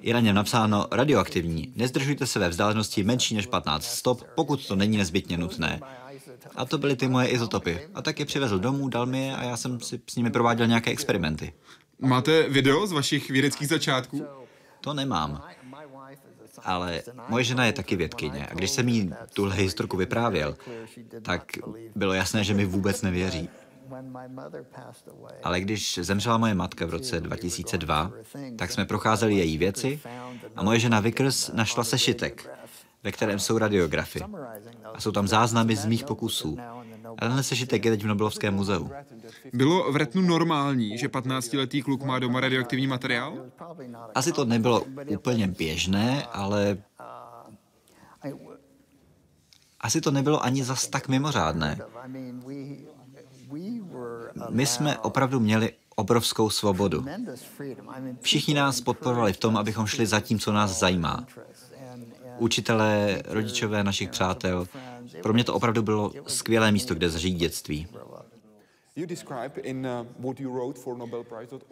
Je 0.00 0.14
na 0.14 0.20
něm 0.20 0.34
napsáno 0.34 0.86
radioaktivní. 0.90 1.72
Nezdržujte 1.76 2.26
se 2.26 2.38
ve 2.38 2.48
vzdálenosti 2.48 3.04
menší 3.04 3.34
než 3.34 3.46
15 3.46 3.84
stop, 3.84 4.22
pokud 4.34 4.66
to 4.66 4.76
není 4.76 4.96
nezbytně 4.96 5.38
nutné. 5.38 5.80
A 6.56 6.64
to 6.64 6.78
byly 6.78 6.96
ty 6.96 7.08
moje 7.08 7.28
izotopy. 7.28 7.80
A 7.94 8.02
tak 8.02 8.20
je 8.20 8.26
přivezl 8.26 8.58
domů, 8.58 8.88
dal 8.88 9.06
mi 9.06 9.26
je 9.26 9.36
a 9.36 9.44
já 9.44 9.56
jsem 9.56 9.80
si 9.80 10.00
s 10.10 10.16
nimi 10.16 10.30
prováděl 10.30 10.66
nějaké 10.66 10.90
experimenty. 10.90 11.52
Máte 12.00 12.48
video 12.48 12.86
z 12.86 12.92
vašich 12.92 13.30
vědeckých 13.30 13.68
začátků? 13.68 14.24
To 14.80 14.94
nemám. 14.94 15.42
Ale 16.66 17.02
moje 17.28 17.44
žena 17.44 17.66
je 17.66 17.72
taky 17.72 17.96
vědkyně 17.96 18.46
a 18.46 18.54
když 18.54 18.70
jsem 18.70 18.88
jí 18.88 19.10
tuhle 19.32 19.54
historku 19.54 19.96
vyprávěl, 19.96 20.56
tak 21.22 21.52
bylo 21.96 22.12
jasné, 22.12 22.44
že 22.44 22.54
mi 22.54 22.64
vůbec 22.64 23.02
nevěří. 23.02 23.48
Ale 25.42 25.60
když 25.60 25.98
zemřela 26.02 26.38
moje 26.38 26.54
matka 26.54 26.86
v 26.86 26.90
roce 26.90 27.20
2002, 27.20 28.12
tak 28.58 28.72
jsme 28.72 28.84
procházeli 28.84 29.34
její 29.34 29.58
věci 29.58 30.00
a 30.56 30.62
moje 30.62 30.78
žena 30.80 31.00
Vickers 31.00 31.50
našla 31.52 31.84
sešitek, 31.84 32.50
ve 33.02 33.12
kterém 33.12 33.38
jsou 33.38 33.58
radiografy. 33.58 34.20
A 34.94 35.00
jsou 35.00 35.12
tam 35.12 35.28
záznamy 35.28 35.76
z 35.76 35.86
mých 35.86 36.04
pokusů. 36.04 36.58
A 37.18 37.20
tenhle 37.20 37.42
sešitek 37.42 37.84
je 37.84 37.90
teď 37.90 38.02
v 38.02 38.06
Nobelovském 38.06 38.54
muzeu. 38.54 38.90
Bylo 39.52 39.92
v 39.92 39.96
Retnu 39.96 40.22
normální, 40.22 40.98
že 40.98 41.08
15-letý 41.08 41.82
kluk 41.82 42.02
má 42.02 42.18
doma 42.18 42.40
radioaktivní 42.40 42.86
materiál? 42.86 43.46
Asi 44.14 44.32
to 44.32 44.44
nebylo 44.44 44.84
úplně 45.08 45.46
běžné, 45.46 46.26
ale 46.32 46.78
asi 49.80 50.00
to 50.00 50.10
nebylo 50.10 50.44
ani 50.44 50.64
zas 50.64 50.88
tak 50.88 51.08
mimořádné. 51.08 51.78
My 54.50 54.66
jsme 54.66 54.98
opravdu 54.98 55.40
měli 55.40 55.72
obrovskou 55.96 56.50
svobodu. 56.50 57.04
Všichni 58.20 58.54
nás 58.54 58.80
podporovali 58.80 59.32
v 59.32 59.36
tom, 59.36 59.56
abychom 59.56 59.86
šli 59.86 60.06
za 60.06 60.20
tím, 60.20 60.38
co 60.38 60.52
nás 60.52 60.78
zajímá. 60.78 61.26
Učitelé, 62.38 63.22
rodičové 63.26 63.84
našich 63.84 64.10
přátel. 64.10 64.66
Pro 65.22 65.32
mě 65.32 65.44
to 65.44 65.54
opravdu 65.54 65.82
bylo 65.82 66.12
skvělé 66.26 66.72
místo, 66.72 66.94
kde 66.94 67.10
zažít 67.10 67.36
dětství. 67.36 67.86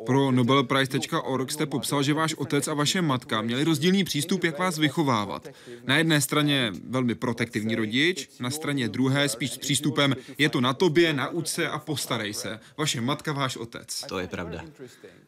Pro 0.07 0.31
nobelprize.org 0.31 1.51
jste 1.51 1.67
popsal, 1.67 2.03
že 2.03 2.15
váš 2.15 2.35
otec 2.35 2.69
a 2.69 2.75
vaše 2.75 3.03
matka 3.03 3.43
měli 3.43 3.65
rozdílný 3.65 4.05
přístup, 4.05 4.45
jak 4.45 4.59
vás 4.59 4.79
vychovávat. 4.79 5.49
Na 5.85 5.97
jedné 5.97 6.21
straně 6.21 6.73
velmi 6.89 7.15
protektivní 7.15 7.75
rodič, 7.75 8.39
na 8.41 8.51
straně 8.51 8.89
druhé 8.89 9.29
spíš 9.29 9.51
s 9.51 9.59
přístupem 9.59 10.17
je 10.39 10.49
to 10.49 10.61
na 10.61 10.75
tobě, 10.75 11.13
nauč 11.13 11.49
se 11.49 11.69
a 11.69 11.79
postarej 11.79 12.35
se. 12.35 12.61
Vaše 12.77 13.01
matka, 13.01 13.33
váš 13.33 13.57
otec. 13.57 14.05
To 14.09 14.19
je 14.19 14.27
pravda. 14.27 14.65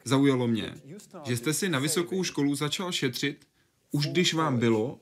Zaujalo 0.04 0.46
mě, 0.46 0.74
že 1.24 1.36
jste 1.36 1.52
si 1.52 1.68
na 1.68 1.78
vysokou 1.78 2.22
školu 2.22 2.54
začal 2.54 2.92
šetřit, 2.92 3.46
už 3.90 4.06
když 4.06 4.34
vám 4.34 4.58
bylo 4.58 4.98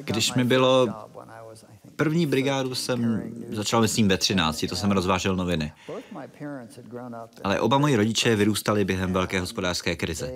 Když 0.00 0.34
mi 0.34 0.44
bylo 0.44 0.88
první 1.96 2.26
brigádu 2.26 2.74
jsem 2.74 3.22
začal, 3.52 3.80
myslím, 3.80 4.08
ve 4.08 4.18
13, 4.18 4.64
to 4.68 4.76
jsem 4.76 4.90
rozvážel 4.90 5.36
noviny. 5.36 5.72
Ale 7.44 7.60
oba 7.60 7.78
moji 7.78 7.96
rodiče 7.96 8.36
vyrůstali 8.36 8.84
během 8.84 9.12
velké 9.12 9.40
hospodářské 9.40 9.96
krize. 9.96 10.32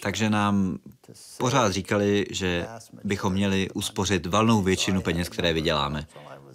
Takže 0.00 0.30
nám 0.30 0.78
pořád 1.38 1.72
říkali, 1.72 2.26
že 2.30 2.66
bychom 3.04 3.32
měli 3.32 3.70
uspořit 3.70 4.26
valnou 4.26 4.62
většinu 4.62 5.02
peněz, 5.02 5.28
které 5.28 5.52
vyděláme. 5.52 6.06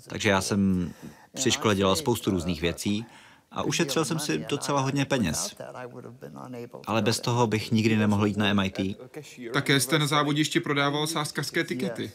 Takže 0.07 0.29
já 0.29 0.41
jsem 0.41 0.91
při 1.33 1.51
škole 1.51 1.75
dělal 1.75 1.95
spoustu 1.95 2.31
různých 2.31 2.61
věcí 2.61 3.05
a 3.51 3.63
ušetřil 3.63 4.05
jsem 4.05 4.19
si 4.19 4.45
docela 4.49 4.81
hodně 4.81 5.05
peněz. 5.05 5.55
Ale 6.87 7.01
bez 7.01 7.19
toho 7.19 7.47
bych 7.47 7.71
nikdy 7.71 7.97
nemohl 7.97 8.25
jít 8.25 8.37
na 8.37 8.53
MIT. 8.53 8.97
Také 9.53 9.79
jste 9.79 9.99
na 9.99 10.07
závodišti 10.07 10.59
prodával 10.59 11.07
sázkařské 11.07 11.63
tikety. 11.63 12.11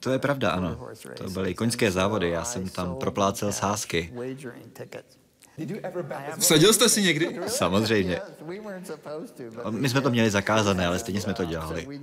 To 0.00 0.10
je 0.10 0.18
pravda, 0.18 0.50
ano. 0.50 0.88
To 1.16 1.30
byly 1.30 1.54
koňské 1.54 1.90
závody, 1.90 2.30
já 2.30 2.44
jsem 2.44 2.68
tam 2.68 2.96
proplácel 2.96 3.52
sázky. 3.52 4.12
Vsadil 6.38 6.72
jste 6.72 6.88
si 6.88 7.02
někdy? 7.02 7.40
Samozřejmě. 7.46 8.20
My 9.70 9.88
jsme 9.88 10.00
to 10.00 10.10
měli 10.10 10.30
zakázané, 10.30 10.86
ale 10.86 10.98
stejně 10.98 11.20
jsme 11.20 11.34
to 11.34 11.44
dělali. 11.44 12.00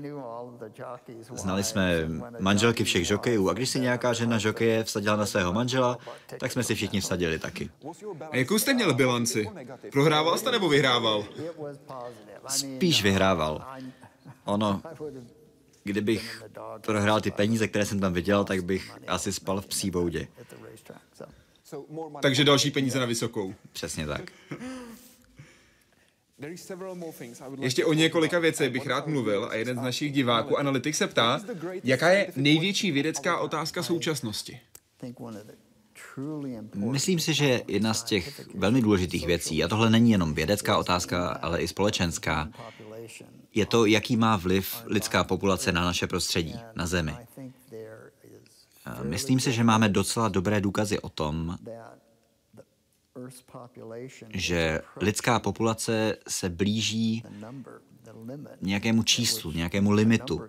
Znali 1.35 1.63
jsme 1.63 2.07
manželky 2.39 2.83
všech 2.83 3.07
žokejů 3.07 3.49
a 3.49 3.53
když 3.53 3.69
si 3.69 3.79
nějaká 3.79 4.13
žena 4.13 4.37
žokeje 4.37 4.83
vsadila 4.83 5.15
na 5.15 5.25
svého 5.25 5.53
manžela, 5.53 5.97
tak 6.39 6.51
jsme 6.51 6.63
si 6.63 6.75
všichni 6.75 7.01
vsadili 7.01 7.39
taky. 7.39 7.69
A 8.31 8.35
jakou 8.35 8.59
jste 8.59 8.73
měl 8.73 8.93
bilanci? 8.93 9.49
Prohrával 9.91 10.37
jste 10.37 10.51
nebo 10.51 10.69
vyhrával? 10.69 11.25
Spíš 12.47 13.03
vyhrával. 13.03 13.65
Ono, 14.45 14.81
kdybych 15.83 16.43
prohrál 16.81 17.21
ty 17.21 17.31
peníze, 17.31 17.67
které 17.67 17.85
jsem 17.85 17.99
tam 17.99 18.13
vydělal, 18.13 18.43
tak 18.43 18.63
bych 18.63 18.97
asi 19.07 19.33
spal 19.33 19.61
v 19.61 19.67
psí 19.67 19.91
boudě. 19.91 20.27
Takže 22.21 22.43
další 22.43 22.71
peníze 22.71 22.99
na 22.99 23.05
vysokou. 23.05 23.55
Přesně 23.71 24.07
tak. 24.07 24.31
Ještě 27.59 27.85
o 27.85 27.93
několika 27.93 28.39
věcech 28.39 28.71
bych 28.71 28.87
rád 28.87 29.07
mluvil 29.07 29.45
a 29.45 29.55
jeden 29.55 29.77
z 29.79 29.81
našich 29.81 30.11
diváků, 30.11 30.57
analytik, 30.59 30.95
se 30.95 31.07
ptá, 31.07 31.41
jaká 31.83 32.09
je 32.09 32.33
největší 32.35 32.91
vědecká 32.91 33.37
otázka 33.37 33.83
současnosti? 33.83 34.59
Myslím 36.75 37.19
si, 37.19 37.33
že 37.33 37.61
jedna 37.67 37.93
z 37.93 38.03
těch 38.03 38.47
velmi 38.55 38.81
důležitých 38.81 39.27
věcí, 39.27 39.63
a 39.63 39.67
tohle 39.67 39.89
není 39.89 40.11
jenom 40.11 40.33
vědecká 40.33 40.77
otázka, 40.77 41.29
ale 41.29 41.61
i 41.61 41.67
společenská, 41.67 42.49
je 43.53 43.65
to, 43.65 43.85
jaký 43.85 44.17
má 44.17 44.37
vliv 44.37 44.75
lidská 44.85 45.23
populace 45.23 45.71
na 45.71 45.85
naše 45.85 46.07
prostředí, 46.07 46.55
na 46.75 46.87
Zemi. 46.87 47.15
Myslím 49.03 49.39
si, 49.39 49.51
že 49.51 49.63
máme 49.63 49.89
docela 49.89 50.29
dobré 50.29 50.61
důkazy 50.61 50.99
o 50.99 51.09
tom, 51.09 51.57
že 54.29 54.81
lidská 55.01 55.39
populace 55.39 56.17
se 56.27 56.49
blíží 56.49 57.23
nějakému 58.61 59.03
číslu, 59.03 59.51
nějakému 59.51 59.91
limitu. 59.91 60.41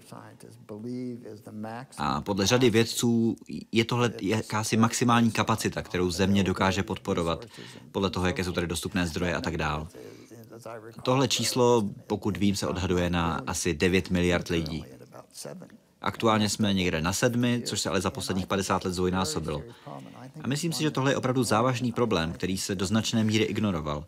A 1.98 2.20
podle 2.20 2.46
řady 2.46 2.70
vědců 2.70 3.36
je 3.72 3.84
tohle 3.84 4.12
jakási 4.22 4.76
maximální 4.76 5.30
kapacita, 5.30 5.82
kterou 5.82 6.10
země 6.10 6.44
dokáže 6.44 6.82
podporovat, 6.82 7.46
podle 7.92 8.10
toho, 8.10 8.26
jaké 8.26 8.44
jsou 8.44 8.52
tady 8.52 8.66
dostupné 8.66 9.06
zdroje 9.06 9.34
a 9.34 9.40
tak 9.40 9.56
dál. 9.56 9.88
Tohle 11.02 11.28
číslo, 11.28 11.90
pokud 12.06 12.36
vím, 12.36 12.56
se 12.56 12.66
odhaduje 12.66 13.10
na 13.10 13.42
asi 13.46 13.74
9 13.74 14.10
miliard 14.10 14.48
lidí. 14.48 14.84
Aktuálně 16.00 16.48
jsme 16.48 16.74
někde 16.74 17.02
na 17.02 17.12
sedmi, 17.12 17.62
což 17.64 17.80
se 17.80 17.90
ale 17.90 18.00
za 18.00 18.10
posledních 18.10 18.46
50 18.46 18.84
let 18.84 18.92
zdvojnásobilo. 18.92 19.62
A 20.42 20.46
myslím 20.46 20.72
si, 20.72 20.82
že 20.82 20.90
tohle 20.90 21.12
je 21.12 21.16
opravdu 21.16 21.44
závažný 21.44 21.92
problém, 21.92 22.32
který 22.32 22.58
se 22.58 22.74
do 22.74 22.86
značné 22.86 23.24
míry 23.24 23.44
ignoroval. 23.44 24.04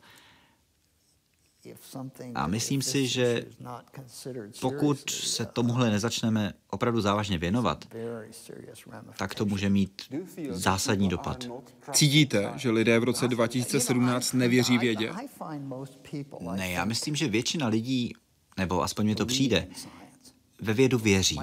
A 2.34 2.46
myslím 2.46 2.82
si, 2.82 3.06
že 3.06 3.46
pokud 4.60 5.10
se 5.10 5.46
tomuhle 5.46 5.90
nezačneme 5.90 6.52
opravdu 6.70 7.00
závažně 7.00 7.38
věnovat, 7.38 7.84
tak 9.18 9.34
to 9.34 9.44
může 9.44 9.70
mít 9.70 10.02
zásadní 10.50 11.08
dopad. 11.08 11.44
Cítíte, 11.92 12.52
že 12.56 12.70
lidé 12.70 12.98
v 12.98 13.04
roce 13.04 13.28
2017 13.28 14.32
nevěří 14.32 14.78
vědě? 14.78 15.12
Ne, 16.56 16.70
já 16.70 16.84
myslím, 16.84 17.16
že 17.16 17.28
většina 17.28 17.66
lidí, 17.66 18.14
nebo 18.56 18.82
aspoň 18.82 19.06
mi 19.06 19.14
to 19.14 19.26
přijde, 19.26 19.68
ve 20.62 20.72
vědu 20.74 20.98
věří. 20.98 21.38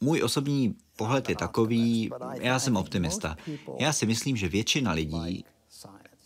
Můj 0.00 0.22
osobní 0.22 0.76
pohled 0.96 1.28
je 1.28 1.36
takový, 1.36 2.10
já 2.34 2.58
jsem 2.58 2.76
optimista. 2.76 3.36
Já 3.78 3.92
si 3.92 4.06
myslím, 4.06 4.36
že 4.36 4.48
většina 4.48 4.92
lidí 4.92 5.44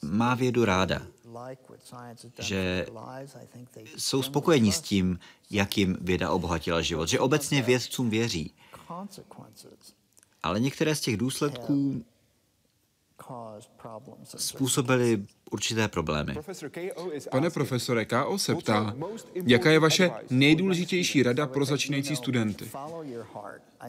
má 0.03 0.35
vědu 0.35 0.65
ráda, 0.65 1.03
že 2.39 2.87
jsou 3.97 4.23
spokojení 4.23 4.73
s 4.73 4.81
tím, 4.81 5.19
jak 5.51 5.79
jim 5.79 5.97
věda 6.01 6.31
obohatila 6.31 6.83
život, 6.83 7.09
že 7.09 7.21
obecně 7.21 7.63
vědcům 7.63 8.11
věří. 8.11 8.55
Ale 10.43 10.61
některé 10.61 10.95
z 10.95 11.01
těch 11.01 11.17
důsledků 11.17 12.05
způsobily 14.25 15.27
určité 15.51 15.89
problémy. 15.89 16.35
Pane 17.31 17.51
profesore, 17.51 18.05
K.O. 18.05 18.39
se 18.39 18.55
ptá, 18.55 18.95
jaká 19.35 19.71
je 19.71 19.79
vaše 19.79 20.11
nejdůležitější 20.31 21.23
rada 21.23 21.47
pro 21.47 21.65
začínající 21.65 22.17
studenty? 22.17 22.71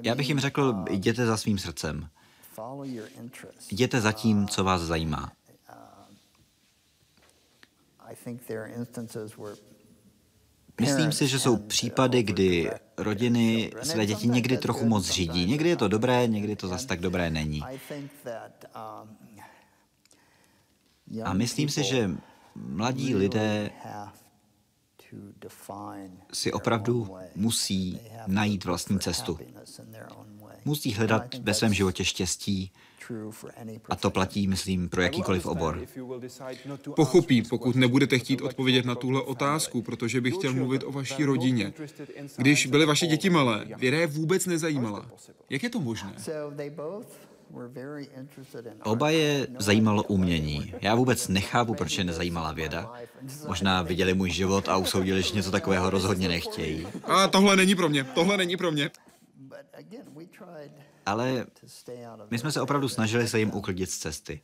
Já 0.01 0.15
bych 0.15 0.29
jim 0.29 0.39
řekl, 0.39 0.75
jděte 0.89 1.25
za 1.25 1.37
svým 1.37 1.57
srdcem. 1.57 2.09
Jděte 3.71 4.01
za 4.01 4.11
tím, 4.11 4.47
co 4.47 4.63
vás 4.63 4.81
zajímá. 4.81 5.31
Myslím 10.81 11.11
si, 11.11 11.27
že 11.27 11.39
jsou 11.39 11.57
případy, 11.57 12.23
kdy 12.23 12.71
rodiny 12.97 13.71
své 13.83 14.05
děti 14.05 14.27
někdy 14.27 14.57
trochu 14.57 14.85
moc 14.85 15.09
řídí. 15.09 15.45
Někdy 15.45 15.69
je 15.69 15.75
to 15.75 15.87
dobré, 15.87 16.27
někdy 16.27 16.55
to 16.55 16.67
zas 16.67 16.85
tak 16.85 16.99
dobré 16.99 17.29
není. 17.29 17.63
A 21.23 21.33
myslím 21.33 21.69
si, 21.69 21.83
že 21.83 22.09
mladí 22.55 23.15
lidé 23.15 23.71
si 26.33 26.51
opravdu 26.51 27.15
musí 27.35 27.99
najít 28.27 28.65
vlastní 28.65 28.99
cestu. 28.99 29.39
Musí 30.65 30.93
hledat 30.93 31.35
ve 31.41 31.53
svém 31.53 31.73
životě 31.73 32.05
štěstí 32.05 32.71
a 33.89 33.95
to 33.95 34.09
platí, 34.09 34.47
myslím, 34.47 34.89
pro 34.89 35.01
jakýkoliv 35.01 35.45
obor. 35.45 35.85
Pochopím, 36.95 37.45
pokud 37.49 37.75
nebudete 37.75 38.19
chtít 38.19 38.41
odpovědět 38.41 38.85
na 38.85 38.95
tuhle 38.95 39.21
otázku, 39.21 39.81
protože 39.81 40.21
bych 40.21 40.35
chtěl 40.35 40.53
mluvit 40.53 40.83
o 40.83 40.91
vaší 40.91 41.25
rodině. 41.25 41.73
Když 42.37 42.65
byly 42.65 42.85
vaše 42.85 43.07
děti 43.07 43.29
malé, 43.29 43.65
věda 43.77 43.97
je 43.97 44.07
vůbec 44.07 44.45
nezajímala. 44.45 45.11
Jak 45.49 45.63
je 45.63 45.69
to 45.69 45.79
možné? 45.79 46.15
Oba 48.83 49.09
je 49.09 49.47
zajímalo 49.59 50.03
umění. 50.03 50.73
Já 50.81 50.95
vůbec 50.95 51.27
nechápu, 51.27 51.73
proč 51.73 51.97
je 51.97 52.03
nezajímala 52.03 52.51
věda. 52.51 52.93
Možná 53.47 53.81
viděli 53.81 54.13
můj 54.13 54.29
život 54.29 54.69
a 54.69 54.77
usoudili, 54.77 55.21
že 55.21 55.35
něco 55.35 55.51
takového 55.51 55.89
rozhodně 55.89 56.27
nechtějí. 56.27 56.87
A 57.03 57.27
tohle 57.27 57.55
není 57.55 57.75
pro 57.75 57.89
mě, 57.89 58.03
tohle 58.03 58.37
není 58.37 58.57
pro 58.57 58.71
mě. 58.71 58.91
Ale 61.05 61.45
my 62.31 62.39
jsme 62.39 62.51
se 62.51 62.61
opravdu 62.61 62.89
snažili 62.89 63.27
se 63.27 63.39
jim 63.39 63.51
uklidit 63.53 63.91
z 63.91 63.97
cesty 63.97 64.41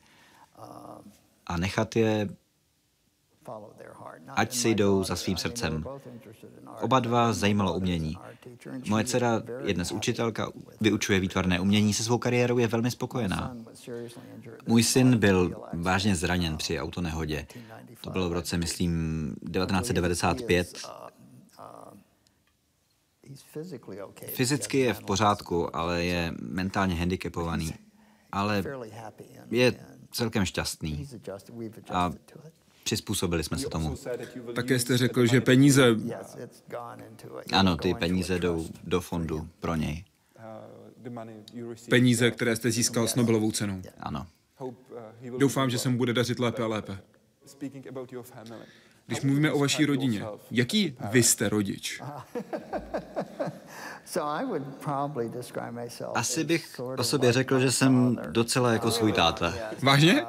a 1.46 1.56
nechat 1.56 1.96
je, 1.96 2.28
ať 4.28 4.54
si 4.54 4.68
jdou 4.68 5.04
za 5.04 5.16
svým 5.16 5.36
srdcem. 5.36 5.84
Oba 6.80 7.00
dva 7.00 7.32
zajímalo 7.32 7.74
umění. 7.74 8.18
Moje 8.88 9.04
dcera 9.04 9.42
je 9.64 9.74
dnes 9.74 9.92
učitelka, 9.92 10.50
vyučuje 10.80 11.20
výtvarné 11.20 11.60
umění, 11.60 11.94
se 11.94 12.04
svou 12.04 12.18
kariérou 12.18 12.58
je 12.58 12.66
velmi 12.66 12.90
spokojená. 12.90 13.56
Můj 14.66 14.82
syn 14.82 15.18
byl 15.18 15.62
vážně 15.72 16.16
zraněn 16.16 16.56
při 16.56 16.80
autonehodě. 16.80 17.46
To 18.00 18.10
bylo 18.10 18.28
v 18.28 18.32
roce, 18.32 18.58
myslím, 18.58 19.34
1995 19.52 20.88
Fyzicky 24.34 24.78
je 24.78 24.94
v 24.94 25.02
pořádku, 25.02 25.76
ale 25.76 26.04
je 26.04 26.34
mentálně 26.42 26.94
handicapovaný. 26.94 27.74
Ale 28.32 28.64
je 29.50 29.74
celkem 30.12 30.44
šťastný. 30.44 31.08
A 31.90 32.12
přizpůsobili 32.90 33.44
jsme 33.44 33.58
se 33.58 33.68
tomu. 33.68 33.96
Také 34.54 34.78
jste 34.78 34.98
řekl, 34.98 35.26
že 35.26 35.40
peníze... 35.40 35.96
Ano, 37.52 37.76
ty 37.76 37.94
peníze 37.94 38.38
jdou 38.38 38.66
do 38.84 39.00
fondu 39.00 39.48
pro 39.60 39.74
něj. 39.74 40.04
Peníze, 41.90 42.30
které 42.30 42.56
jste 42.56 42.70
získal 42.70 43.08
s 43.08 43.14
Nobelovou 43.14 43.52
cenou. 43.52 43.82
Ano. 43.98 44.26
Doufám, 45.38 45.70
že 45.70 45.78
se 45.78 45.88
mu 45.88 45.96
bude 45.96 46.12
dařit 46.12 46.38
lépe 46.38 46.62
a 46.62 46.66
lépe. 46.66 46.98
Když 49.06 49.20
mluvíme 49.20 49.52
o 49.52 49.58
vaší 49.58 49.86
rodině, 49.86 50.24
jaký 50.50 50.96
vy 51.10 51.22
jste 51.22 51.48
rodič? 51.48 52.02
Asi 56.14 56.44
bych 56.44 56.80
o 56.98 57.04
sobě 57.04 57.32
řekl, 57.32 57.60
že 57.60 57.72
jsem 57.72 58.18
docela 58.30 58.72
jako 58.72 58.90
svůj 58.90 59.12
táta. 59.12 59.54
Vážně? 59.82 60.24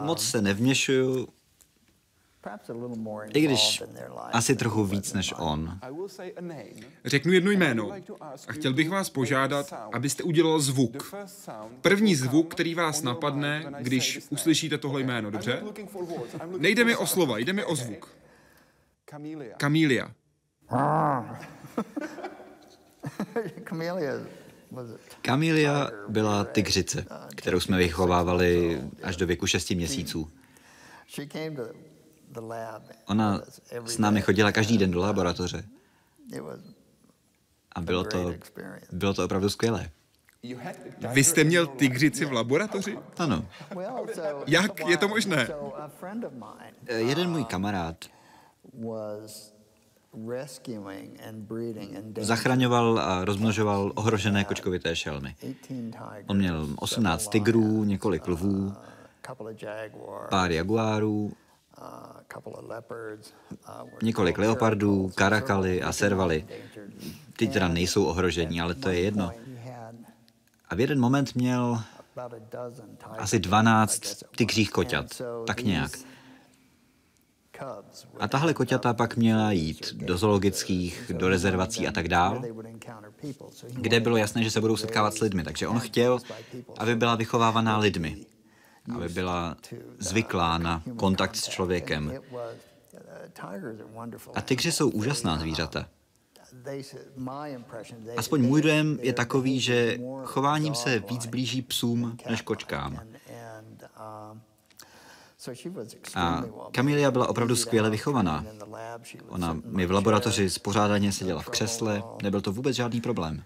Moc 0.00 0.24
se 0.24 0.42
nevměšuju, 0.42 1.28
i 3.34 3.40
když 3.40 3.82
asi 4.32 4.56
trochu 4.56 4.84
víc 4.84 5.12
než 5.12 5.34
on. 5.38 5.78
Řeknu 7.04 7.32
jedno 7.32 7.50
jméno. 7.50 7.92
a 8.46 8.52
chtěl 8.52 8.74
bych 8.74 8.90
vás 8.90 9.10
požádat, 9.10 9.72
abyste 9.92 10.22
udělal 10.22 10.60
zvuk. 10.60 11.14
První 11.80 12.14
zvuk, 12.14 12.54
který 12.54 12.74
vás 12.74 13.02
napadne, 13.02 13.64
když 13.80 14.20
uslyšíte 14.30 14.78
tohle 14.78 15.00
jméno, 15.00 15.30
dobře? 15.30 15.62
Nejde 16.58 16.84
mi 16.84 16.96
o 16.96 17.06
slova, 17.06 17.38
jde 17.38 17.52
mi 17.52 17.64
o 17.64 17.76
zvuk. 17.76 18.16
Kamília. 19.56 20.10
Kamilia 25.22 25.90
byla 26.08 26.44
tygřice, 26.44 27.06
kterou 27.36 27.60
jsme 27.60 27.78
vychovávali 27.78 28.82
až 29.02 29.16
do 29.16 29.26
věku 29.26 29.46
6 29.46 29.70
měsíců. 29.70 30.30
Ona 33.06 33.42
s 33.84 33.98
námi 33.98 34.22
chodila 34.22 34.52
každý 34.52 34.78
den 34.78 34.90
do 34.90 35.00
laboratoře. 35.00 35.64
A 37.72 37.80
bylo 37.80 38.04
to, 38.04 38.34
bylo 38.92 39.14
to 39.14 39.24
opravdu 39.24 39.50
skvělé. 39.50 39.90
Vy 41.12 41.24
jste 41.24 41.44
měl 41.44 41.66
tygřici 41.66 42.24
v 42.24 42.32
laboratoři? 42.32 42.98
Ano. 43.18 43.48
Jak 44.46 44.88
je 44.88 44.96
to 44.96 45.08
možné? 45.08 45.48
Jeden 46.96 47.30
můj 47.30 47.44
kamarád 47.44 48.04
zachraňoval 52.20 52.98
a 52.98 53.24
rozmnožoval 53.24 53.92
ohrožené 53.94 54.44
kočkovité 54.44 54.96
šelmy. 54.96 55.36
On 56.26 56.36
měl 56.36 56.68
18 56.76 57.28
tigrů, 57.28 57.84
několik 57.84 58.28
lvů, 58.28 58.74
pár 60.30 60.50
jaguárů, 60.50 61.32
několik 64.02 64.38
leopardů, 64.38 65.10
karakaly 65.14 65.82
a 65.82 65.92
servaly. 65.92 66.46
Ty 67.36 67.48
teda 67.48 67.68
nejsou 67.68 68.04
ohrožení, 68.04 68.60
ale 68.60 68.74
to 68.74 68.88
je 68.88 69.00
jedno. 69.00 69.30
A 70.68 70.74
v 70.74 70.80
jeden 70.80 71.00
moment 71.00 71.34
měl 71.34 71.82
asi 73.18 73.38
12 73.38 74.22
tygřích 74.36 74.70
koťat, 74.70 75.22
tak 75.46 75.60
nějak. 75.60 75.90
A 78.20 78.28
tahle 78.28 78.54
koťata 78.54 78.94
pak 78.94 79.16
měla 79.16 79.52
jít 79.52 79.94
do 79.94 80.18
zoologických, 80.18 81.12
do 81.16 81.28
rezervací 81.28 81.88
a 81.88 81.92
tak 81.92 82.08
dál, 82.08 82.42
kde 83.72 84.00
bylo 84.00 84.16
jasné, 84.16 84.42
že 84.42 84.50
se 84.50 84.60
budou 84.60 84.76
setkávat 84.76 85.14
s 85.14 85.20
lidmi. 85.20 85.44
Takže 85.44 85.68
on 85.68 85.80
chtěl, 85.80 86.18
aby 86.78 86.96
byla 86.96 87.14
vychovávaná 87.14 87.78
lidmi, 87.78 88.16
aby 88.94 89.08
byla 89.08 89.56
zvyklá 89.98 90.58
na 90.58 90.82
kontakt 90.96 91.36
s 91.36 91.48
člověkem. 91.48 92.12
A 94.34 94.40
tygři 94.40 94.72
jsou 94.72 94.90
úžasná 94.90 95.38
zvířata. 95.38 95.88
Aspoň 98.16 98.42
můj 98.42 98.62
dojem 98.62 98.98
je 99.02 99.12
takový, 99.12 99.60
že 99.60 99.98
chováním 100.24 100.74
se 100.74 100.98
víc 100.98 101.26
blíží 101.26 101.62
psům 101.62 102.16
než 102.30 102.42
kočkám. 102.42 103.00
A 106.14 106.44
Kamilia 106.70 107.10
byla 107.10 107.28
opravdu 107.28 107.56
skvěle 107.56 107.90
vychovaná. 107.90 108.44
Ona 109.28 109.56
mi 109.64 109.86
v 109.86 109.90
laboratoři 109.90 110.50
spořádaně 110.50 111.12
seděla 111.12 111.42
v 111.42 111.48
křesle, 111.48 112.02
nebyl 112.22 112.40
to 112.40 112.52
vůbec 112.52 112.76
žádný 112.76 113.00
problém. 113.00 113.42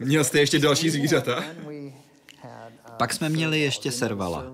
Měl 0.00 0.24
jste 0.24 0.38
ještě 0.38 0.58
další 0.58 0.90
zvířata? 0.90 1.44
Pak 2.96 3.12
jsme 3.12 3.28
měli 3.28 3.60
ještě 3.60 3.92
servala. 3.92 4.44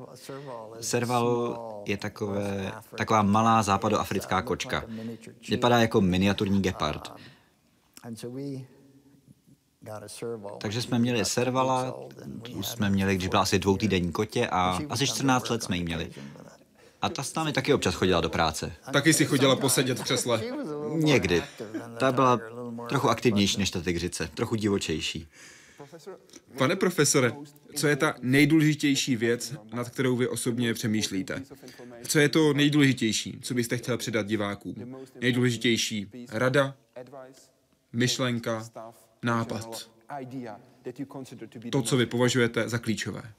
Serval 0.80 1.58
je 1.84 1.96
takové, 1.96 2.72
taková 2.96 3.22
malá 3.22 3.62
západoafrická 3.62 4.42
kočka. 4.42 4.84
Vypadá 5.48 5.78
jako 5.78 6.00
miniaturní 6.00 6.62
gepard. 6.62 7.12
Takže 10.58 10.82
jsme 10.82 10.98
měli 10.98 11.24
servala, 11.24 11.96
tu 12.42 12.62
jsme 12.62 12.90
měli, 12.90 13.16
když 13.16 13.28
byla 13.28 13.42
asi 13.42 13.58
dvoutýdenní 13.58 14.12
kotě 14.12 14.48
a 14.48 14.78
asi 14.88 15.06
14 15.06 15.48
let 15.48 15.62
jsme 15.62 15.76
ji 15.76 15.84
měli. 15.84 16.10
A 17.02 17.08
ta 17.08 17.22
s 17.22 17.34
námi 17.34 17.52
taky 17.52 17.74
občas 17.74 17.94
chodila 17.94 18.20
do 18.20 18.30
práce. 18.30 18.72
Taky 18.92 19.12
si 19.12 19.24
chodila 19.24 19.56
posedět 19.56 19.98
v 19.98 20.02
křesle. 20.02 20.42
Někdy. 20.94 21.42
Ta 21.98 22.12
byla 22.12 22.40
trochu 22.88 23.08
aktivnější 23.08 23.58
než 23.58 23.70
ta 23.70 23.80
tygřice, 23.80 24.30
trochu 24.34 24.54
divočejší. 24.54 25.28
Pane 26.58 26.76
profesore, 26.76 27.32
co 27.76 27.86
je 27.86 27.96
ta 27.96 28.14
nejdůležitější 28.22 29.16
věc, 29.16 29.54
nad 29.72 29.90
kterou 29.90 30.16
vy 30.16 30.28
osobně 30.28 30.74
přemýšlíte? 30.74 31.42
Co 32.08 32.18
je 32.18 32.28
to 32.28 32.52
nejdůležitější, 32.52 33.38
co 33.42 33.54
byste 33.54 33.76
chtěl 33.76 33.96
předat 33.96 34.26
divákům? 34.26 34.96
Nejdůležitější 35.20 36.06
rada, 36.32 36.74
myšlenka, 37.92 38.68
nápad. 39.26 39.90
To, 41.70 41.82
co 41.82 41.96
vy 41.96 42.06
považujete 42.06 42.68
za 42.68 42.78
klíčové. 42.78 43.32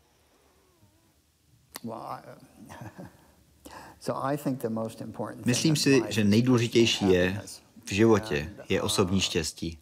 Myslím 5.46 5.76
si, 5.76 6.02
že 6.10 6.24
nejdůležitější 6.24 7.10
je 7.10 7.42
v 7.86 7.92
životě 7.94 8.54
je 8.70 8.82
osobní 8.82 9.22
štěstí. 9.22 9.80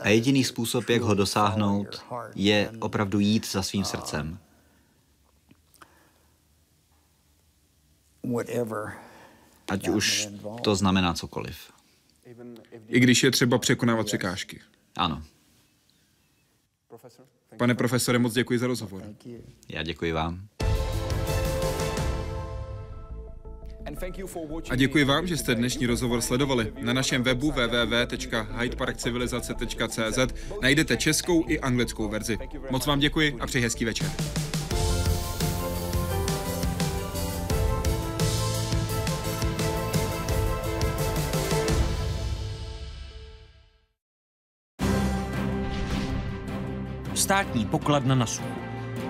A 0.00 0.08
jediný 0.08 0.44
způsob, 0.44 0.88
jak 0.88 1.02
ho 1.02 1.14
dosáhnout, 1.14 2.04
je 2.34 2.72
opravdu 2.80 3.18
jít 3.18 3.46
za 3.46 3.62
svým 3.62 3.84
srdcem. 3.84 4.38
Ať 9.68 9.88
už 9.88 10.28
to 10.62 10.76
znamená 10.76 11.14
cokoliv. 11.14 11.72
I 12.88 13.00
když 13.00 13.22
je 13.22 13.30
třeba 13.30 13.58
překonávat 13.58 14.06
překážky. 14.06 14.60
Ano. 14.96 15.22
Pane 17.56 17.74
profesore, 17.74 18.18
moc 18.18 18.34
děkuji 18.34 18.58
za 18.58 18.66
rozhovor. 18.66 19.02
Já 19.68 19.82
děkuji 19.82 20.12
vám. 20.12 20.48
A 24.70 24.76
děkuji 24.76 25.04
vám, 25.04 25.26
že 25.26 25.36
jste 25.36 25.54
dnešní 25.54 25.86
rozhovor 25.86 26.20
sledovali. 26.20 26.72
Na 26.80 26.92
našem 26.92 27.22
webu 27.22 27.50
www.hydeparkcivilizace.cz 27.50 30.18
najdete 30.62 30.96
českou 30.96 31.44
i 31.48 31.60
anglickou 31.60 32.08
verzi. 32.08 32.38
Moc 32.70 32.86
vám 32.86 32.98
děkuji 32.98 33.36
a 33.40 33.46
přeji 33.46 33.62
hezký 33.62 33.84
večer. 33.84 34.10
Státní 47.24 47.66
pokladna 47.66 48.14
na 48.14 48.26
suchu. 48.26 48.48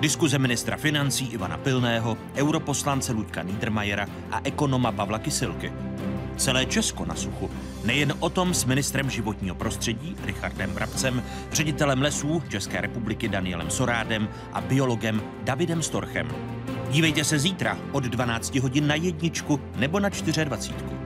Diskuze 0.01 0.39
ministra 0.39 0.77
financí 0.77 1.27
Ivana 1.33 1.57
Pilného, 1.57 2.19
europoslance 2.37 3.12
Luďka 3.12 3.43
Niedermayera 3.43 4.07
a 4.31 4.41
ekonoma 4.45 4.93
Pavla 4.93 5.19
Kysilky. 5.19 5.73
Celé 6.37 6.67
Česko 6.67 7.05
na 7.05 7.15
suchu. 7.15 7.51
Nejen 7.85 8.15
o 8.21 8.31
tom 8.31 8.55
s 8.55 8.65
ministrem 8.65 9.11
životního 9.11 9.55
prostředí 9.55 10.17
Richardem 10.25 10.71
Brabcem, 10.75 11.23
ředitelem 11.53 12.03
lesů 12.03 12.43
České 12.49 12.81
republiky 12.81 13.29
Danielem 13.29 13.71
Sorádem 13.71 14.29
a 14.53 14.61
biologem 14.61 15.23
Davidem 15.45 15.83
Storchem. 15.83 16.29
Dívejte 16.91 17.25
se 17.25 17.39
zítra 17.39 17.79
od 17.93 18.05
12 18.05 18.55
hodin 18.55 18.87
na 18.87 18.95
jedničku 18.95 19.61
nebo 19.77 20.01
na 20.01 20.09
24. 20.09 21.04